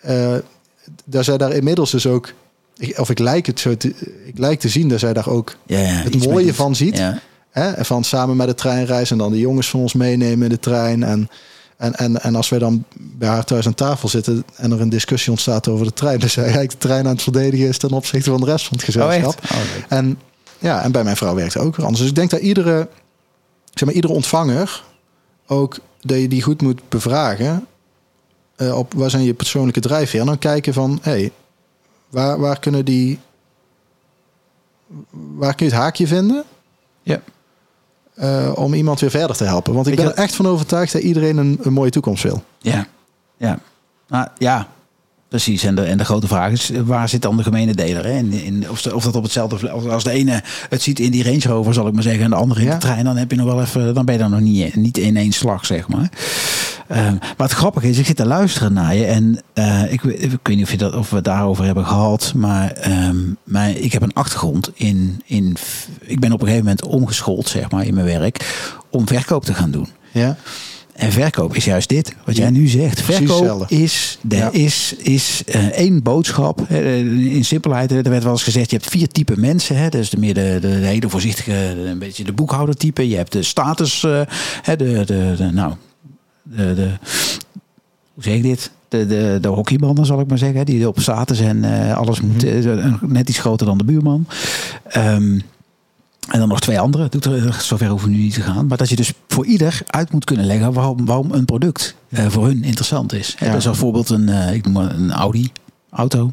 eh 0.00 0.34
dat 1.04 1.24
zij 1.24 1.36
daar 1.36 1.52
inmiddels 1.52 1.90
dus 1.90 2.06
ook... 2.06 2.32
Ik, 2.76 2.98
of 2.98 3.10
ik 3.10 3.18
lijk 3.18 3.46
het 3.46 3.60
zo 3.60 3.76
te, 3.76 3.88
ik 4.26 4.38
lijk 4.38 4.60
te 4.60 4.68
zien 4.68 4.88
dat 4.88 5.00
zij 5.00 5.12
daar 5.12 5.28
ook 5.28 5.56
Ja, 5.66 5.78
ja, 5.78 5.84
het 5.86 6.26
mooie 6.26 6.54
van 6.54 6.76
ziet. 6.76 6.96
Ja. 6.98 7.18
Hè, 7.50 7.70
en 7.70 7.84
van 7.84 8.04
samen 8.04 8.36
met 8.36 8.46
de 8.46 8.54
trein 8.54 8.84
reizen 8.86 9.16
en 9.16 9.22
dan 9.22 9.32
de 9.32 9.38
jongens 9.38 9.70
van 9.70 9.80
ons 9.80 9.92
meenemen 9.92 10.42
in 10.42 10.48
de 10.48 10.58
trein. 10.58 11.02
En, 11.02 11.28
en, 11.82 11.94
en, 11.94 12.22
en 12.22 12.34
als 12.34 12.48
wij 12.48 12.58
dan 12.58 12.84
bij 12.94 13.28
haar 13.28 13.44
thuis 13.44 13.66
aan 13.66 13.74
tafel 13.74 14.08
zitten 14.08 14.44
en 14.56 14.72
er 14.72 14.80
een 14.80 14.88
discussie 14.88 15.32
ontstaat 15.32 15.68
over 15.68 15.86
de 15.86 15.92
trein, 15.92 16.18
dan 16.18 16.28
zij 16.28 16.42
eigenlijk 16.42 16.72
de 16.72 16.78
trein 16.78 17.04
aan 17.06 17.12
het 17.12 17.22
verdedigen 17.22 17.68
is 17.68 17.78
ten 17.78 17.90
opzichte 17.90 18.30
van 18.30 18.40
de 18.40 18.46
rest 18.46 18.66
van 18.66 18.76
het 18.78 18.88
Oh, 18.88 18.94
gezelschap. 18.94 19.50
Oh. 19.52 19.58
En 19.88 20.18
ja, 20.58 20.82
en 20.82 20.92
bij 20.92 21.04
mijn 21.04 21.16
vrouw 21.16 21.34
werkt 21.34 21.54
het 21.54 21.62
ook 21.62 21.76
weer 21.76 21.84
anders. 21.84 22.00
Dus 22.00 22.10
ik 22.10 22.16
denk 22.16 22.30
dat 22.30 22.40
iedere, 22.40 22.88
zeg 23.74 23.84
maar, 23.84 23.94
iedere 23.94 24.12
ontvanger 24.12 24.84
ook 25.46 25.78
dat 26.00 26.18
je 26.20 26.28
die 26.28 26.42
goed 26.42 26.62
moet 26.62 26.80
bevragen. 26.88 27.66
eh, 28.56 28.78
op 28.78 28.92
waar 28.94 29.10
zijn 29.10 29.24
je 29.24 29.34
persoonlijke 29.34 29.80
drijfveer? 29.80 30.20
En 30.20 30.26
dan 30.26 30.38
kijken 30.38 30.72
van, 30.72 30.98
hé, 31.02 31.10
hey, 31.10 31.32
waar, 32.08 32.38
waar 32.38 32.58
kunnen 32.58 32.84
die, 32.84 33.18
waar 35.10 35.54
kun 35.54 35.66
je 35.66 35.72
het 35.72 35.80
haakje 35.80 36.06
vinden? 36.06 36.44
Ja. 37.02 37.20
Eh, 38.14 38.52
om 38.54 38.74
iemand 38.74 39.00
weer 39.00 39.10
verder 39.10 39.36
te 39.36 39.44
helpen. 39.44 39.74
Want 39.74 39.86
ik 39.86 39.96
ben 39.96 40.04
er 40.04 40.14
echt 40.14 40.34
van 40.34 40.46
overtuigd 40.46 40.92
dat 40.92 41.02
iedereen 41.02 41.36
een, 41.36 41.58
een 41.62 41.72
mooie 41.72 41.90
toekomst 41.90 42.22
wil. 42.22 42.42
Ja. 42.58 42.86
Ja. 43.36 43.58
Nou, 44.08 44.26
ja. 44.38 44.68
Precies, 45.28 45.62
en 45.64 45.74
de, 45.74 45.82
en 45.82 45.98
de 45.98 46.04
grote 46.04 46.26
vraag 46.26 46.52
is, 46.52 46.70
waar 46.84 47.08
zit 47.08 47.22
dan 47.22 47.36
de 47.36 47.42
gemene 47.42 47.74
deler? 47.74 48.04
Hè? 48.04 48.12
In, 48.16 48.32
in, 48.32 48.70
of, 48.70 48.82
de- 48.82 48.94
of 48.94 49.04
dat 49.04 49.14
op 49.16 49.22
hetzelfde 49.22 49.70
als- 49.70 49.86
als 49.88 50.04
de 50.04 50.10
ene 50.10 50.42
het 50.68 50.82
ziet 50.82 50.98
in 51.00 51.10
die 51.10 51.24
Range 51.24 51.40
Rover, 51.42 51.74
zal 51.74 51.86
ik 51.86 51.92
maar 51.94 52.02
zeggen, 52.02 52.24
en 52.24 52.30
de 52.30 52.36
andere 52.36 52.60
in 52.60 52.66
Ja. 52.66 52.72
de 52.72 52.78
trein, 52.78 53.04
dan 53.04 53.16
heb 53.16 53.30
je 53.30 53.36
nog 53.36 53.46
wel 53.46 53.60
even, 53.60 53.94
dan 53.94 54.04
ben 54.04 54.14
je 54.14 54.20
dan 54.20 54.30
nog 54.30 54.40
niet, 54.40 54.74
niet 54.76 54.98
in 54.98 55.16
één 55.16 55.32
slag, 55.32 55.66
zeg 55.66 55.88
maar. 55.88 56.08
Ehm, 56.88 57.14
maar 57.14 57.48
het 57.48 57.52
grappige 57.52 57.88
is, 57.88 57.98
ik 57.98 58.06
zit 58.06 58.16
te 58.16 58.26
luisteren 58.26 58.72
naar 58.72 58.94
je 58.94 59.04
en 59.04 59.42
eh, 59.52 59.92
ik, 59.92 60.00
weet- 60.00 60.22
ik 60.22 60.30
weet 60.42 60.56
niet 60.56 60.64
of, 60.64 60.70
je 60.70 60.76
dat, 60.78 60.94
of 60.94 61.10
we 61.10 61.16
het 61.16 61.24
daarover 61.24 61.64
hebben 61.64 61.86
gehad, 61.86 62.32
maar, 62.36 62.70
ehm, 62.70 63.16
maar 63.44 63.70
ik 63.70 63.92
heb 63.92 64.02
een 64.02 64.12
achtergrond 64.14 64.70
in, 64.74 65.22
in, 65.26 65.56
ik 66.00 66.20
ben 66.20 66.32
op 66.32 66.40
een 66.40 66.46
gegeven 66.46 66.66
moment 66.66 66.84
omgeschoold, 66.86 67.48
zeg 67.48 67.70
maar, 67.70 67.84
in 67.86 67.94
mijn 67.94 68.06
werk, 68.06 68.64
om 68.90 69.06
verkoop 69.08 69.44
te 69.44 69.54
gaan 69.54 69.70
doen. 69.70 69.88
Ja. 70.12 70.36
En 70.92 71.12
verkoop 71.12 71.54
is 71.56 71.64
juist 71.64 71.88
dit, 71.88 72.14
wat 72.24 72.36
jij 72.36 72.50
nu 72.50 72.66
zegt. 72.66 73.00
Verkoop 73.00 73.70
is, 73.70 74.18
de, 74.20 74.36
Ja. 74.36 74.50
is, 74.50 74.94
is 74.98 75.42
eh, 75.46 75.66
één 75.66 76.02
boodschap. 76.02 76.60
In 76.70 77.44
simpelheid, 77.44 77.90
er 77.92 78.10
werd 78.10 78.22
wel 78.22 78.32
eens 78.32 78.42
gezegd, 78.42 78.70
je 78.70 78.76
hebt 78.76 78.90
vier 78.90 79.08
typen 79.08 79.40
mensen. 79.40 79.76
Hè, 79.76 79.88
dus 79.88 80.10
de, 80.10 80.16
meer 80.18 80.34
de, 80.34 80.58
de, 80.60 80.80
de 80.80 80.86
hele 80.86 81.08
voorzichtige, 81.08 81.52
een 81.86 81.98
beetje 81.98 82.24
de 82.24 82.32
boekhoudertype. 82.32 83.08
Je 83.08 83.16
hebt 83.16 83.32
de 83.32 83.42
status, 83.42 84.04
eh, 84.04 84.20
hè, 84.62 84.76
de, 84.76 85.02
de, 85.06 85.34
de, 85.36 85.50
nou, 85.52 85.72
de, 86.42 86.74
de, 86.74 86.90
hoe 88.14 88.22
zeg 88.22 88.34
ik 88.34 88.42
dit? 88.42 88.70
De, 88.88 89.06
de, 89.06 89.38
de 89.40 89.48
hockeymannen, 89.48 90.06
zal 90.06 90.20
ik 90.20 90.28
maar 90.28 90.38
zeggen. 90.38 90.66
Die 90.66 90.88
op 90.88 91.00
status 91.00 91.40
en 91.40 91.64
eh, 91.64 91.96
alles 91.96 92.20
moet 92.20 92.44
eh, 92.44 92.94
net 93.00 93.28
iets 93.28 93.38
groter 93.38 93.66
dan 93.66 93.78
de 93.78 93.84
buurman. 93.84 94.26
Ehm, 94.88 95.38
en 96.28 96.38
dan 96.38 96.48
nog 96.48 96.60
twee 96.60 96.80
andere. 96.80 97.08
Doet 97.08 97.24
er, 97.24 97.58
zover 97.60 97.88
hoeven 97.88 98.08
we 98.08 98.14
nu 98.14 98.22
niet 98.22 98.34
te 98.34 98.40
gaan. 98.40 98.66
Maar 98.66 98.76
dat 98.76 98.88
je 98.88 98.96
dus 98.96 99.12
voor 99.28 99.46
ieder 99.46 99.82
uit 99.86 100.12
moet 100.12 100.24
kunnen 100.24 100.46
leggen 100.46 100.72
waarom, 100.72 101.06
waarom 101.06 101.32
een 101.32 101.44
product 101.44 101.94
eh, 102.08 102.26
voor 102.26 102.44
hun 102.46 102.64
interessant 102.64 103.12
is. 103.12 103.36
Ja. 103.38 103.46
Dus 103.46 103.54
als 103.54 103.64
bijvoorbeeld 103.64 104.10
een, 104.10 104.28
eh, 104.28 104.54
ik 104.54 104.64
noem 104.64 104.72
maar 104.72 104.94
een 104.94 105.10
Audi 105.10 105.52
auto. 105.90 106.30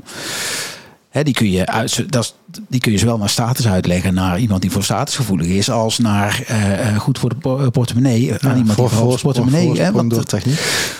Die, 1.12 1.34
kun 1.34 1.52
je 1.52 1.66
uit, 1.66 2.12
dat 2.12 2.24
is, 2.24 2.36
die 2.68 2.80
kun 2.80 2.92
je 2.92 2.98
zowel 2.98 3.18
naar 3.18 3.30
status 3.30 3.68
uitleggen 3.68 4.14
naar 4.14 4.40
iemand 4.40 4.62
die 4.62 4.72
voor 4.72 4.84
statusgevoelig 4.84 5.48
is, 5.48 5.70
als 5.70 5.98
naar 5.98 6.44
eh, 6.48 6.88
eh, 6.90 7.00
goed 7.00 7.20
voor 7.20 7.30
de 7.30 7.36
eh, 7.44 7.68
portemonnee. 7.72 8.34
aan 8.40 8.58
iemand 8.58 8.78
die 8.78 8.88
voor 8.88 9.12
de 9.12 9.18
portemonnee. 9.22 9.80
hè, 9.80 9.92
want- 9.92 10.10
door 10.12 10.24
techniek. 10.24 10.58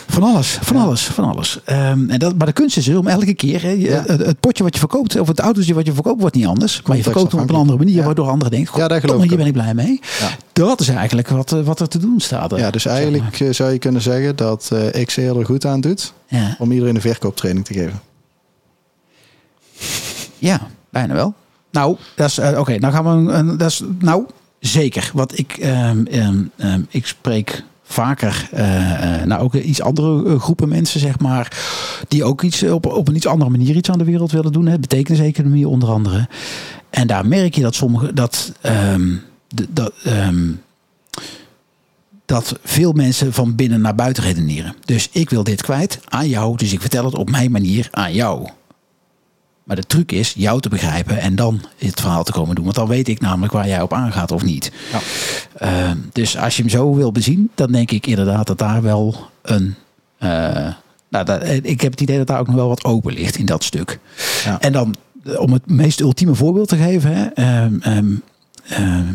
van 0.08 0.24
alles, 0.24 0.58
van 0.62 0.78
alles, 0.78 1.02
van 1.04 1.24
alles. 1.24 1.60
Ehm, 1.66 2.10
en 2.10 2.20
dat, 2.20 2.38
maar 2.38 2.48
de 2.48 2.54
kunst 2.54 2.78
is 2.78 2.90
om 2.90 3.08
elke 3.08 3.34
keer, 3.34 3.78
Ja. 3.78 4.04
het, 4.08 4.26
het 4.26 4.40
potje 4.40 4.64
wat 4.64 4.74
je 4.74 4.80
verkoopt, 4.80 5.20
of 5.20 5.28
het 5.28 5.40
autootje 5.40 5.74
wat 5.74 5.86
je 5.86 5.94
verkoopt, 5.94 6.22
wordt 6.22 6.36
niet 6.36 6.46
anders. 6.46 6.82
Maar 6.86 6.98
je 6.98 7.04
verkoopt 7.04 7.32
hem 7.32 7.42
op 7.42 7.50
een 7.50 7.56
andere 7.56 7.78
manier, 7.78 8.04
waardoor 8.04 8.28
anderen 8.28 8.52
denken, 8.52 8.80
Ja, 8.80 8.88
daar 8.88 9.00
geloof 9.00 9.16
"Godverdomme, 9.16 9.24
ik 9.46 9.54
hier 9.54 9.64
ben 9.64 9.64
ik 9.74 9.76
blij 9.76 9.86
mee. 9.86 10.00
Dat 10.54 10.80
is 10.80 10.88
eigenlijk 10.88 11.28
wat, 11.30 11.50
wat 11.64 11.80
er 11.80 11.88
te 11.88 11.98
doen 11.98 12.20
staat. 12.20 12.54
Ja, 12.58 12.72
dus 12.72 12.82
zeg 12.82 12.94
maar. 12.94 13.02
eigenlijk 13.02 13.56
zou 13.56 13.72
je 13.72 13.80
kunnen 13.80 14.02
zeggen 14.02 14.36
dat 14.36 14.70
eh 14.94 15.06
X 15.06 15.18
er 15.18 15.46
goed 15.46 15.66
aan 15.66 15.82
doet 15.82 16.14
om 16.60 16.72
iedereen 16.72 16.96
een 16.96 17.02
verkooptraining 17.02 17.66
te 17.66 17.74
geven. 17.74 18.00
Ja 20.38 20.68
bijna 20.90 21.14
wel. 21.14 21.34
Nou, 21.72 21.98
dat 22.16 22.30
is, 22.30 22.38
eh, 22.38 22.60
oké, 22.60 22.80
dan 22.80 22.92
gaan 22.92 23.26
we, 23.26 23.56
dat 23.58 23.70
is, 23.72 23.84
nou, 24.00 24.26
zeker. 24.60 25.12
Want 25.14 25.40
ik, 25.40 25.58
ehm, 25.58 26.06
ehm, 26.06 26.44
ehm, 26.58 26.82
ik 26.90 27.08
spreek 27.08 27.64
vaker, 27.84 28.50
eh, 28.52 29.20
eh, 29.22 29.26
nou 29.26 29.42
ook 29.42 29.54
iets 29.54 29.82
andere 29.82 30.40
groepen 30.40 30.70
mensen, 30.70 31.00
zeg 31.00 31.20
maar, 31.20 31.58
die 32.08 32.24
ook 32.24 32.42
iets 32.42 32.64
op, 32.64 32.86
op 32.86 33.08
een 33.08 33.16
iets 33.16 33.28
andere 33.28 33.52
manier 33.52 33.76
iets 33.76 33.90
aan 33.90 33.98
de 33.98 34.04
wereld 34.04 34.32
willen 34.32 34.52
doen. 34.52 34.78
Betekeniseconomie 34.80 35.68
onder 35.68 35.90
andere. 35.90 36.28
En 36.90 37.08
daar 37.08 37.26
merk 37.26 37.56
je 37.56 37.62
dat 37.62 37.76
sommige, 37.76 38.14
dat, 38.14 38.52
dat, 39.70 39.94
dat 42.26 42.60
veel 42.64 42.92
mensen 42.92 43.34
van 43.34 43.56
binnen 43.56 43.82
naar 43.82 43.96
buiten 43.96 44.24
redeneren. 44.24 44.76
Dus 44.86 45.10
ik 45.12 45.30
wil 45.30 45.44
dit 45.44 45.62
kwijt 45.62 46.00
aan 46.08 46.28
jou, 46.28 46.58
dus 46.58 46.74
ik 46.74 46.82
vertel 46.82 47.06
het 47.06 47.16
op 47.16 47.30
mijn 47.30 47.52
manier 47.52 47.88
aan 47.92 48.14
jou. 48.14 48.50
Maar 49.70 49.78
de 49.78 49.88
truc 49.88 50.12
is 50.12 50.34
jou 50.38 50.62
te 50.62 50.70
begrijpen 50.70 51.20
en 51.20 51.36
dan 51.36 51.62
het 51.78 52.02
verhaal 52.02 52.24
te 52.24 52.32
komen 52.32 52.56
doen. 52.56 52.64
Want 52.64 52.76
dan 52.76 52.88
weet 52.88 53.08
ik 53.08 53.20
namelijk 53.20 53.54
waar 53.54 53.68
jij 53.68 53.82
op 53.82 53.94
aangaat 53.94 54.32
of 54.32 54.44
niet. 54.44 54.72
Ja. 54.92 55.00
Eh, 55.58 55.92
dus 56.12 56.38
als 56.38 56.56
je 56.56 56.62
hem 56.62 56.72
zo 56.72 56.96
wil 56.96 57.12
bezien, 57.12 57.52
dan 57.56 57.72
denk 57.72 57.92
ik 57.92 58.08
inderdaad 58.08 58.48
dat 58.48 58.58
daar 58.58 58.82
wel 58.82 59.30
een. 59.42 59.76
eh, 60.18 60.30
nou, 61.10 61.26
dat, 61.26 61.42
eh, 61.42 61.56
ik 61.56 61.82
heb 61.82 61.92
het 61.92 62.02
idee 62.02 62.18
dat 62.18 62.28
daar 62.28 62.40
ook 62.40 62.48
nog 62.48 62.56
wel 62.56 62.68
wat 62.68 62.84
open 62.84 63.14
ligt 63.14 63.36
in 63.38 63.46
dat 63.46 63.64
stuk. 63.64 64.00
Ja. 64.44 64.62
En 64.62 64.72
dan, 64.72 64.96
eh, 65.24 65.40
om 65.40 65.54
het 65.54 65.70
meest 65.70 66.00
ultieme 66.00 66.36
voorbeeld 66.36 66.68
te 66.68 66.78
geven. 66.78 67.14
Hè, 67.16 67.26
ehm, 67.26 67.74
ehm, 67.82 68.14
ehm, 68.68 69.08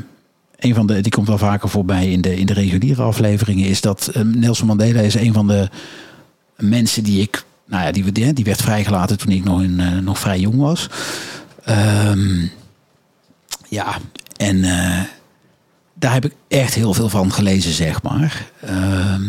een 0.59 0.75
van 0.75 0.87
de, 0.87 1.01
die 1.01 1.13
komt 1.13 1.29
wel 1.29 1.39
vaker 1.39 1.69
voorbij 1.69 2.11
in 2.11 2.21
de, 2.21 2.37
in 2.37 2.47
de 2.47 2.53
reguliere 2.53 3.03
afleveringen, 3.03 3.67
is 3.69 3.81
dat 3.81 4.11
ehm, 4.13 4.39
Nelson 4.39 4.67
Mandela 4.67 5.01
is 5.01 5.15
een 5.15 5.33
van 5.33 5.47
de 5.47 5.69
mensen 6.57 7.05
die 7.05 7.21
ik, 7.23 7.45
nou 7.67 7.85
ja, 7.85 8.13
die, 8.33 8.45
werd 8.45 8.63
vrijgelaten 8.63 9.19
toen 9.19 9.33
ik 9.33 9.45
nog, 9.45 9.63
eh, 9.63 9.99
nog 9.99 10.19
vrij 10.19 10.41
jong 10.41 10.57
was. 10.57 10.89
Ehm, 11.65 12.47
ja, 13.69 13.97
en 14.37 14.65
eh, 14.65 15.01
daar 15.95 16.13
heb 16.13 16.25
ik 16.25 16.35
echt 16.49 16.75
heel 16.75 16.95
veel 16.95 17.09
van 17.09 17.33
gelezen, 17.33 17.73
zeg 17.73 18.03
maar. 18.03 18.51
Ehm, 18.61 19.23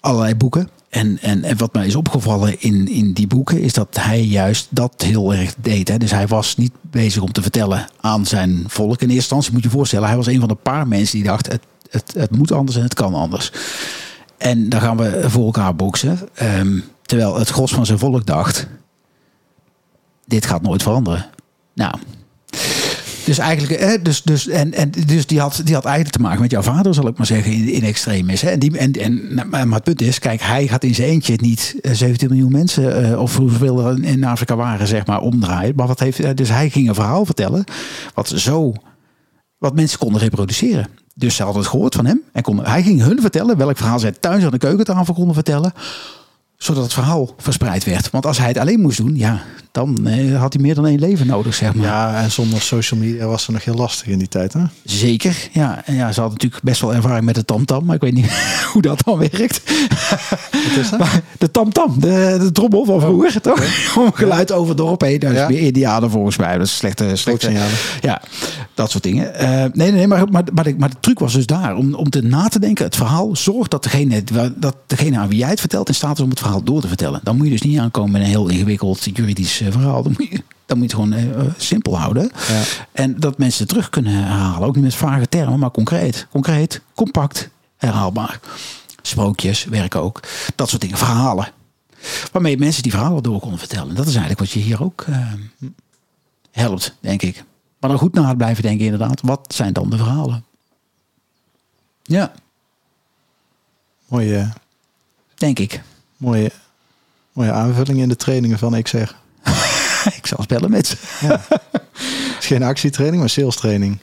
allerlei 0.00 0.34
boeken. 0.34 0.68
En, 0.88 1.18
en, 1.20 1.44
en 1.44 1.56
wat 1.56 1.72
mij 1.72 1.86
is 1.86 1.94
opgevallen 1.94 2.60
in, 2.60 2.88
in 2.88 3.12
die 3.12 3.26
boeken 3.26 3.60
is 3.60 3.72
dat 3.72 3.96
hij 4.00 4.22
juist 4.24 4.66
dat 4.70 5.02
heel 5.02 5.34
erg 5.34 5.54
deed. 5.56 5.88
Hè. 5.88 5.98
Dus 5.98 6.10
hij 6.10 6.26
was 6.26 6.56
niet 6.56 6.72
bezig 6.80 7.22
om 7.22 7.32
te 7.32 7.42
vertellen 7.42 7.86
aan 8.00 8.26
zijn 8.26 8.64
volk. 8.66 8.92
In 8.92 8.98
eerste 8.98 9.14
instantie 9.14 9.52
moet 9.52 9.62
je 9.62 9.68
je 9.68 9.74
voorstellen, 9.74 10.08
hij 10.08 10.16
was 10.16 10.26
een 10.26 10.38
van 10.38 10.48
de 10.48 10.54
paar 10.54 10.88
mensen 10.88 11.16
die 11.16 11.26
dacht: 11.26 11.52
het, 11.52 11.62
het, 11.90 12.14
het 12.16 12.36
moet 12.36 12.52
anders 12.52 12.76
en 12.76 12.82
het 12.82 12.94
kan 12.94 13.14
anders. 13.14 13.52
En 14.38 14.68
dan 14.68 14.80
gaan 14.80 14.96
we 14.96 15.24
voor 15.26 15.44
elkaar 15.44 15.76
boksen. 15.76 16.18
Ehm, 16.34 16.78
terwijl 17.12 17.38
het 17.38 17.48
gros 17.48 17.72
van 17.72 17.86
zijn 17.86 17.98
volk 17.98 18.26
dacht: 18.26 18.66
dit 20.26 20.46
gaat 20.46 20.62
nooit 20.62 20.82
veranderen. 20.82 21.26
Nou. 21.74 21.94
Dus 23.24 23.38
eigenlijk, 23.38 24.04
dus, 24.04 24.22
dus, 24.22 24.48
en, 24.48 24.72
en, 24.74 24.90
dus 25.06 25.26
die, 25.26 25.40
had, 25.40 25.60
die 25.64 25.74
had 25.74 25.84
eigenlijk 25.84 26.16
te 26.16 26.22
maken 26.22 26.40
met 26.40 26.50
jouw 26.50 26.62
vader, 26.62 26.94
zal 26.94 27.06
ik 27.06 27.16
maar 27.16 27.26
zeggen, 27.26 27.52
in, 27.52 27.68
in 27.68 27.82
extremis. 27.82 28.42
En 28.42 28.58
die, 28.58 28.78
en, 28.78 28.92
en, 28.92 29.48
maar 29.48 29.66
het 29.66 29.82
punt 29.82 30.02
is, 30.02 30.18
kijk, 30.18 30.40
hij 30.42 30.66
gaat 30.68 30.84
in 30.84 30.94
zijn 30.94 31.08
eentje 31.08 31.38
niet 31.40 31.74
eh, 31.80 31.92
17 31.92 32.28
miljoen 32.28 32.52
mensen, 32.52 33.10
eh, 33.10 33.20
of 33.20 33.36
hoeveel 33.36 33.86
er 33.86 34.04
in 34.04 34.24
Afrika 34.24 34.56
waren, 34.56 34.86
zeg 34.86 35.06
maar, 35.06 35.20
omdraaien. 35.20 35.74
Maar 35.76 35.86
wat 35.86 36.00
heeft, 36.00 36.20
eh, 36.20 36.30
dus 36.34 36.48
hij 36.48 36.70
ging 36.70 36.88
een 36.88 36.94
verhaal 36.94 37.24
vertellen, 37.24 37.64
wat 38.14 38.28
zo, 38.28 38.72
wat 39.58 39.74
mensen 39.74 39.98
konden 39.98 40.20
reproduceren. 40.20 40.88
Dus 41.14 41.36
ze 41.36 41.42
hadden 41.42 41.62
het 41.62 41.70
gehoord 41.70 41.94
van 41.94 42.06
hem. 42.06 42.22
En 42.32 42.42
konden, 42.42 42.66
hij 42.66 42.82
ging 42.82 43.00
hun 43.00 43.20
vertellen 43.20 43.56
welk 43.56 43.76
verhaal 43.76 43.98
zij 43.98 44.12
thuis 44.12 44.44
aan 44.44 44.50
de 44.50 44.58
keukentafel 44.58 45.14
konden 45.14 45.34
vertellen 45.34 45.72
zodat 46.62 46.82
het 46.82 46.92
verhaal 46.92 47.34
verspreid 47.36 47.84
werd. 47.84 48.10
Want 48.10 48.26
als 48.26 48.38
hij 48.38 48.48
het 48.48 48.58
alleen 48.58 48.80
moest 48.80 48.98
doen, 48.98 49.16
ja, 49.16 49.42
dan 49.72 50.06
eh, 50.06 50.40
had 50.40 50.52
hij 50.52 50.62
meer 50.62 50.74
dan 50.74 50.86
één 50.86 50.98
leven 50.98 51.26
nodig, 51.26 51.54
zeg 51.54 51.74
maar. 51.74 51.86
Ja, 51.86 52.22
en 52.22 52.30
zonder 52.30 52.62
social 52.62 53.00
media 53.00 53.26
was 53.26 53.46
het 53.46 53.50
nog 53.54 53.64
heel 53.64 53.74
lastig 53.74 54.06
in 54.06 54.18
die 54.18 54.28
tijd. 54.28 54.52
Hè? 54.52 54.60
Zeker, 54.84 55.36
ja. 55.52 55.82
En 55.84 55.94
ja, 55.94 56.12
ze 56.12 56.20
had 56.20 56.30
natuurlijk 56.32 56.62
best 56.62 56.80
wel 56.80 56.94
ervaring 56.94 57.24
met 57.24 57.34
de 57.34 57.44
tamtam, 57.44 57.84
maar 57.84 57.94
ik 57.94 58.00
weet 58.00 58.14
niet 58.14 58.32
hoe 58.72 58.82
dat 58.82 59.02
dan 59.04 59.18
werkt. 59.18 59.60
Wat 60.52 60.76
is 60.80 60.90
dat? 60.90 60.98
Maar 60.98 61.20
de 61.38 61.50
tamtam, 61.50 61.94
de, 62.00 62.36
de 62.40 62.52
trommel 62.52 62.84
van 62.84 63.00
vroeger, 63.00 63.40
toch? 63.40 63.60
Om 63.98 64.12
geluid 64.12 64.52
over 64.52 64.68
het 64.68 64.76
dorp 64.78 65.00
heen. 65.00 65.18
Dat 65.18 65.30
is 65.30 65.36
Ja. 65.36 65.48
meer 65.48 65.60
Indianen 65.60 66.10
volgens 66.10 66.36
mij. 66.36 66.58
Dat 66.58 66.66
is 66.66 66.76
slechte, 66.76 67.04
slechte 67.04 67.16
Strooksignalen. 67.20 67.76
Ja, 68.00 68.22
dat 68.74 68.90
soort 68.90 69.02
dingen. 69.02 69.34
Eh, 69.34 69.48
nee, 69.48 69.70
nee, 69.72 69.90
nee, 69.92 70.06
maar, 70.06 70.28
maar, 70.30 70.44
maar, 70.52 70.64
de, 70.64 70.74
maar 70.78 70.90
de 70.90 70.96
truc 71.00 71.18
was 71.18 71.32
dus 71.32 71.46
daar. 71.46 71.76
Om, 71.76 71.94
om 71.94 72.10
te 72.10 72.22
na 72.22 72.48
te 72.48 72.58
denken, 72.58 72.84
het 72.84 72.96
verhaal. 72.96 73.36
Zorg 73.36 73.68
dat 73.68 73.82
degene, 73.82 74.22
dat 74.56 74.76
degene 74.86 75.18
aan 75.18 75.28
wie 75.28 75.38
jij 75.38 75.48
het 75.48 75.60
vertelt 75.60 75.88
in 75.88 75.94
staat 75.94 76.16
is 76.18 76.24
om 76.24 76.30
het 76.30 76.38
verhaal 76.40 76.62
door 76.62 76.80
te 76.80 76.88
vertellen. 76.88 77.20
Dan 77.22 77.36
moet 77.36 77.46
je 77.46 77.52
dus 77.52 77.62
niet 77.62 77.78
aankomen 77.78 78.10
met 78.10 78.20
een 78.20 78.26
heel 78.26 78.48
ingewikkeld 78.48 79.04
juridisch 79.14 79.61
eh, 79.66 79.72
verhaal. 79.72 80.02
Dan 80.02 80.14
moet 80.18 80.28
je, 80.30 80.42
dan 80.66 80.78
moet 80.78 80.90
je 80.90 80.96
het 80.96 81.08
gewoon 81.08 81.44
eh, 81.44 81.52
simpel 81.56 81.98
houden. 81.98 82.30
Ja. 82.48 82.62
En 82.92 83.20
dat 83.20 83.38
mensen 83.38 83.66
terug 83.66 83.90
kunnen 83.90 84.12
herhalen. 84.12 84.68
Ook 84.68 84.74
niet 84.74 84.84
met 84.84 84.94
vage 84.94 85.28
termen, 85.28 85.58
maar 85.58 85.70
concreet. 85.70 86.26
Concreet, 86.30 86.80
compact, 86.94 87.48
herhaalbaar. 87.76 88.40
Sprookjes 89.02 89.64
werken 89.64 90.00
ook. 90.00 90.20
Dat 90.56 90.68
soort 90.68 90.80
dingen, 90.82 90.98
verhalen. 90.98 91.48
Waarmee 92.32 92.58
mensen 92.58 92.82
die 92.82 92.92
verhalen 92.92 93.22
door 93.22 93.40
konden 93.40 93.58
vertellen. 93.58 93.94
Dat 93.94 94.06
is 94.06 94.14
eigenlijk 94.14 94.38
wat 94.40 94.50
je 94.50 94.60
hier 94.60 94.82
ook 94.82 95.04
eh, 95.08 95.32
helpt, 96.50 96.96
denk 97.00 97.22
ik. 97.22 97.44
Maar 97.80 97.90
dan 97.90 97.98
goed 97.98 98.14
na 98.14 98.34
blijven 98.34 98.62
denken 98.62 98.84
inderdaad. 98.84 99.20
Wat 99.20 99.54
zijn 99.54 99.72
dan 99.72 99.90
de 99.90 99.96
verhalen? 99.96 100.44
Ja, 102.02 102.32
Mooie, 104.12 104.48
denk 105.34 105.58
ik. 105.58 105.82
mooie, 106.16 106.50
mooie 107.32 107.52
aanvulling 107.52 107.98
in 107.98 108.08
de 108.08 108.16
trainingen 108.16 108.58
van 108.58 108.82
XR. 108.82 109.10
ik 110.20 110.26
zal 110.26 110.38
eens 110.38 110.46
bellen 110.46 110.70
met 110.70 110.86
ze. 110.86 110.96
Het 111.26 112.36
is 112.40 112.46
geen 112.46 112.62
actietraining, 112.62 113.20
maar 113.20 113.30
sales 113.30 113.56
training. 113.56 113.98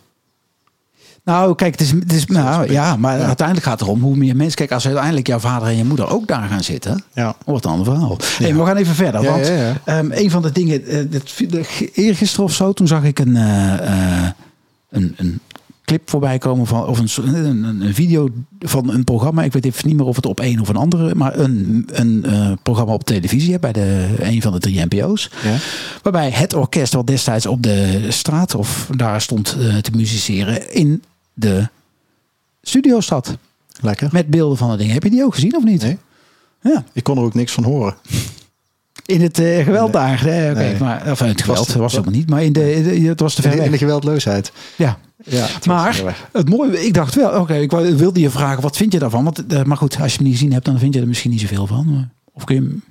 Nou, 1.24 1.56
kijk, 1.56 1.72
het 1.72 1.82
is, 1.82 1.92
het 1.92 2.14
is 2.14 2.26
nou, 2.26 2.72
ja, 2.72 2.96
maar 2.96 3.18
Ja. 3.20 3.26
uiteindelijk 3.26 3.68
gaat 3.68 3.80
het 3.80 3.88
erom 3.88 4.02
hoe 4.02 4.16
meer 4.16 4.36
mensen. 4.36 4.56
Kijk, 4.56 4.72
als 4.72 4.86
uiteindelijk 4.86 5.28
jouw 5.28 5.40
vader 5.40 5.68
en 5.68 5.78
je 5.78 5.84
moeder 5.86 6.10
ook 6.10 6.28
daar 6.28 6.48
gaan 6.48 6.64
zitten, 6.64 7.04
Ja. 7.14 7.36
wordt 7.46 7.66
een 7.66 7.72
ander 7.72 7.86
verhaal. 7.86 8.18
Hey, 8.38 8.54
maar 8.54 8.62
we 8.64 8.68
gaan 8.70 8.78
even 8.78 8.96
verder. 8.96 9.22
Ja, 9.22 9.32
want 9.32 9.48
ja, 9.48 9.54
ja. 9.54 9.76
ehm, 9.86 10.12
een 10.12 10.32
van 10.32 10.42
de 10.42 10.52
dingen, 10.52 11.10
dat, 11.12 11.34
de, 11.50 11.90
eergisteren 11.94 12.46
of 12.46 12.54
zo, 12.54 12.74
toen 12.74 12.88
zag 12.88 13.04
ik 13.04 13.20
een, 13.20 13.36
eh, 13.36 13.74
eh, 14.24 14.30
een, 14.90 15.14
een 15.18 15.40
clip 15.90 16.10
voorbij 16.10 16.38
komen 16.38 16.68
van 16.68 16.88
of 16.88 17.00
een, 17.00 17.46
een, 17.46 17.82
een 17.82 17.94
video 17.94 18.30
van 18.60 18.90
een 18.90 19.04
programma. 19.04 19.44
Ik 19.44 19.54
weet 19.54 19.66
even 19.66 19.88
niet 19.88 19.98
meer 19.98 20.06
of 20.06 20.16
het 20.16 20.26
op 20.26 20.40
een 20.40 20.62
of 20.62 20.70
een 20.70 20.76
andere, 20.76 21.16
maar 21.16 21.40
een, 21.40 21.88
een 21.92 22.26
eh, 22.26 22.52
programma 22.64 22.94
op 22.94 23.04
televisie 23.04 23.60
bij 23.60 23.72
de 23.72 24.16
een 24.20 24.42
van 24.42 24.52
de 24.52 24.60
drie 24.60 24.86
NPO's. 24.86 25.32
Ja. 25.44 25.56
Waarbij 26.02 26.30
het 26.30 26.54
orkest 26.54 26.94
wat 26.94 27.08
destijds 27.08 27.46
op 27.46 27.64
de 27.64 28.06
straat 28.10 28.56
of 28.56 28.90
daar 28.96 29.22
stond 29.22 29.58
eh, 29.60 29.78
te 29.78 29.92
musiceren 29.96 30.74
in 30.74 31.04
de 31.34 31.68
studio 32.62 33.02
zat. 33.02 33.38
Lekker. 33.82 34.10
Met 34.12 34.28
beelden 34.28 34.58
van 34.58 34.72
de 34.72 34.78
dingen. 34.78 34.94
Heb 34.94 35.04
je 35.04 35.10
die 35.10 35.24
ook 35.24 35.34
gezien 35.34 35.56
of 35.56 35.64
niet? 35.64 35.82
Nee. 35.82 35.98
Ja. 36.62 36.84
Ik 36.94 37.04
kon 37.04 37.18
er 37.18 37.24
ook 37.24 37.34
niks 37.34 37.52
van 37.52 37.64
horen. 37.64 37.96
In 39.10 39.22
het 39.22 39.40
eh, 39.40 39.64
geweld 39.64 39.94
daar. 39.94 40.20
Oké, 40.20 40.54
Nee. 40.54 40.78
maar 40.80 41.12
of 41.12 41.22
in 41.22 41.28
het 41.28 41.42
geweld 41.42 41.66
Was- 41.68 41.76
was, 41.76 41.92
het 41.94 42.02
helemaal 42.06 42.20
niet. 42.20 42.30
Maar 42.30 42.44
in 42.44 42.54
de, 42.54 42.74
in 42.76 42.84
de- 43.04 43.10
het 43.10 43.20
was 43.20 43.34
te 43.36 43.42
ver 43.42 43.52
In 43.52 43.58
de, 43.58 43.64
in 43.64 43.72
de 43.72 43.78
weg. 43.78 43.80
geweldloosheid. 43.88 44.52
Ja. 44.76 44.98
Ja, 45.26 45.48
Maar 45.68 46.02
het 46.32 46.50
mooie, 46.50 46.86
ik 46.86 46.94
dacht 46.94 47.16
wel, 47.16 47.40
oké, 47.40 47.54
ik 47.56 47.72
wou- 47.72 47.96
wilde 47.96 48.20
je 48.20 48.30
vragen, 48.30 48.62
wat 48.62 48.78
vind 48.78 48.92
je 48.94 49.00
daarvan? 49.00 49.24
Want, 49.24 49.46
eh, 49.48 49.64
maar 49.64 49.78
goed, 49.78 50.02
als 50.02 50.12
je 50.12 50.18
hem 50.18 50.28
niet 50.28 50.38
gezien 50.38 50.54
hebt, 50.54 50.66
dan 50.66 50.80
vind 50.80 50.94
je 50.94 51.00
er 51.02 51.08
misschien 51.08 51.32
niet 51.32 51.40
zoveel 51.42 51.68
van. 51.68 52.10
Of 52.34 52.44
kun 52.44 52.56
je 52.56 52.62
hem- 52.62 52.84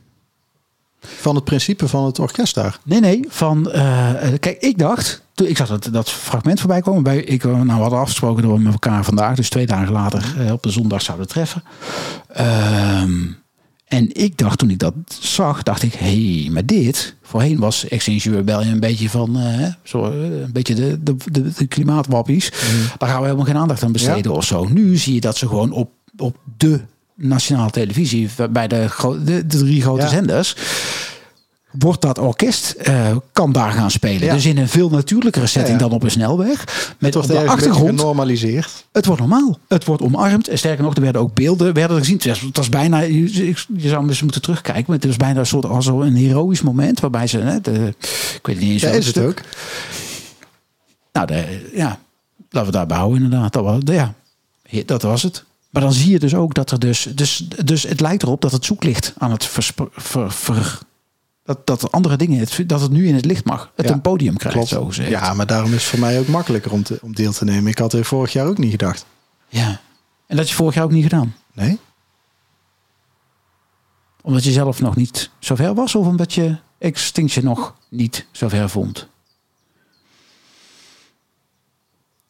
Van 1.01 1.35
het 1.35 1.45
principe 1.45 1.89
van 1.89 2.05
het 2.05 2.19
orkest 2.19 2.55
daar. 2.55 2.79
Nee, 2.85 3.01
nee, 3.01 3.25
van, 3.29 3.71
eh, 3.71 4.12
kijk, 4.41 4.57
ik 4.61 4.79
dacht, 4.79 5.23
toen 5.35 5.47
ik 5.47 5.57
zag 5.57 5.69
dat, 5.69 5.89
dat 5.93 6.11
fragment 6.11 6.61
voorbij 6.61 6.81
komen, 6.81 7.03
bij, 7.03 7.19
ik, 7.23 7.45
nou, 7.45 7.64
we 7.66 7.71
hadden 7.73 7.99
afgesproken 7.99 8.43
dat 8.43 8.53
we 8.53 8.59
met 8.59 8.73
elkaar 8.73 9.05
vandaag, 9.05 9.37
dus 9.37 9.49
twee 9.51 9.66
dagen 9.66 9.93
later, 9.93 10.53
op 10.53 10.62
de 10.62 10.71
zondag 10.71 11.03
zouden 11.03 11.29
treffen. 11.29 11.62
Ehm, 12.29 13.12
en 13.89 14.14
ik 14.14 14.39
dacht, 14.39 14.59
toen 14.59 14.70
ik 14.70 14.78
dat 14.78 14.95
zag, 15.20 15.62
dacht 15.62 15.82
ik, 15.82 15.93
hé, 15.95 16.41
hey, 16.41 16.51
maar 16.51 16.66
dit, 16.66 17.14
voorheen 17.22 17.59
was 17.59 17.89
Extinction 17.89 18.34
Rebellion 18.34 18.72
een 18.72 18.80
beetje 18.80 19.11
van, 19.11 19.39
eh, 19.39 19.66
zo, 19.82 20.05
eh, 20.05 20.41
een 20.41 20.53
beetje 20.53 20.74
de, 20.74 21.03
de, 21.03 21.16
de, 21.32 21.53
de 21.57 21.66
klimaatwappies. 21.66 22.51
Daar 22.99 23.09
gaan 23.09 23.18
we 23.18 23.24
helemaal 23.24 23.47
geen 23.47 23.57
aandacht 23.57 23.82
aan 23.82 23.93
besteden 23.93 24.32
of 24.32 24.45
zo. 24.45 24.64
Nu 24.64 24.97
zie 24.97 25.14
je 25.14 25.20
dat 25.20 25.36
ze 25.36 25.49
gewoon 25.49 25.72
op, 25.72 25.91
op 26.16 26.36
de 26.57 26.80
nationale 27.14 27.70
televisie, 27.70 28.28
bij 28.51 28.68
de, 28.68 28.89
de, 29.24 29.47
de 29.47 29.59
drie 29.59 29.82
grote 29.82 30.03
Ja. 30.03 30.09
zenders, 30.09 30.57
wordt 31.71 32.01
dat 32.03 32.19
orkest, 32.19 32.71
eh, 32.71 33.16
kan 33.33 33.53
daar 33.53 33.73
gaan 33.73 33.91
spelen. 33.91 34.25
Ja. 34.27 34.35
Dus 34.35 34.47
in 34.47 34.59
een 34.59 34.69
veel 34.69 34.89
natuurlijkere 34.91 35.47
setting 35.47 35.79
Ja, 35.79 35.83
ja. 35.85 35.89
dan 35.89 35.97
op 35.99 36.03
een 36.03 36.11
snelweg. 36.11 36.64
Met 36.64 37.14
Het 37.14 37.14
wordt 37.14 37.29
de 37.29 37.49
achtergrond, 37.49 38.01
genormaliseerd. 38.01 38.85
het 38.93 39.07
wordt 39.07 39.21
normaal. 39.21 39.59
Het 39.69 39.85
wordt 39.85 40.03
omarmd. 40.03 40.49
En 40.49 40.59
sterker 40.59 40.85
nog, 40.85 40.95
er 40.95 41.03
werden 41.03 41.21
ook 41.21 41.35
beelden 41.35 41.75
werden 41.75 41.97
er 41.97 42.05
gezien. 42.05 42.21
Het 42.43 42.57
was, 42.57 42.69
bijna, 42.69 42.99
je, 43.01 43.55
je 43.77 43.89
zou 43.89 44.09
eens 44.09 44.23
moeten 44.23 44.43
terugkijken. 44.43 44.85
Maar 44.87 44.97
het 44.97 45.07
was 45.07 45.16
bijna 45.16 45.39
een 45.41 45.47
soort 45.47 45.64
als 45.66 45.87
een 45.87 46.16
heroïsch 46.16 46.62
moment. 46.62 47.01
Waarbij 47.01 47.27
ze, 47.27 47.39
hè, 47.39 47.61
de, 47.61 47.95
ik 48.35 48.41
weet 48.47 48.59
niet 48.61 48.71
eens 48.71 48.83
Ja, 48.83 48.89
is 48.89 49.07
het 49.07 49.14
stuk. 49.14 49.29
ook. 49.29 49.41
Nou, 51.12 51.27
de, 51.27 51.71
ja, 51.75 51.99
laten 52.51 52.71
we 52.71 52.77
daarbij 52.77 52.97
houden 52.97 53.23
inderdaad. 53.23 53.53
Dat 53.53 53.64
was, 53.64 53.79
ja, 53.85 54.14
dat 54.87 55.03
was 55.03 55.23
het. 55.23 55.45
Maar 55.71 55.83
dan 55.83 55.93
zie 55.93 56.11
je 56.11 56.19
dus 56.19 56.35
ook 56.35 56.55
dat 56.55 56.71
er 56.71 56.79
dus, 56.79 57.09
dus, 57.14 57.49
dus 57.64 57.83
het 57.83 58.01
lijkt 58.01 58.23
erop 58.23 58.41
dat 58.41 58.53
het 58.53 58.64
zoeklicht 58.64 59.12
aan 59.19 59.31
het 59.31 59.45
versp- 59.45 59.89
ver, 59.93 60.33
ver- 60.33 60.79
dat, 61.49 61.66
dat 61.66 61.92
andere 61.92 62.16
dingen, 62.16 62.38
het, 62.38 62.62
dat 62.66 62.80
het 62.80 62.90
nu 62.90 63.07
in 63.09 63.14
het 63.14 63.24
licht 63.24 63.44
mag. 63.44 63.72
Het 63.76 63.88
Ja, 63.88 63.92
een 63.94 64.01
podium 64.01 64.36
krijgt, 64.36 64.57
Klopt. 64.57 64.70
zo 64.72 64.84
gezegd. 64.84 65.11
Ja, 65.11 65.34
maar 65.34 65.46
daarom 65.46 65.72
is 65.72 65.74
het 65.82 65.90
voor 65.90 65.99
mij 65.99 66.18
ook 66.18 66.26
makkelijker 66.28 66.72
om, 66.72 66.82
te, 66.82 66.99
om 67.03 67.14
deel 67.14 67.32
te 67.32 67.44
nemen. 67.44 67.70
Ik 67.70 67.78
had 67.78 67.92
er 67.92 68.05
vorig 68.05 68.32
jaar 68.32 68.46
ook 68.46 68.59
niet 68.59 68.70
gedacht. 68.70 69.07
ja. 69.49 69.80
En 70.26 70.36
dat 70.36 70.49
je 70.49 70.55
vorig 70.55 70.74
jaar 70.74 70.84
ook 70.84 70.90
niet 70.90 71.03
gedaan. 71.03 71.34
Nee? 71.53 71.78
Omdat 74.22 74.44
je 74.44 74.53
zelf 74.53 74.80
nog 74.80 74.96
niet 74.96 75.30
zo 75.38 75.55
ver 75.55 75.74
was? 75.74 75.94
Of 75.94 76.07
omdat 76.07 76.32
je 76.32 76.57
Extinction 76.78 77.44
nog 77.44 77.74
niet 77.88 78.26
zo 78.32 78.49
ver 78.49 78.68
vond? 78.70 79.09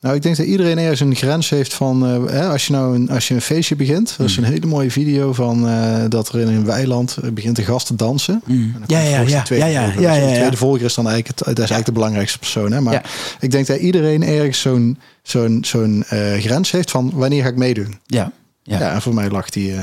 Nou, 0.01 0.15
ik 0.17 0.23
denk 0.23 0.37
dat 0.37 0.47
iedereen 0.47 0.79
ergens 0.79 1.01
een 1.01 1.15
grens 1.15 1.49
heeft 1.51 1.75
van... 1.75 2.07
eh, 2.07 2.33
hè, 2.33 2.49
als, 2.49 2.67
je 2.67 2.73
nou 2.73 2.95
een, 2.95 3.11
als 3.11 3.29
je 3.29 3.35
een 3.35 3.41
feestje 3.41 3.77
begint... 3.77 4.15
Dat 4.19 4.27
is 4.27 4.35
Hmm. 4.37 4.45
een 4.45 4.51
hele 4.53 4.67
mooie 4.67 4.91
video 4.91 5.33
van 5.33 5.69
eh, 5.69 5.97
dat 6.09 6.29
er 6.29 6.41
in 6.41 6.49
een 6.49 6.65
weiland... 6.65 7.17
eh, 7.23 7.31
begint 7.31 7.57
de 7.57 7.65
gast 7.65 7.87
te 7.87 7.95
dansen. 7.95 8.43
Mm. 8.45 8.63
En 8.75 8.85
dan 8.87 8.99
Ja, 8.99 9.09
ja, 9.09 9.21
ja, 9.21 9.39
de 9.39 9.43
tweede 9.45 9.65
ja, 9.67 9.71
ja, 9.71 9.85
volger. 9.85 10.01
ja, 10.03 10.09
Dus 10.13 10.19
ja, 10.21 10.25
De 10.27 10.31
ja. 10.33 10.37
tweede 10.39 10.57
volger 10.57 10.85
is 10.85 10.95
dan 10.95 11.09
eigenlijk, 11.09 11.39
het, 11.39 11.47
dat 11.47 11.55
is 11.65 11.71
eigenlijk 11.71 11.87
de 11.87 11.93
belangrijkste 11.93 12.39
persoon. 12.39 12.73
Hè? 12.73 12.81
Maar 12.81 12.93
Ja. 12.93 13.03
ik 13.41 13.51
denk 13.51 13.67
dat 13.67 13.79
iedereen 13.79 14.23
ergens 14.23 14.61
zo'n 14.61 14.99
zo'n 15.23 15.59
zo'n 15.67 16.05
grens 16.39 16.71
heeft 16.71 16.91
van... 16.91 17.11
wanneer 17.15 17.43
ga 17.43 17.49
ik 17.49 17.57
meedoen? 17.57 17.99
Ja, 18.07 18.33
ja, 18.63 18.79
Ja, 18.79 18.93
en 18.93 19.03
voor 19.03 19.15
mij 19.15 19.31
lag 19.31 19.51
die... 19.51 19.75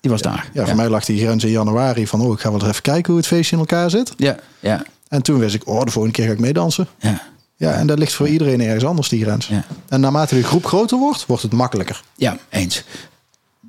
die 0.00 0.10
was 0.10 0.22
daar. 0.22 0.48
ja, 0.52 0.66
voor 0.66 0.76
mij 0.76 0.88
lag 0.88 1.04
die 1.04 1.20
grens 1.24 1.44
in 1.44 1.50
januari 1.50 2.06
van... 2.06 2.20
oh, 2.20 2.32
ik 2.32 2.40
ga 2.40 2.50
wel 2.50 2.60
eens 2.60 2.68
even 2.68 2.82
kijken 2.82 3.06
hoe 3.12 3.16
het 3.20 3.26
feestje 3.30 3.54
in 3.56 3.60
elkaar 3.60 3.90
zit. 3.90 4.12
Ja, 4.16 4.36
ja, 4.60 4.82
En 5.08 5.22
toen 5.22 5.38
wist 5.38 5.54
ik, 5.54 5.68
oh, 5.68 5.84
de 5.84 5.90
volgende 5.90 6.16
keer 6.16 6.26
ga 6.26 6.32
ik 6.32 6.40
meedansen. 6.40 6.86
ja, 6.98 7.22
Ja, 7.62 7.72
en 7.72 7.86
dat 7.86 7.98
ligt 7.98 8.12
voor 8.14 8.28
iedereen 8.28 8.60
ergens 8.60 8.84
anders, 8.84 9.08
die 9.08 9.22
grens. 9.22 9.46
ja. 9.46 9.64
En 9.88 10.00
naarmate 10.00 10.34
de 10.34 10.42
groep 10.42 10.64
groter 10.66 10.98
wordt, 10.98 11.26
wordt 11.26 11.42
het 11.42 11.52
makkelijker. 11.52 12.02
Ja, 12.16 12.38
eens. 12.48 12.84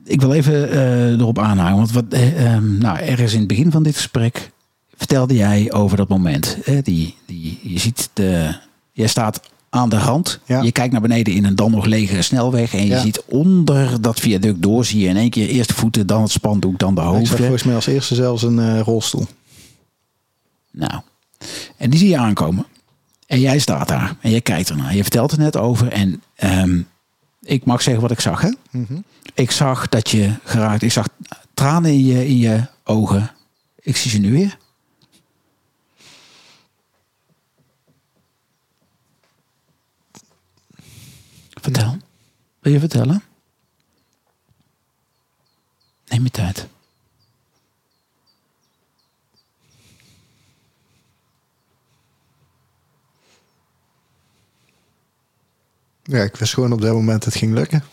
Ik 0.06 0.22
wil 0.22 0.34
even 0.34 0.72
eh, 0.72 1.12
erop 1.12 1.40
aanhaken. 1.40 1.76
Want 1.78 1.92
wat, 1.92 2.04
eh, 2.10 2.46
ehm, 2.54 2.78
nou, 2.78 2.98
ergens 2.98 3.34
in 3.34 3.40
het 3.40 3.48
begin 3.48 3.72
van 3.72 3.84
dit 3.84 3.96
gesprek 3.96 4.52
vertelde 4.98 5.36
jij 5.36 5.72
over 5.72 5.98
dat 5.98 6.08
moment. 6.08 6.58
Hè, 6.64 6.82
die, 6.82 7.16
die, 7.26 7.60
je 7.64 7.80
ziet, 7.80 8.10
de, 8.14 8.56
jij 8.92 9.08
staat 9.08 9.40
aan 9.70 9.90
de 9.90 9.98
rand. 9.98 10.40
Ja. 10.46 10.62
Je 10.62 10.72
kijkt 10.72 10.92
naar 10.92 11.02
beneden 11.02 11.34
in 11.34 11.46
een 11.46 11.56
dan 11.56 11.72
nog 11.72 11.86
lege 11.86 12.22
snelweg. 12.22 12.74
En 12.74 12.82
je 12.84 12.88
Ja. 12.88 13.00
ziet 13.02 13.24
onder 13.26 14.02
dat 14.02 14.20
viaduct 14.20 14.62
door. 14.62 14.86
Zie 14.86 15.00
je 15.00 15.08
in 15.08 15.18
één 15.18 15.30
keer 15.30 15.48
eerst 15.48 15.70
de 15.70 15.76
voeten, 15.76 16.08
dan 16.08 16.22
het 16.22 16.32
spandoek, 16.32 16.80
dan 16.80 16.96
de 16.96 17.02
Ik 17.02 17.08
zag 17.08 17.16
hoofden. 17.18 17.38
volgens 17.38 17.64
mij 17.64 17.76
als 17.76 17.88
eerste 17.88 18.16
zelfs 18.16 18.44
een 18.44 18.60
eh, 18.60 18.80
rolstoel. 18.80 19.28
Nou, 20.72 21.02
en 21.78 21.90
die 21.90 22.00
zie 22.00 22.10
je 22.10 22.18
aankomen. 22.18 22.66
En 23.28 23.40
jij 23.40 23.60
staat 23.60 23.88
daar 23.88 24.16
en 24.22 24.30
je 24.30 24.42
kijkt 24.42 24.70
ernaar. 24.70 24.96
Je 24.96 25.02
vertelt 25.02 25.32
er 25.32 25.38
net 25.38 25.58
over. 25.58 25.92
En 25.92 26.24
ehm, 26.36 26.82
ik 27.42 27.66
mag 27.66 27.82
zeggen 27.82 28.02
wat 28.02 28.12
ik 28.12 28.20
zag. 28.20 28.42
Hè? 28.42 28.52
Ik 29.34 29.52
zag 29.52 29.90
dat 29.90 30.10
je 30.10 30.34
geraakt. 30.44 30.82
Ik 30.82 30.92
zag 30.92 31.08
tranen 31.54 31.92
in 31.92 32.06
je, 32.06 32.28
in 32.28 32.38
je 32.38 32.68
ogen. 32.84 33.32
Ik 33.80 33.98
zie 33.98 34.12
ze 34.12 34.18
nu 34.18 34.32
weer. 34.32 34.58
Vertel. 41.50 41.98
Wil 42.60 42.74
je 42.74 42.80
vertellen? 42.80 43.24
Neem 46.06 46.24
je 46.24 46.32
tijd. 46.32 46.68
Ja, 56.14 56.24
ik 56.24 56.36
wist 56.36 56.54
gewoon 56.54 56.72
op 56.74 56.82
dat 56.82 56.94
moment 56.94 57.26
het 57.26 57.36
ging 57.36 57.54
lukken. 57.54 57.84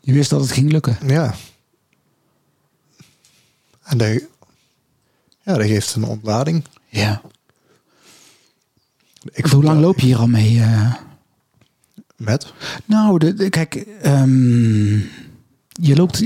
Je 0.00 0.12
wist 0.12 0.30
dat 0.30 0.40
het 0.40 0.50
ging 0.52 0.72
lukken. 0.72 0.98
Ja. 1.06 1.34
En 3.82 3.98
dat, 3.98 4.08
ja, 5.42 5.54
dat 5.56 5.62
geeft 5.66 5.94
een 5.94 6.04
ontlading. 6.04 6.64
Ja. 6.88 7.22
Ik 9.32 9.46
Hoe 9.46 9.62
lang 9.62 9.80
loop 9.80 9.98
je 10.00 10.06
hier 10.06 10.18
al 10.18 10.26
mee? 10.28 10.60
eh? 10.60 10.94
Met? 12.16 12.52
Nou, 12.84 13.18
de, 13.18 13.34
de- 13.34 13.48
kijk, 13.50 13.74
ehm, 14.02 14.94
je 15.72 15.96
loopt. 15.96 16.18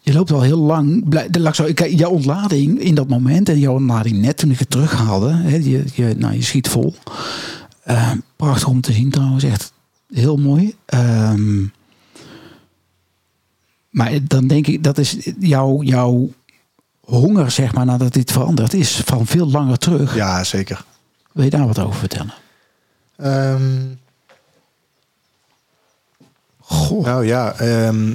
Je 0.00 0.12
loopt 0.12 0.30
al 0.30 0.42
heel 0.42 0.58
lang. 0.58 1.08
Kijk, 1.74 1.86
jouw 1.98 2.10
ontlading 2.10 2.80
in 2.80 2.94
dat 2.94 3.08
moment 3.08 3.48
en 3.48 3.58
jouw 3.58 3.74
ontlading 3.74 4.16
net 4.18 4.36
toen 4.36 4.50
ik 4.50 4.58
het 4.58 4.70
terughaalde. 4.70 5.32
Hè, 5.32 5.56
je, 5.56 5.84
je, 5.94 6.14
nou, 6.16 6.34
je 6.34 6.42
schiet 6.42 6.68
vol. 6.68 6.94
Eh, 7.82 8.12
prachtig 8.36 8.68
om 8.68 8.80
te 8.80 8.92
zien 8.92 9.10
trouwens, 9.10 9.44
echt 9.44 9.72
heel 10.12 10.36
mooi. 10.36 10.74
Ehm, 10.84 11.66
maar 13.90 14.18
dan 14.22 14.46
denk 14.46 14.66
ik, 14.66 14.84
dat 14.84 14.98
is 14.98 15.16
jouw, 15.38 15.82
jouw 15.82 16.30
honger, 17.00 17.50
zeg 17.50 17.74
maar, 17.74 17.84
nadat 17.84 18.12
dit 18.12 18.32
verandert, 18.32 18.74
is 18.74 18.96
van 19.04 19.26
veel 19.26 19.50
langer 19.50 19.78
terug. 19.78 20.14
Ja, 20.14 20.44
zeker. 20.44 20.84
Wil 21.32 21.44
je 21.44 21.50
daar 21.50 21.66
wat 21.66 21.78
over 21.78 21.98
vertellen? 21.98 22.34
Ehm, 23.16 23.84
Goh. 26.58 27.04
nou 27.04 27.26
ja, 27.26 27.52
ehm, 27.52 28.14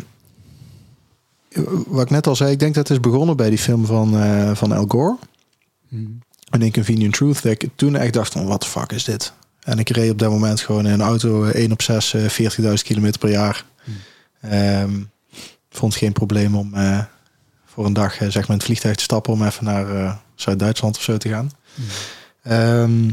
wat 1.88 2.04
ik 2.04 2.10
net 2.10 2.28
al 2.28 2.36
zei, 2.36 2.52
ik 2.52 2.60
denk 2.60 2.76
dat 2.76 2.88
het 2.88 2.98
is 2.98 3.10
begonnen 3.10 3.38
bij 3.38 3.50
die 3.50 3.58
film 3.58 3.86
van, 3.86 4.20
eh, 4.20 4.56
van 4.56 4.72
Al 4.72 4.86
Gore. 4.88 5.18
Hmm. 5.88 6.20
Een 6.50 6.62
Inconvenient 6.62 7.14
Truth. 7.14 7.44
Dat 7.44 7.52
ik 7.52 7.70
toen 7.76 7.96
echt 7.96 8.14
dacht 8.14 8.32
van, 8.32 8.46
wat 8.46 8.62
de 8.62 8.68
fuck 8.68 8.92
is 8.92 9.04
dit? 9.04 9.34
En 9.68 9.80
ik 9.80 9.90
reed 9.90 10.12
op 10.12 10.20
dat 10.20 10.32
moment 10.32 10.62
gewoon 10.62 10.86
in 10.86 10.92
een 10.94 11.02
auto 11.02 11.44
eh, 11.44 11.62
1 11.62 11.72
op 11.72 11.82
6, 11.82 12.14
eh, 12.14 12.30
40.000 12.30 12.74
kilometer 12.84 13.20
per 13.20 13.30
jaar. 13.30 13.66
Ehm, 14.42 14.92
vond 15.70 15.96
geen 15.96 16.14
probleem 16.14 16.56
om 16.56 16.74
eh, 16.74 17.00
voor 17.66 17.86
een 17.86 17.94
dag 17.94 18.20
eh, 18.20 18.28
zeg 18.28 18.42
maar 18.42 18.50
in 18.50 18.54
het 18.56 18.64
vliegtuig 18.64 18.96
te 18.96 19.04
stappen 19.04 19.34
om 19.34 19.44
even 19.44 19.66
naar 19.66 19.96
eh, 19.96 20.16
Zuid-Duitsland 20.36 20.98
of 20.98 21.04
zo 21.04 21.18
te 21.18 21.30
gaan. 21.30 21.52
Ehm, 22.44 23.10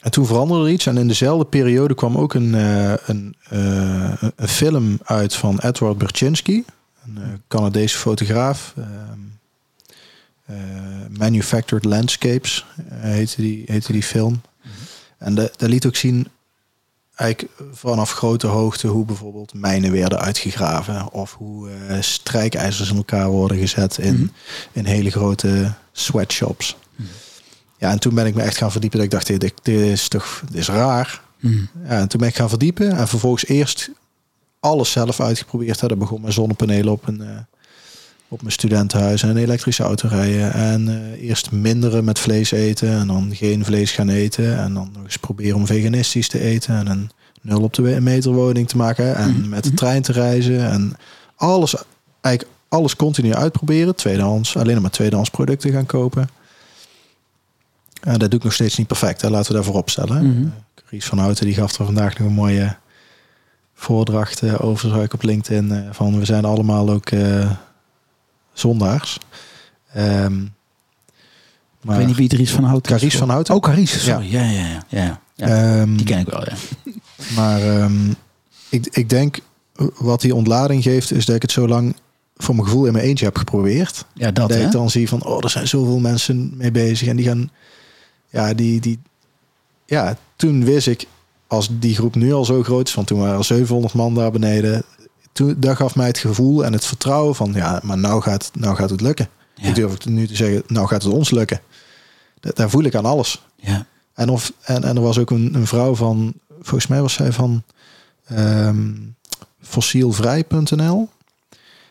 en 0.00 0.10
toen 0.10 0.26
veranderde 0.26 0.64
er 0.64 0.70
iets. 0.70 0.86
En 0.86 0.96
in 0.98 1.08
dezelfde 1.08 1.44
periode 1.44 1.94
kwam 1.94 2.16
ook 2.16 2.34
een, 2.34 2.54
eh, 2.54 2.92
een, 3.06 3.34
eh, 3.48 4.22
een 4.36 4.48
film 4.48 4.98
uit 5.04 5.34
van 5.34 5.58
Edward 5.58 5.98
Berchinski. 5.98 6.64
Een 7.06 7.22
eh, 7.22 7.28
Canadese 7.48 7.98
fotograaf. 7.98 8.74
Ehm, 8.76 8.88
eh, 10.46 10.56
Manufactured 11.18 11.84
Landscapes 11.84 12.66
eh, 12.76 13.00
heette, 13.00 13.40
die, 13.40 13.62
heette 13.66 13.92
die 13.92 14.02
film. 14.02 14.40
En 15.20 15.34
de, 15.34 15.52
dat 15.56 15.68
liet 15.68 15.86
ook 15.86 15.96
zien 15.96 16.28
eigenlijk 17.14 17.52
vanaf 17.72 18.12
grote 18.12 18.46
hoogte 18.46 18.86
hoe 18.86 19.04
bijvoorbeeld 19.04 19.54
mijnen 19.54 19.92
werden 19.92 20.18
uitgegraven. 20.20 21.12
Of 21.12 21.34
hoe 21.34 21.70
eh, 21.70 22.00
strijkijzers 22.00 22.90
in 22.90 22.96
elkaar 22.96 23.28
worden 23.28 23.58
gezet 23.58 23.98
in, 23.98 24.14
Mhm. 24.14 24.26
in 24.72 24.84
hele 24.84 25.10
grote 25.10 25.72
sweatshops. 25.92 26.76
Ja, 27.78 27.90
en 27.90 27.98
toen 28.00 28.14
ben 28.14 28.26
ik 28.26 28.34
me 28.34 28.42
echt 28.42 28.56
gaan 28.56 28.70
verdiepen. 28.72 28.98
Dat 28.98 29.06
ik 29.06 29.12
dacht, 29.12 29.26
dit, 29.26 29.40
dit 29.62 29.80
is 29.80 30.08
toch 30.08 30.42
dit 30.50 30.60
is 30.60 30.68
raar. 30.68 31.22
Mhm. 31.38 31.56
Ja, 31.84 31.88
en 31.98 32.08
toen 32.08 32.20
ben 32.20 32.28
ik 32.28 32.36
gaan 32.36 32.48
verdiepen. 32.48 32.96
En 32.96 33.08
vervolgens 33.08 33.46
eerst 33.46 33.90
alles 34.60 34.90
zelf 34.90 35.20
uitgeprobeerd. 35.20 35.80
Hè. 35.80 35.88
Dat 35.88 35.98
begon 35.98 36.20
met 36.20 36.32
zonnepanelen 36.32 36.92
op 36.92 37.06
een, 37.08 37.20
eh, 37.20 37.36
op 38.32 38.40
mijn 38.40 38.52
studentenhuis 38.52 39.22
en 39.22 39.28
een 39.28 39.36
elektrische 39.36 39.82
auto 39.82 40.08
rijden. 40.08 40.52
En 40.52 40.88
eh, 40.88 41.28
eerst 41.28 41.50
minderen 41.50 42.04
met 42.04 42.18
vlees 42.18 42.50
eten 42.50 42.88
en 42.88 43.06
dan 43.06 43.30
geen 43.34 43.64
vlees 43.64 43.90
gaan 43.92 44.08
eten. 44.08 44.58
En 44.58 44.74
dan 44.74 44.90
nog 44.92 45.02
eens 45.04 45.16
proberen 45.16 45.56
om 45.56 45.66
veganistisch 45.66 46.28
te 46.28 46.40
eten 46.40 46.74
en 46.76 46.86
een 46.86 47.10
nul 47.42 47.62
op 47.62 47.74
de 47.74 47.82
meter 48.00 48.32
woning 48.32 48.68
te 48.68 48.76
maken. 48.76 49.16
En 49.16 49.30
Mhm. 49.40 49.48
met 49.48 49.64
de 49.64 49.74
trein 49.74 50.02
te 50.02 50.12
reizen. 50.12 50.70
En 50.70 50.92
alles, 51.36 51.74
eigenlijk 52.20 52.54
alles 52.68 52.96
continu 52.96 53.34
uitproberen. 53.34 53.94
Tweedehands, 53.96 54.56
alleen 54.56 54.80
maar 54.82 54.90
tweedehands 54.90 55.30
producten 55.30 55.70
gaan 55.72 55.86
kopen. 55.86 56.28
En 58.00 58.18
dat 58.18 58.30
doe 58.30 58.38
ik 58.38 58.44
nog 58.44 58.52
steeds 58.54 58.76
niet 58.76 58.86
perfect. 58.86 59.20
Hè. 59.20 59.30
Laten 59.30 59.48
we 59.48 59.54
daarvoor 59.54 59.74
opstellen. 59.74 60.26
Mhm. 60.30 60.46
Ries 60.86 61.04
van 61.06 61.18
Houten 61.18 61.44
die 61.46 61.54
gaf 61.54 61.78
er 61.78 61.84
vandaag 61.84 62.18
nog 62.18 62.28
een 62.28 62.34
mooie 62.34 62.76
voordracht 63.74 64.42
eh, 64.42 64.64
over, 64.64 64.88
zag 64.90 65.02
ik 65.02 65.14
op 65.14 65.22
LinkedIn. 65.22 65.72
eh, 65.72 65.78
van 65.90 66.18
we 66.18 66.24
zijn 66.24 66.44
allemaal 66.44 66.90
ook 66.90 67.10
eh, 68.52 68.58
zondaars. 68.60 69.18
Ehm, 69.92 70.42
Ik 71.82 71.90
weet 71.90 72.06
niet 72.06 72.16
wie 72.16 72.28
Dries 72.28 72.50
van 72.50 72.64
Houten 72.64 72.92
is. 72.94 72.98
Carice 73.00 73.18
van 73.18 73.28
Houten. 73.30 73.54
Oh, 73.54 73.60
Carice, 73.60 73.98
sorry. 74.00 74.30
Ja, 74.32 74.42
ja, 74.42 74.60
ja. 74.60 74.84
ja, 74.88 75.20
ja. 75.34 75.46
Ehm, 75.80 75.96
Die 75.96 76.06
ken 76.06 76.18
ik 76.18 76.26
wel, 76.28 76.44
ja. 76.44 76.54
Maar 77.36 77.62
ehm, 77.62 78.10
ik, 78.68 78.86
ik 78.90 79.08
denk 79.08 79.38
wat 79.98 80.20
die 80.20 80.34
ontlading 80.34 80.82
geeft, 80.82 81.12
is 81.12 81.24
dat 81.24 81.36
ik 81.36 81.42
het 81.42 81.52
zo 81.52 81.68
lang 81.68 81.96
voor 82.36 82.54
mijn 82.54 82.66
gevoel 82.66 82.86
in 82.86 82.92
mijn 82.92 83.04
eentje 83.04 83.24
heb 83.24 83.36
geprobeerd. 83.36 84.04
Ja, 84.14 84.30
dat, 84.30 84.48
Dat, 84.48 84.58
hè? 84.58 84.64
ik 84.64 84.70
dan 84.70 84.90
zie 84.90 85.08
van, 85.08 85.24
oh, 85.24 85.38
er 85.44 85.50
zijn 85.50 85.68
zoveel 85.68 85.98
mensen 85.98 86.52
mee 86.56 86.70
bezig. 86.70 87.08
En 87.08 87.16
die 87.16 87.26
gaan, 87.26 87.50
ja, 88.30 88.54
die, 88.54 88.80
die, 88.80 88.98
ja, 89.86 90.16
toen 90.36 90.64
wist 90.64 90.86
ik, 90.86 91.06
als 91.46 91.68
die 91.78 91.94
groep 91.94 92.14
nu 92.14 92.32
al 92.32 92.44
zo 92.44 92.62
groot 92.62 92.86
is, 92.86 92.92
van 92.94 93.04
toen 93.04 93.18
waren 93.18 93.38
er 93.38 93.44
700 93.44 93.94
man 93.94 94.14
daar 94.14 94.30
beneden. 94.30 94.82
Toen, 95.40 95.54
dat 95.58 95.76
gaf 95.76 95.94
mij 95.94 96.06
het 96.06 96.18
gevoel 96.18 96.64
en 96.64 96.72
het 96.72 96.84
vertrouwen 96.84 97.34
van, 97.34 97.52
ja, 97.52 97.80
maar 97.82 97.98
nou 97.98 98.22
gaat, 98.22 98.50
nou 98.54 98.76
gaat 98.76 98.90
het 98.90 99.00
lukken. 99.00 99.28
Ja. 99.54 99.68
Ik 99.68 99.74
durf 99.74 99.92
het 99.92 100.04
nu 100.04 100.26
te 100.26 100.36
zeggen, 100.36 100.62
nou 100.66 100.86
gaat 100.86 101.02
het 101.02 101.12
ons 101.12 101.30
lukken. 101.30 101.60
Dat, 102.40 102.56
daar 102.56 102.70
voel 102.70 102.84
ik 102.84 102.94
aan 102.94 103.04
alles. 103.04 103.42
Ja. 103.56 103.86
En, 104.14 104.28
of, 104.28 104.52
en, 104.60 104.84
en 104.84 104.96
er 104.96 105.02
was 105.02 105.18
ook 105.18 105.30
een, 105.30 105.54
een 105.54 105.66
vrouw 105.66 105.94
van, 105.94 106.32
volgens 106.60 106.86
mij 106.86 107.00
was 107.00 107.12
zij 107.12 107.32
van 107.32 107.62
ehm 108.24 108.92
fossielvrij.nl. 109.60 111.08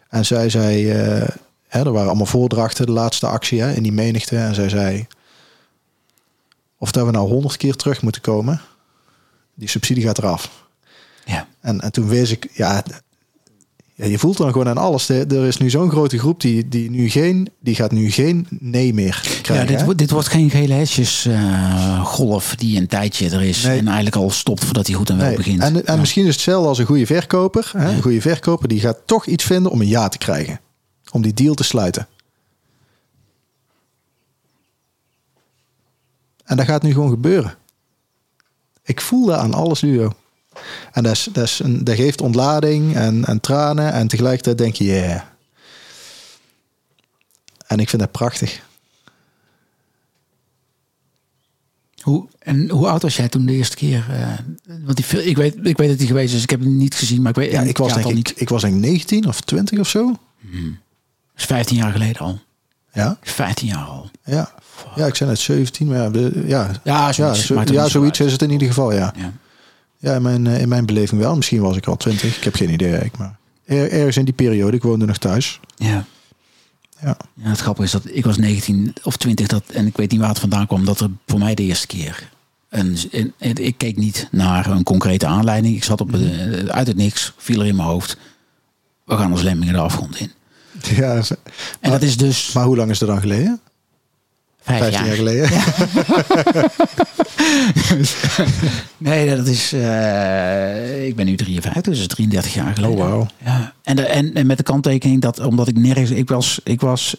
En 0.10 0.26
zij 0.26 0.50
zei, 0.50 0.92
eh, 0.92 1.28
hè, 1.68 1.80
er 1.80 1.92
waren 1.92 2.08
allemaal 2.08 2.26
voordrachten, 2.26 2.86
de 2.86 2.92
laatste 2.92 3.28
actie 3.28 3.62
hè, 3.62 3.74
in 3.74 3.84
die 3.84 3.92
menigte. 3.92 4.38
En 4.38 4.56
zij 4.56 4.70
zei, 4.70 5.08
of 6.78 6.92
dat 6.92 7.06
we 7.06 7.12
nou 7.12 7.28
honderd 7.28 7.58
keer 7.58 7.76
terug 7.76 8.02
moeten 8.02 8.22
komen, 8.22 8.62
die 9.54 9.70
subsidie 9.70 10.04
gaat 10.04 10.18
eraf. 10.18 10.68
Ja. 11.26 11.48
En, 11.60 11.82
en 11.82 11.92
toen 11.92 12.08
wees 12.08 12.32
ik, 12.32 12.50
ja, 12.54 12.84
ja, 14.00 14.06
je 14.06 14.20
voelt 14.20 14.38
dan 14.38 14.52
gewoon 14.52 14.68
aan 14.68 14.78
alles. 14.78 15.10
Er, 15.10 15.46
is 15.46 15.58
nu 15.58 15.70
zo'n 15.70 15.90
grote 15.90 16.20
groep 16.20 16.42
die, 16.42 16.68
die 16.68 16.90
nu 16.90 17.10
geen, 17.10 17.48
die 17.60 17.76
gaat 17.76 17.92
nu 17.92 18.12
geen 18.12 18.48
nee 18.50 18.94
meer 18.94 19.40
krijgen. 19.42 19.66
Ja, 19.68 19.72
dit, 19.76 19.84
wordt- 19.86 20.00
dit 20.00 20.12
wordt 20.12 20.28
geen 20.28 20.50
gele 20.50 20.74
hesjes 20.74 21.26
eh, 21.26 22.06
golf 22.06 22.56
die 22.56 22.78
een 22.78 22.88
tijdje 22.88 23.30
er 23.30 23.42
is 23.42 23.64
Nee. 23.64 23.78
en 23.78 23.86
eigenlijk 23.86 24.16
al 24.16 24.30
stopt 24.30 24.64
voordat 24.66 24.88
hij 24.88 24.96
goed 24.96 25.10
en 25.10 25.18
wel 25.18 25.28
Nee, 25.28 25.36
begint. 25.36 25.62
En, 25.62 25.76
en 25.86 25.94
Ja. 25.94 26.00
misschien 26.00 26.22
is 26.22 26.28
het 26.28 26.36
hetzelfde 26.36 26.68
als 26.68 26.78
een 26.78 26.86
goede 26.86 27.06
verkoper. 27.06 27.72
Hè? 27.78 27.90
Een 27.96 28.02
goede 28.02 28.22
verkoper 28.22 28.68
die 28.68 28.80
gaat 28.80 28.98
toch 29.06 29.26
iets 29.26 29.44
vinden 29.44 29.72
om 29.72 29.82
een 29.82 29.88
ja 29.88 30.08
te 30.08 30.18
krijgen. 30.18 30.60
Om 31.12 31.22
die 31.22 31.34
deal 31.34 31.54
te 31.54 31.64
sluiten. 31.64 32.08
En 36.46 36.58
dat 36.58 36.66
gaat 36.66 36.84
nu 36.84 36.94
gewoon 36.94 37.10
gebeuren. 37.10 37.56
Ik 38.84 39.02
voel 39.02 39.26
dat 39.26 39.38
aan 39.38 39.54
alles 39.54 39.82
nu. 39.82 40.08
En 40.92 41.04
dat, 41.04 41.12
is, 41.14 41.28
dat, 41.32 41.44
is 41.44 41.60
een, 41.60 41.84
dat 41.84 41.96
geeft 41.96 42.22
ontlading 42.22 42.96
en, 42.96 43.26
en 43.26 43.40
tranen. 43.40 43.94
En 43.94 44.08
tegelijkertijd 44.08 44.58
denk 44.58 44.76
je, 44.76 44.84
yeah. 44.84 45.22
En 47.68 47.80
ik 47.80 47.90
vind 47.90 48.02
dat 48.02 48.12
prachtig. 48.12 48.62
Hoe, 52.02 52.28
en 52.40 52.70
hoe 52.70 52.88
oud 52.88 53.02
was 53.02 53.16
jij 53.16 53.30
toen 53.30 53.46
de 53.46 53.54
eerste 53.54 53.76
keer? 53.76 54.06
eh, 54.10 54.28
want 54.86 54.98
die, 55.10 55.24
ik, 55.26 55.38
weet, 55.38 55.56
ik 55.64 55.78
weet 55.78 55.90
dat 55.90 55.98
hij 55.98 56.08
geweest 56.08 56.34
is. 56.34 56.44
Ik 56.44 56.50
heb 56.50 56.60
hem 56.60 56.78
niet 56.78 56.96
gezien, 56.96 57.22
maar 57.22 57.30
ik 57.30 57.38
weet 57.38 57.52
Ja, 57.52 57.62
ik 57.62 57.78
was, 57.78 57.90
ja, 57.90 57.96
denk 57.96 58.08
ik, 58.08 58.16
niet. 58.16 58.34
ik 58.36 58.50
was 58.50 58.62
denk 58.62 58.74
ik 58.74 58.80
19 58.82 59.28
of 59.28 59.42
20 59.42 59.80
of 59.80 59.90
zo. 59.90 60.06
Dat 60.06 60.62
is 61.36 61.44
15 61.46 61.78
jaar 61.78 61.92
geleden 61.92 62.18
al. 62.22 62.40
Ja, 62.94 63.18
15 63.22 63.68
jaar 63.68 63.86
al. 63.86 64.10
ja. 64.26 64.52
ja 64.96 65.06
ik 65.06 65.16
zei 65.16 65.30
net 65.30 65.40
17, 65.40 65.88
maar 65.88 65.98
ja, 65.98 66.10
de, 66.10 66.44
ja, 66.46 66.70
Ja, 66.84 67.08
Ja, 67.08 67.14
zoiets. 67.14 67.46
zo, 67.46 67.62
ja 67.66 67.84
zo 67.84 67.88
zoiets 67.90 68.20
is 68.20 68.32
het 68.32 68.42
in 68.42 68.50
ieder 68.50 68.68
geval, 68.68 68.92
ja. 68.94 69.14
Ja. 69.18 69.34
Ja, 70.02 70.16
in 70.16 70.22
mijn, 70.22 70.48
eh, 70.48 70.62
in 70.62 70.70
mijn 70.70 70.86
beleving 70.86 71.22
wel. 71.22 71.36
Misschien 71.36 71.62
was 71.62 71.76
ik 71.78 71.86
al 71.88 71.98
twintig. 71.98 72.38
Ik 72.38 72.44
heb 72.44 72.56
geen 72.56 72.70
idee, 72.70 72.88
eigenlijk, 72.88 73.18
maar 73.18 73.38
er- 73.66 73.92
ergens 73.92 74.18
in 74.18 74.26
die 74.26 74.34
periode. 74.34 74.76
Ik 74.78 74.84
woonde 74.84 75.06
nog 75.06 75.18
thuis. 75.18 75.60
Ja. 75.76 76.06
Ja. 77.02 77.18
Ja, 77.34 77.50
het 77.50 77.60
grappige 77.60 77.86
is 77.86 77.92
dat 77.92 78.02
ik 78.06 78.26
was 78.26 78.38
19 78.38 78.94
of 79.04 79.18
20 79.18 79.48
dat, 79.48 79.64
en 79.74 79.86
ik 79.88 79.98
weet 79.98 80.12
niet 80.12 80.20
waar 80.20 80.30
het 80.30 80.40
vandaan 80.40 80.68
kwam, 80.68 80.86
dat 80.86 81.00
er 81.00 81.10
voor 81.28 81.40
mij 81.40 81.56
de 81.56 81.64
eerste 81.64 81.88
keer. 81.88 82.30
En, 82.70 82.96
en, 83.12 83.34
en 83.38 83.56
ik 83.66 83.78
keek 83.78 83.98
niet 83.98 84.28
naar 84.32 84.68
een 84.68 84.84
concrete 84.84 85.26
aanleiding. 85.26 85.76
Ik 85.76 85.84
zat 85.84 86.02
op 86.02 86.12
de, 86.12 86.64
uit 86.68 86.88
het 86.88 86.96
niks, 86.96 87.34
viel 87.38 87.60
er 87.60 87.66
in 87.68 87.76
mijn 87.76 87.88
hoofd. 87.88 88.18
We 89.06 89.18
gaan 89.18 89.32
als 89.32 89.42
lemmingen 89.42 89.74
de 89.74 89.80
afgrond 89.80 90.20
in. 90.20 90.32
Ja, 90.96 91.22
En 91.80 91.92
dat 91.92 92.02
is 92.02 92.18
dus 92.18 92.52
maar 92.52 92.66
hoe 92.66 92.76
lang 92.78 92.90
is 92.92 93.00
dat 93.00 93.10
dan 93.10 93.20
geleden? 93.20 93.60
Vijf, 94.78 94.92
jaar, 94.94 95.06
jaar. 95.06 95.16
geleden. 95.16 95.50
Nee, 98.98 99.36
dat 99.36 99.48
is. 99.48 99.74
eh, 99.74 101.06
ik 101.08 101.16
ben 101.16 101.26
nu 101.26 101.36
53, 101.36 101.82
dus 101.84 102.00
dat 102.00 102.10
is 102.10 102.16
33 102.16 102.54
jaar 102.54 102.74
geleden. 102.76 102.98
Oh, 102.98 103.04
wauw. 103.10 103.28
Ja. 103.46 103.74
En, 103.84 103.96
de, 103.96 104.06
en, 104.06 104.34
en 104.34 104.46
met 104.48 104.58
de 104.58 104.64
kanttekening 104.64 105.22
dat 105.22 105.40
omdat 105.40 105.68
ik 105.68 105.78
nergens. 105.78 106.10
Ik 106.12 106.30
was. 106.30 106.60
Ik 106.64 106.82
was 106.82 107.16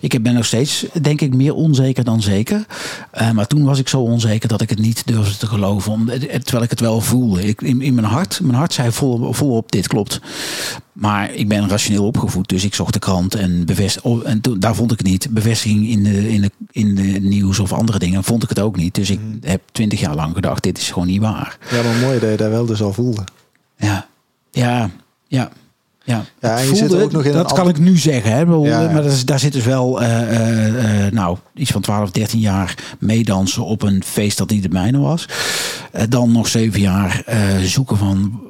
ik 0.00 0.22
ben 0.22 0.34
nog 0.34 0.44
steeds, 0.44 0.86
denk 1.02 1.20
ik, 1.20 1.34
meer 1.34 1.54
onzeker 1.54 2.04
dan 2.04 2.22
zeker. 2.22 2.66
Eh, 3.10 3.30
maar 3.30 3.46
toen 3.46 3.64
was 3.64 3.78
ik 3.78 3.88
zo 3.88 4.00
onzeker 4.00 4.48
dat 4.48 4.60
ik 4.60 4.70
het 4.70 4.78
niet 4.78 5.06
durfde 5.06 5.36
te 5.36 5.46
geloven. 5.46 5.92
Om, 5.92 6.08
eh, 6.08 6.20
terwijl 6.20 6.64
ik 6.64 6.70
het 6.70 6.80
wel 6.80 7.00
voelde. 7.00 7.42
Ik, 7.42 7.62
in, 7.62 7.80
in 7.80 7.94
mijn 7.94 8.06
hart, 8.06 8.40
mijn 8.40 8.54
hart 8.54 8.72
zei 8.72 8.92
vol, 8.92 9.32
volop, 9.32 9.72
dit 9.72 9.88
klopt. 9.88 10.20
Maar 10.92 11.34
ik 11.34 11.48
ben 11.48 11.68
rationeel 11.68 12.06
opgevoed, 12.06 12.48
dus 12.48 12.64
ik 12.64 12.74
zocht 12.74 12.92
de 12.92 12.98
krant 12.98 13.34
en 13.34 13.66
bevest, 13.66 14.00
oh, 14.00 14.28
en 14.28 14.40
toen, 14.40 14.60
daar 14.60 14.74
vond 14.74 14.92
ik 14.92 14.98
het 14.98 15.06
niet. 15.06 15.28
Bevestiging 15.30 15.88
in 15.88 16.02
de, 16.02 16.28
in, 16.28 16.40
de, 16.40 16.50
in 16.70 16.94
de 16.94 17.02
nieuws 17.02 17.58
of 17.58 17.72
andere 17.72 17.98
dingen 17.98 18.24
vond 18.24 18.42
ik 18.42 18.48
het 18.48 18.60
ook 18.60 18.76
niet. 18.76 18.94
Dus 18.94 19.10
ik 19.10 19.20
heb 19.40 19.62
twintig 19.72 20.00
jaar 20.00 20.14
lang 20.14 20.34
gedacht, 20.34 20.62
dit 20.62 20.78
is 20.78 20.90
gewoon 20.90 21.08
niet 21.08 21.20
waar. 21.20 21.58
Ja, 21.70 21.82
maar 21.82 21.96
mooi 21.96 22.18
dat 22.18 22.30
je 22.30 22.36
dat 22.36 22.50
wel 22.50 22.66
dus 22.66 22.82
al 22.82 22.92
voelde. 22.92 23.24
Ja, 23.76 24.06
ja, 24.50 24.90
ja. 25.26 25.50
Ja, 26.08 26.24
Ja, 26.40 26.56
en 26.56 26.62
je 26.62 26.68
Voelde, 26.68 26.88
zit 26.88 27.02
ook 27.02 27.12
nog 27.12 27.24
in 27.24 27.32
dat 27.32 27.50
een 27.50 27.56
kan 27.56 27.68
ik 27.68 27.78
nu 27.78 27.96
zeggen. 27.96 28.32
Hè? 28.32 28.46
Wel, 28.46 28.64
Ja, 28.64 28.80
ja. 28.80 28.90
Maar 28.92 29.02
dat 29.02 29.12
is, 29.12 29.24
daar 29.24 29.38
zit 29.38 29.52
dus 29.52 29.64
wel 29.64 30.02
eh, 30.02 30.22
eh, 30.22 31.06
eh, 31.06 31.12
nou, 31.12 31.36
iets 31.54 31.70
van 31.70 31.80
12, 31.80 32.10
13 32.10 32.40
jaar 32.40 32.74
meedansen 32.98 33.64
op 33.64 33.82
een 33.82 34.02
feest 34.04 34.38
dat 34.38 34.50
niet 34.50 34.62
het 34.62 34.72
mijne 34.72 34.98
was. 34.98 35.28
Eh, 35.92 36.02
dan 36.08 36.32
nog 36.32 36.48
zeven 36.48 36.80
jaar 36.80 37.22
eh, 37.26 37.58
zoeken 37.58 37.96
van 37.96 38.40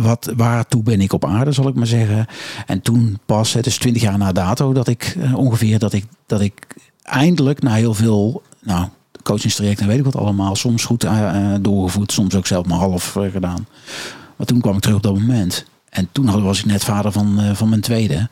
wat, 0.00 0.32
waartoe 0.36 0.82
ben 0.82 1.00
ik 1.00 1.12
op 1.12 1.24
aarde, 1.24 1.52
zal 1.52 1.68
ik 1.68 1.74
maar 1.74 1.86
zeggen. 1.86 2.26
En 2.66 2.80
toen 2.82 3.18
pas, 3.26 3.52
het 3.52 3.66
is 3.66 3.76
20 3.78 4.02
jaar 4.02 4.18
na 4.18 4.32
dato, 4.32 4.72
dat 4.72 4.88
ik 4.88 5.16
ongeveer 5.34 5.78
dat 5.78 5.92
ik, 5.92 6.04
dat 6.26 6.40
ik 6.40 6.66
eindelijk 7.02 7.62
na 7.62 7.74
heel 7.74 7.94
veel, 7.94 8.42
nou, 8.62 8.86
coachingstrajecten, 9.22 9.86
weet 9.86 9.98
ik 9.98 10.04
wat 10.04 10.16
allemaal, 10.16 10.56
soms 10.56 10.84
goed 10.84 11.06
doorgevoerd, 11.60 12.12
soms 12.12 12.34
ook 12.34 12.46
zelf 12.46 12.66
maar 12.66 12.78
half 12.78 13.16
gedaan. 13.32 13.66
Maar 14.36 14.46
toen 14.46 14.60
kwam 14.60 14.74
ik 14.74 14.80
terug 14.80 14.96
op 14.96 15.02
dat 15.02 15.18
moment. 15.18 15.64
En 15.90 16.08
toen 16.12 16.42
was 16.42 16.58
ik 16.58 16.64
net 16.64 16.84
vader 16.84 17.12
van, 17.12 17.40
eh, 17.40 17.54
van 17.54 17.68
mijn 17.68 17.80
tweede. 17.80 18.28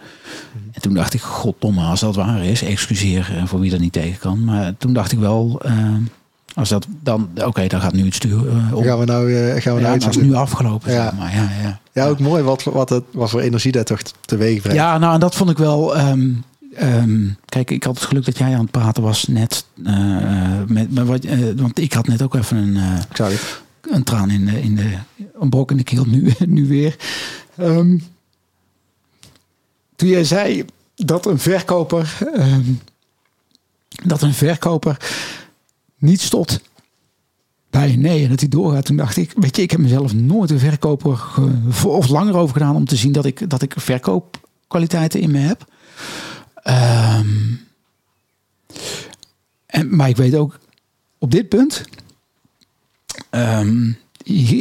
En 0.72 0.80
toen 0.80 0.94
dacht 0.94 1.14
ik, 1.14 1.20
goddomme, 1.20 1.82
als 1.82 2.00
dat 2.00 2.16
waar 2.16 2.44
is, 2.44 2.62
excuseer 2.62 3.36
eh, 3.36 3.46
voor 3.46 3.60
wie 3.60 3.70
dat 3.70 3.80
niet 3.80 3.92
tegen 3.92 4.18
kan. 4.18 4.44
Maar 4.44 4.74
toen 4.76 4.92
dacht 4.92 5.12
ik 5.12 5.18
wel, 5.18 5.60
eh, 5.64 5.94
als 6.54 6.68
dat 6.68 6.86
dan, 7.02 7.28
oké, 7.44 7.66
dan 7.66 7.80
gaat 7.80 7.92
nu 7.92 8.04
het 8.04 8.14
stuur 8.14 8.40
op. 8.72 8.84
Gaan 8.84 8.98
we 8.98 9.04
nou, 9.04 9.30
gaan 9.60 9.74
we 9.74 9.80
Ja, 9.80 9.86
nou 9.86 9.94
het 9.94 10.04
iets 10.04 10.16
is 10.16 10.22
nu 10.22 10.34
afgelopen. 10.34 10.92
Ja. 10.92 11.14
Maar. 11.18 11.34
ja, 11.34 11.48
ja. 11.62 11.80
Ja, 11.92 12.06
ook 12.06 12.18
mooi 12.18 12.42
wat, 12.42 12.62
wat, 12.62 12.88
het, 12.88 13.04
wat 13.10 13.30
voor 13.30 13.40
energie 13.40 13.72
dat 13.72 13.86
toch 13.86 14.00
teweeg 14.20 14.60
brengt. 14.60 14.78
Ja, 14.78 14.98
nou, 14.98 15.14
en 15.14 15.20
dat 15.20 15.34
vond 15.34 15.50
ik 15.50 15.58
wel. 15.58 15.96
ehm, 15.96 16.30
ehm, 16.74 17.28
kijk, 17.44 17.70
ik 17.70 17.84
had 17.84 17.94
het 17.94 18.04
geluk 18.04 18.24
dat 18.24 18.38
jij 18.38 18.54
aan 18.54 18.60
het 18.60 18.70
praten 18.70 19.02
was 19.02 19.26
net. 19.26 19.64
met, 20.66 20.94
met 20.94 21.06
wat, 21.06 21.24
want 21.56 21.78
ik 21.78 21.92
had 21.92 22.06
net 22.06 22.22
ook 22.22 22.34
even 22.34 22.56
een, 22.56 22.76
het. 22.76 23.62
een 23.90 24.02
traan 24.02 24.30
in 24.30 24.44
de, 24.44 24.62
in 24.62 24.74
de. 24.74 24.94
een 25.40 25.50
brok 25.50 25.70
in 25.70 25.76
de 25.76 25.82
keel 25.82 26.04
nu, 26.04 26.32
nu 26.46 26.68
weer. 26.68 26.96
Ehm, 27.58 27.98
toen 29.96 30.08
jij 30.08 30.24
zei 30.24 30.64
dat 30.94 31.26
een 31.26 31.38
verkoper. 31.38 32.18
ehm, 32.34 32.72
dat 34.04 34.22
een 34.22 34.34
verkoper 34.34 34.96
niet 35.96 36.20
stopt 36.20 36.60
bij 37.70 37.96
nee 37.96 38.22
en 38.22 38.28
dat 38.28 38.40
hij 38.40 38.48
doorgaat. 38.48 38.84
Toen 38.84 38.96
dacht 38.96 39.16
ik, 39.16 39.32
weet 39.36 39.56
je, 39.56 39.62
ik 39.62 39.70
heb 39.70 39.80
mezelf 39.80 40.14
nooit 40.14 40.50
een 40.50 40.58
verkoper 40.58 41.24
of 41.86 42.08
langer 42.08 42.36
over 42.36 42.52
gedaan 42.52 42.76
om 42.76 42.84
te 42.84 42.96
zien 42.96 43.12
dat 43.12 43.24
ik, 43.24 43.50
dat 43.50 43.62
ik 43.62 43.74
verkoopkwaliteiten 43.76 45.20
in 45.20 45.30
me 45.30 45.38
heb. 45.38 45.64
Ehm, 46.54 47.54
en, 49.66 49.96
maar 49.96 50.08
ik 50.08 50.16
weet 50.16 50.34
ook 50.34 50.58
op 51.18 51.30
dit 51.30 51.48
punt, 51.48 51.84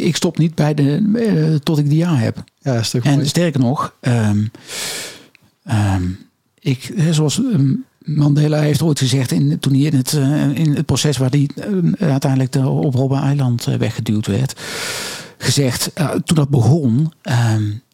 ik 0.06 0.16
stop 0.16 0.38
niet 0.38 0.56
bij 0.56 0.74
de, 0.74 1.12
eh, 1.16 1.56
tot 1.56 1.78
ik 1.78 1.90
die 1.90 1.98
ja 1.98 2.16
heb. 2.16 2.44
Ja, 2.60 2.82
toch 2.82 3.04
En 3.04 3.14
mooi? 3.14 3.28
sterker 3.28 3.60
nog, 3.60 3.94
ehm, 4.00 4.46
ehm, 5.64 6.04
ik, 6.60 6.94
zoals 7.12 7.42
ehm, 7.44 7.74
Mandela 8.00 8.60
heeft 8.60 8.82
ooit 8.82 9.00
gezegd 9.00 9.32
in, 9.32 9.60
toen 9.60 9.74
hij 9.74 9.82
in 9.82 9.96
het, 9.96 10.14
eh, 10.14 10.56
in 10.56 10.76
het 10.76 10.86
proces 10.86 11.18
waar 11.18 11.30
hij 11.30 11.50
eh, 11.56 12.10
uiteindelijk 12.10 12.52
de, 12.52 12.68
op 12.68 12.94
Robben 12.94 13.22
Eiland 13.22 13.66
weggeduwd 13.66 14.28
werd, 14.28 14.62
gezegd, 15.38 15.92
toen 16.24 16.36
dat 16.36 16.50
begon, 16.50 17.14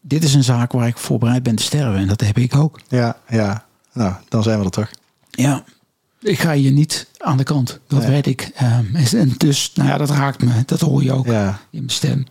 dit 0.02 0.24
is 0.24 0.34
een 0.34 0.44
zaak 0.44 0.72
waar 0.72 0.86
ik 0.86 0.98
voorbereid 0.98 1.42
ben 1.42 1.54
te 1.54 1.62
sterven. 1.62 1.96
En 2.00 2.06
dat 2.08 2.20
heb 2.20 2.38
ik 2.38 2.56
ook. 2.56 2.80
Ja, 2.88 3.16
ja. 3.28 3.64
Nou, 3.92 4.14
dan 4.28 4.42
zijn 4.42 4.58
we 4.58 4.64
er 4.64 4.70
toch. 4.70 4.90
Ja, 5.30 5.64
ik 6.24 6.38
ga 6.40 6.52
hier 6.52 6.72
niet 6.72 7.06
aan 7.18 7.36
de 7.36 7.42
kant. 7.44 7.80
Dat 7.86 8.00
Nee. 8.02 8.10
weet 8.10 8.26
ik. 8.26 8.50
Ehm, 8.54 8.96
en 8.96 9.32
dus, 9.36 9.70
nou 9.74 9.88
ja, 9.88 9.96
dat 9.96 10.10
raakt 10.10 10.42
me. 10.42 10.62
Dat 10.66 10.80
hoor 10.80 11.02
je 11.02 11.12
ook 11.12 11.26
Ja, 11.26 11.48
in 11.70 11.78
mijn 11.78 11.90
stem. 11.90 12.26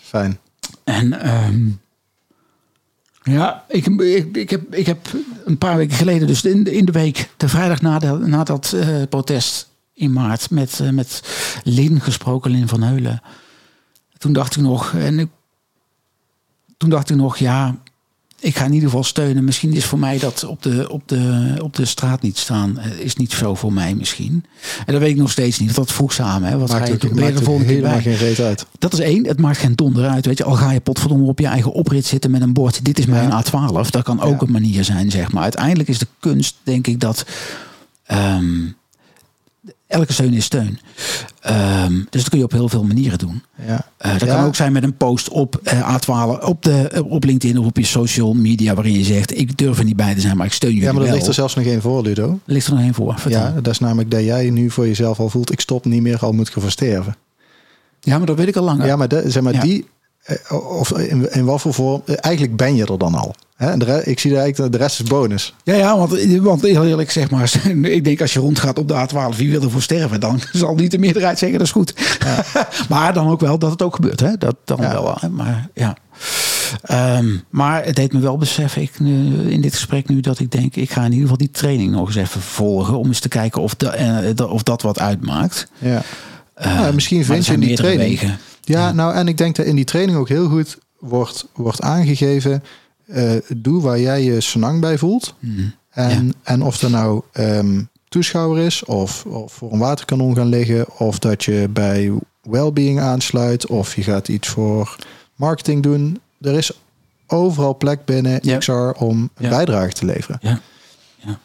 fijn. 0.00 0.38
En 0.84 1.20
ehm, 1.20 1.68
ja, 3.22 3.64
ik, 3.68 3.86
ik, 3.86 4.36
ik, 4.36 4.50
heb, 4.50 4.74
ik 4.74 4.86
heb 4.86 5.08
een 5.44 5.58
paar 5.58 5.76
weken 5.76 5.96
geleden, 5.96 6.26
dus 6.26 6.44
in 6.44 6.64
de, 6.64 6.72
in 6.72 6.84
de 6.84 6.92
week, 6.92 7.30
de 7.36 7.48
vrijdag 7.48 7.80
na, 7.80 7.98
de, 7.98 8.06
na 8.06 8.44
dat 8.44 8.72
eh, 8.72 9.02
protest 9.08 9.68
in 9.92 10.12
maart, 10.12 10.50
met, 10.50 10.80
eh, 10.80 10.88
met 10.90 11.22
Lin 11.64 12.00
gesproken, 12.00 12.50
Lin 12.50 12.68
van 12.68 12.82
Heulen. 12.82 13.22
Toen 14.18 14.32
dacht 14.32 14.56
ik 14.56 14.62
nog, 14.62 14.92
en 14.94 15.18
ik, 15.18 15.28
toen 16.76 16.90
dacht 16.90 17.10
ik 17.10 17.16
nog, 17.16 17.36
ja, 17.36 17.76
ik 18.44 18.56
ga 18.56 18.64
in 18.64 18.72
ieder 18.72 18.88
geval 18.88 19.04
steunen. 19.04 19.44
Misschien 19.44 19.72
is 19.72 19.84
voor 19.84 19.98
mij 19.98 20.18
dat 20.18 20.44
op 20.44 20.62
de, 20.62 20.90
op 20.90 21.02
de, 21.08 21.54
op 21.62 21.76
de 21.76 21.84
straat 21.84 22.22
niet 22.22 22.38
staan, 22.38 22.78
eh, 22.78 22.98
is 22.98 23.16
niet 23.16 23.32
zo 23.32 23.54
voor 23.54 23.72
mij 23.72 23.94
misschien. 23.94 24.44
En 24.86 24.92
dat 24.92 25.00
weet 25.02 25.10
ik 25.10 25.16
nog 25.16 25.30
steeds 25.30 25.58
niet. 25.58 25.74
Dat 25.74 25.92
vroeg 25.92 26.12
samen. 26.12 26.48
Hè. 26.48 26.58
Wat 26.58 26.70
ga 26.70 26.76
Maakt 26.76 26.88
je 26.88 26.94
ook, 26.94 27.00
doen? 27.00 27.14
Ben 27.14 27.24
je 27.24 27.30
er 27.32 27.38
de 27.38 27.44
volgende 27.44 27.72
keer 27.72 27.82
bij? 27.82 28.02
geen 28.02 28.16
reet 28.16 28.40
uit. 28.40 28.66
Dat 28.78 28.92
is 28.92 28.98
één, 28.98 29.26
het 29.26 29.40
maakt 29.40 29.58
geen 29.58 29.74
donder 29.74 30.08
uit. 30.08 30.26
Weet 30.26 30.38
je, 30.38 30.44
al 30.44 30.54
ga 30.54 30.70
je 30.70 30.80
potverdomme 30.80 31.26
op 31.26 31.38
je 31.38 31.46
eigen 31.46 31.72
oprit 31.72 32.06
zitten 32.06 32.30
met 32.30 32.42
een 32.42 32.52
bord. 32.52 32.84
Dit 32.84 32.98
is 32.98 33.06
mijn 33.06 33.28
Ja. 33.28 33.42
A12. 33.44 33.90
Dat 33.90 34.02
kan 34.02 34.20
ook 34.20 34.40
Ja. 34.40 34.46
een 34.46 34.52
manier 34.52 34.84
zijn, 34.84 35.10
zeg 35.10 35.32
maar. 35.32 35.42
Uiteindelijk 35.42 35.88
is 35.88 35.98
de 35.98 36.06
kunst, 36.20 36.54
denk 36.62 36.86
ik, 36.86 37.00
dat 37.00 37.24
ehm, 38.06 38.44
elke 39.86 40.12
steun 40.12 40.32
is 40.32 40.44
steun. 40.44 40.78
Ehm, 41.40 41.92
dus 42.10 42.20
dat 42.20 42.28
kun 42.28 42.38
je 42.38 42.44
op 42.44 42.52
heel 42.52 42.68
veel 42.68 42.84
manieren 42.84 43.18
doen. 43.18 43.42
Ja. 43.66 43.86
Eh, 43.96 44.12
dat 44.18 44.28
Ja. 44.28 44.34
kan 44.34 44.44
ook 44.44 44.54
zijn 44.54 44.72
met 44.72 44.82
een 44.82 44.96
post 44.96 45.28
op 45.28 45.60
eh, 45.62 45.94
A12, 45.96 46.38
op, 46.44 46.62
de, 46.62 46.88
eh, 46.88 47.10
op 47.10 47.24
LinkedIn 47.24 47.58
of 47.58 47.66
op 47.66 47.76
je 47.76 47.84
social 47.84 48.34
media, 48.34 48.74
waarin 48.74 48.92
je 48.98 49.04
zegt: 49.04 49.38
Ik 49.38 49.56
durf 49.56 49.78
er 49.78 49.84
niet 49.84 49.96
bij 49.96 50.14
te 50.14 50.20
zijn, 50.20 50.36
maar 50.36 50.46
ik 50.46 50.52
steun 50.52 50.70
jullie 50.72 50.86
ja, 50.86 50.92
maar 50.94 51.02
er 51.06 51.12
ligt 51.12 51.26
er 51.26 51.34
zelfs 51.34 51.54
nog 51.54 51.64
één 51.64 51.80
voor, 51.80 52.02
Ludo. 52.02 52.38
ligt 52.44 52.66
er 52.66 52.72
nog 52.72 52.82
één 52.82 52.94
voor. 52.94 53.18
Vertel. 53.18 53.40
Ja, 53.40 53.50
dat 53.50 53.66
is 53.72 53.78
namelijk 53.78 54.10
dat 54.10 54.22
jij 54.24 54.50
nu 54.50 54.70
voor 54.70 54.86
jezelf 54.86 55.18
al 55.20 55.28
voelt, 55.28 55.52
ik 55.52 55.60
stop 55.60 55.84
niet 55.84 56.02
meer, 56.02 56.18
al 56.18 56.32
moet 56.32 56.48
ik 56.48 56.54
ervoor 56.54 56.70
sterven. 56.70 57.16
ja, 58.00 58.16
maar 58.18 58.26
dat 58.26 58.36
weet 58.36 58.48
ik 58.48 58.56
al 58.56 58.64
langer. 58.64 58.86
Ja, 58.86 58.96
maar, 58.96 59.08
de, 59.08 59.22
zeg 59.30 59.42
maar 59.42 59.52
Ja. 59.54 59.60
die, 59.60 59.84
of 60.50 60.90
in, 60.98 61.32
in 61.32 61.44
wat 61.44 61.60
voor 61.60 61.74
vorm, 61.74 62.02
eh, 62.06 62.14
eigenlijk 62.20 62.56
ben 62.56 62.74
je 62.74 62.84
er 62.86 62.98
dan 62.98 63.14
al. 63.14 63.34
Hè? 63.56 63.70
En 63.70 63.78
de 63.78 64.02
ik 64.04 64.18
zie 64.20 64.38
eigenlijk, 64.38 64.72
de 64.72 64.78
rest 64.78 65.00
is 65.00 65.06
bonus. 65.08 65.54
Ja, 65.64 65.74
ja 65.74 65.98
want, 65.98 66.22
want 66.40 66.62
heel 66.62 66.86
eerlijk 66.86 67.10
zeg 67.10 67.30
maar, 67.30 67.52
ik 67.82 68.04
denk 68.04 68.20
als 68.20 68.32
je 68.32 68.40
rondgaat 68.40 68.78
op 68.78 68.88
de 68.88 68.94
A12, 69.08 69.36
wie 69.36 69.50
wil 69.50 69.62
ervoor 69.62 69.82
sterven, 69.82 70.20
dan 70.20 70.40
zal 70.52 70.74
niet 70.74 70.90
de 70.90 70.98
meerderheid 70.98 71.38
zeggen 71.38 71.58
dat 71.58 71.66
is 71.66 71.72
goed. 71.72 71.94
maar 72.88 73.12
dan 73.14 73.28
ook 73.28 73.40
wel 73.40 73.58
dat 73.58 73.70
het 73.70 73.82
ook 73.82 73.94
gebeurt, 73.94 74.20
hè? 74.20 74.36
Dat 74.38 74.56
dan 74.64 74.78
Ja. 74.80 74.92
wel. 74.92 75.18
Maar 75.30 75.68
ja. 75.74 75.96
Ehm, 76.82 77.26
maar 77.50 77.84
het 77.84 77.96
deed 77.96 78.12
me 78.12 78.18
wel 78.20 78.36
beseffen 78.38 78.82
ik, 78.82 79.00
nu, 79.00 79.50
in 79.50 79.60
dit 79.60 79.74
gesprek 79.74 80.08
nu 80.08 80.20
dat 80.20 80.38
ik 80.38 80.50
denk, 80.50 80.76
ik 80.76 80.90
ga 80.90 80.98
in 81.00 81.04
ieder 81.12 81.20
geval 81.22 81.36
die 81.36 81.50
training 81.50 81.90
nog 81.90 82.06
eens 82.06 82.16
even 82.16 82.40
volgen 82.40 82.98
om 82.98 83.06
eens 83.06 83.20
te 83.20 83.28
kijken 83.28 83.62
of, 83.62 83.74
de, 83.74 83.88
eh, 83.88 84.16
de- 84.34 84.48
of 84.48 84.62
dat 84.62 84.82
wat 84.82 84.98
uitmaakt. 85.00 85.68
Ja. 85.78 86.02
Eh, 86.54 86.78
Nou, 86.80 86.94
misschien 86.94 87.24
vind 87.24 87.46
je 87.46 87.52
in 87.52 87.60
die 87.60 87.76
training. 87.76 88.08
wegen. 88.20 88.38
Ja, 88.64 88.92
nou 88.92 89.14
en 89.14 89.28
ik 89.28 89.38
denk 89.38 89.56
dat 89.56 89.66
in 89.66 89.76
die 89.76 89.84
training 89.84 90.18
ook 90.18 90.28
heel 90.28 90.48
goed 90.48 90.78
wordt, 90.98 91.48
wordt 91.54 91.80
aangegeven, 91.80 92.62
eh, 93.06 93.32
doe 93.56 93.82
waar 93.82 94.00
jij 94.00 94.22
je 94.22 94.40
senang 94.40 94.80
bij 94.80 94.98
voelt. 94.98 95.34
Mhm. 95.38 95.66
En, 95.90 96.34
en 96.42 96.62
of 96.62 96.82
er 96.82 96.90
nou 96.90 97.22
ehm, 97.32 97.82
toeschouwer 98.08 98.64
is, 98.64 98.84
of, 98.84 99.26
of 99.26 99.52
voor 99.52 99.72
een 99.72 99.78
waterkanon 99.78 100.34
gaan 100.34 100.48
liggen, 100.48 100.98
of 100.98 101.18
dat 101.18 101.44
je 101.44 101.68
bij 101.70 102.12
wellbeing 102.42 103.00
aansluit, 103.00 103.66
of 103.66 103.96
je 103.96 104.02
gaat 104.02 104.28
iets 104.28 104.48
voor 104.48 104.96
marketing 105.34 105.82
doen. 105.82 106.20
Er 106.40 106.54
is 106.54 106.72
overal 107.26 107.76
plek 107.76 108.04
binnen 108.04 108.38
Ja. 108.42 108.58
XR 108.58 108.72
om 108.72 109.30
een 109.34 109.48
bijdrage 109.48 109.92
te 109.92 110.04
leveren. 110.04 110.38
Ja. 110.42 110.60
Ja. 111.16 111.38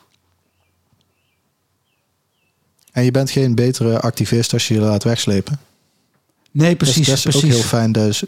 En 2.91 3.03
je 3.03 3.11
bent 3.11 3.32
geen 3.32 3.55
betere 3.55 3.99
activist 3.99 4.53
als 4.53 4.67
je 4.67 4.74
je 4.74 4.80
laat 4.80 5.03
wegslepen. 5.03 5.59
Nee, 6.60 6.76
precies. 6.76 7.07
dat 7.07 7.16
is, 7.16 7.22
precies. 7.24 7.43
ook 7.43 7.49
heel 7.49 7.62
fijn 7.62 7.91
dus, 7.91 8.24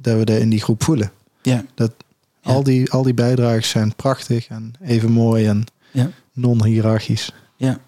dat 0.00 0.18
we 0.18 0.24
dat 0.24 0.38
in 0.38 0.50
die 0.50 0.60
groep 0.60 0.82
voelen. 0.84 1.12
Ja, 1.42 1.64
Dat 1.74 1.92
Ja. 2.40 2.52
al, 2.52 2.62
die, 2.62 2.90
al 2.90 3.02
die 3.02 3.14
bijdrages 3.14 3.68
zijn 3.68 3.94
prachtig 3.94 4.46
en 4.48 4.72
even 4.82 5.10
mooi 5.12 5.46
en 5.46 5.64
ja, 5.90 6.10
non-hierarchisch. 6.32 7.32
ja. 7.56 7.78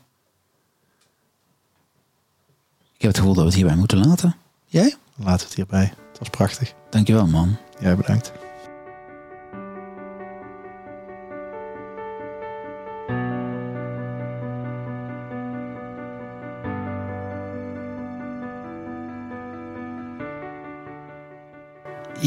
Ik 2.95 3.05
heb 3.05 3.11
het 3.13 3.19
gevoel 3.19 3.35
dat 3.35 3.43
we 3.43 3.49
het 3.51 3.59
hierbij 3.59 3.77
moeten 3.77 3.99
laten. 4.07 4.37
Jij? 4.67 4.95
Laten 5.17 5.39
we 5.39 5.45
het 5.45 5.55
hierbij. 5.55 5.93
Het 6.11 6.19
was 6.19 6.29
prachtig. 6.31 6.75
Dankjewel, 6.91 7.27
man. 7.27 7.57
Jij 7.81 7.97
bedankt. 7.97 8.33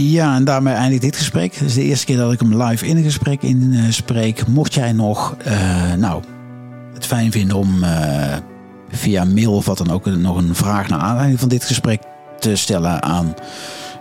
Ja, 0.09 0.35
en 0.35 0.43
daarmee 0.43 0.73
eindigt 0.73 1.01
dit 1.01 1.15
gesprek. 1.15 1.53
Het 1.53 1.67
is 1.67 1.73
de 1.73 1.83
eerste 1.83 2.05
keer 2.05 2.17
dat 2.17 2.33
ik 2.33 2.39
hem 2.39 2.63
live 2.63 2.85
in 2.85 2.97
een 2.97 3.03
gesprek 3.03 3.41
inspreek. 3.41 4.47
Mocht 4.47 4.73
jij 4.73 4.91
nog, 4.91 5.35
eh, 5.43 5.93
nou, 5.93 6.23
het 6.93 7.05
fijn 7.05 7.31
vinden 7.31 7.57
om 7.57 7.83
eh, 7.83 8.37
via 8.89 9.23
mail 9.23 9.53
of 9.53 9.65
wat 9.65 9.77
dan 9.77 9.91
ook 9.91 10.05
nog 10.05 10.37
een 10.37 10.55
vraag 10.55 10.89
naar 10.89 10.99
aanleiding 10.99 11.39
van 11.39 11.49
dit 11.49 11.63
gesprek 11.63 12.01
te 12.39 12.55
stellen 12.55 13.03
aan 13.03 13.33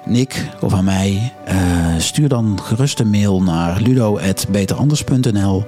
Nick 0.05 0.49
of 0.61 0.75
aan 0.75 0.85
mij, 0.85 1.33
eh, 1.45 1.57
stuur 1.99 2.29
dan 2.29 2.59
gerust 2.63 3.01
een 3.01 3.11
mail 3.11 3.43
naar 3.43 3.81
ludo.beteranders.nl. 3.81 5.65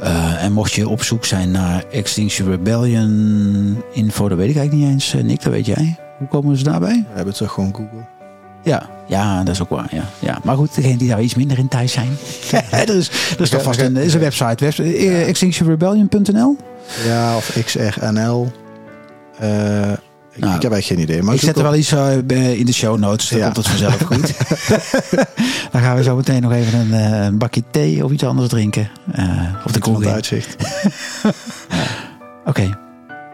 Eh, 0.00 0.44
en 0.44 0.52
mocht 0.52 0.72
je 0.72 0.88
op 0.88 1.02
zoek 1.02 1.24
zijn 1.24 1.50
naar 1.50 1.84
Extinction 1.90 2.48
Rebellion 2.48 3.82
info, 3.92 4.28
dat 4.28 4.38
weet 4.38 4.50
ik 4.50 4.56
eigenlijk 4.56 4.86
niet 4.86 4.94
eens. 4.94 5.14
Eh, 5.14 5.22
Nick, 5.22 5.42
dat 5.42 5.52
weet 5.52 5.66
jij. 5.66 5.96
Hoe 6.18 6.28
komen 6.28 6.56
ze 6.56 6.64
daarbij? 6.64 7.04
We 7.08 7.16
hebben 7.16 7.34
toch 7.34 7.52
gewoon 7.52 7.74
Google. 7.74 8.19
Ja, 8.62 8.88
ja, 9.06 9.42
dat 9.44 9.54
is 9.54 9.62
ook 9.62 9.68
waar. 9.68 9.88
Ja. 9.90 10.02
Ja. 10.18 10.38
Maar 10.44 10.56
goed, 10.56 10.74
degene 10.74 10.96
die 10.96 11.08
daar 11.08 11.20
iets 11.22 11.34
minder 11.34 11.58
in 11.58 11.68
thuis 11.68 11.92
zijn. 11.92 12.16
er 12.70 12.96
is, 12.96 13.08
er 13.34 13.40
is 13.40 13.50
toch 13.50 13.62
vast 13.62 13.80
een, 13.80 13.96
is 13.96 14.14
een 14.14 14.20
website. 14.20 14.66
eh, 14.82 15.28
extinctionrebellion.nl 15.28 16.56
Ja, 17.06 17.36
of 17.36 17.56
XRNL. 17.64 18.52
Eh, 19.38 19.90
ik, 20.32 20.40
Nou, 20.44 20.54
ik 20.56 20.62
heb 20.62 20.72
echt 20.72 20.86
geen 20.86 21.00
idee. 21.00 21.22
Maar 21.22 21.34
Ik 21.34 21.40
zet 21.40 21.56
er 21.56 21.62
wel 21.62 21.74
iets 21.74 21.92
eh, 21.92 22.06
bij- 22.24 22.56
in 22.56 22.66
de 22.66 22.72
show 22.72 22.98
notes. 22.98 23.28
Dan 23.28 23.38
Ja. 23.38 23.44
komt 23.44 23.56
het 23.56 23.68
vanzelf 23.68 24.00
goed. 24.00 24.32
dan 25.72 25.80
gaan 25.82 25.96
we 25.96 26.02
zo 26.02 26.16
meteen 26.16 26.42
nog 26.42 26.52
even 26.52 26.78
een, 26.78 26.92
eh, 26.94 27.24
een 27.24 27.38
bakje 27.38 27.62
thee 27.70 28.04
of 28.04 28.10
iets 28.10 28.24
anders 28.24 28.48
drinken. 28.48 28.90
Eh 29.12 29.28
of 29.64 29.72
de 29.72 29.78
kroeg. 29.80 30.04
Oké, 32.44 32.78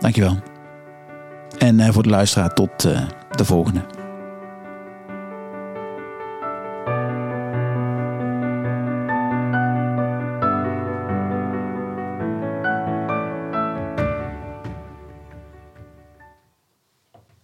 dankjewel. 0.00 0.36
En 1.58 1.80
eh, 1.80 1.88
voor 1.92 2.02
de 2.02 2.08
luisteraar 2.08 2.54
tot 2.54 2.84
eh, 2.84 3.00
de 3.30 3.44
volgende. 3.44 3.80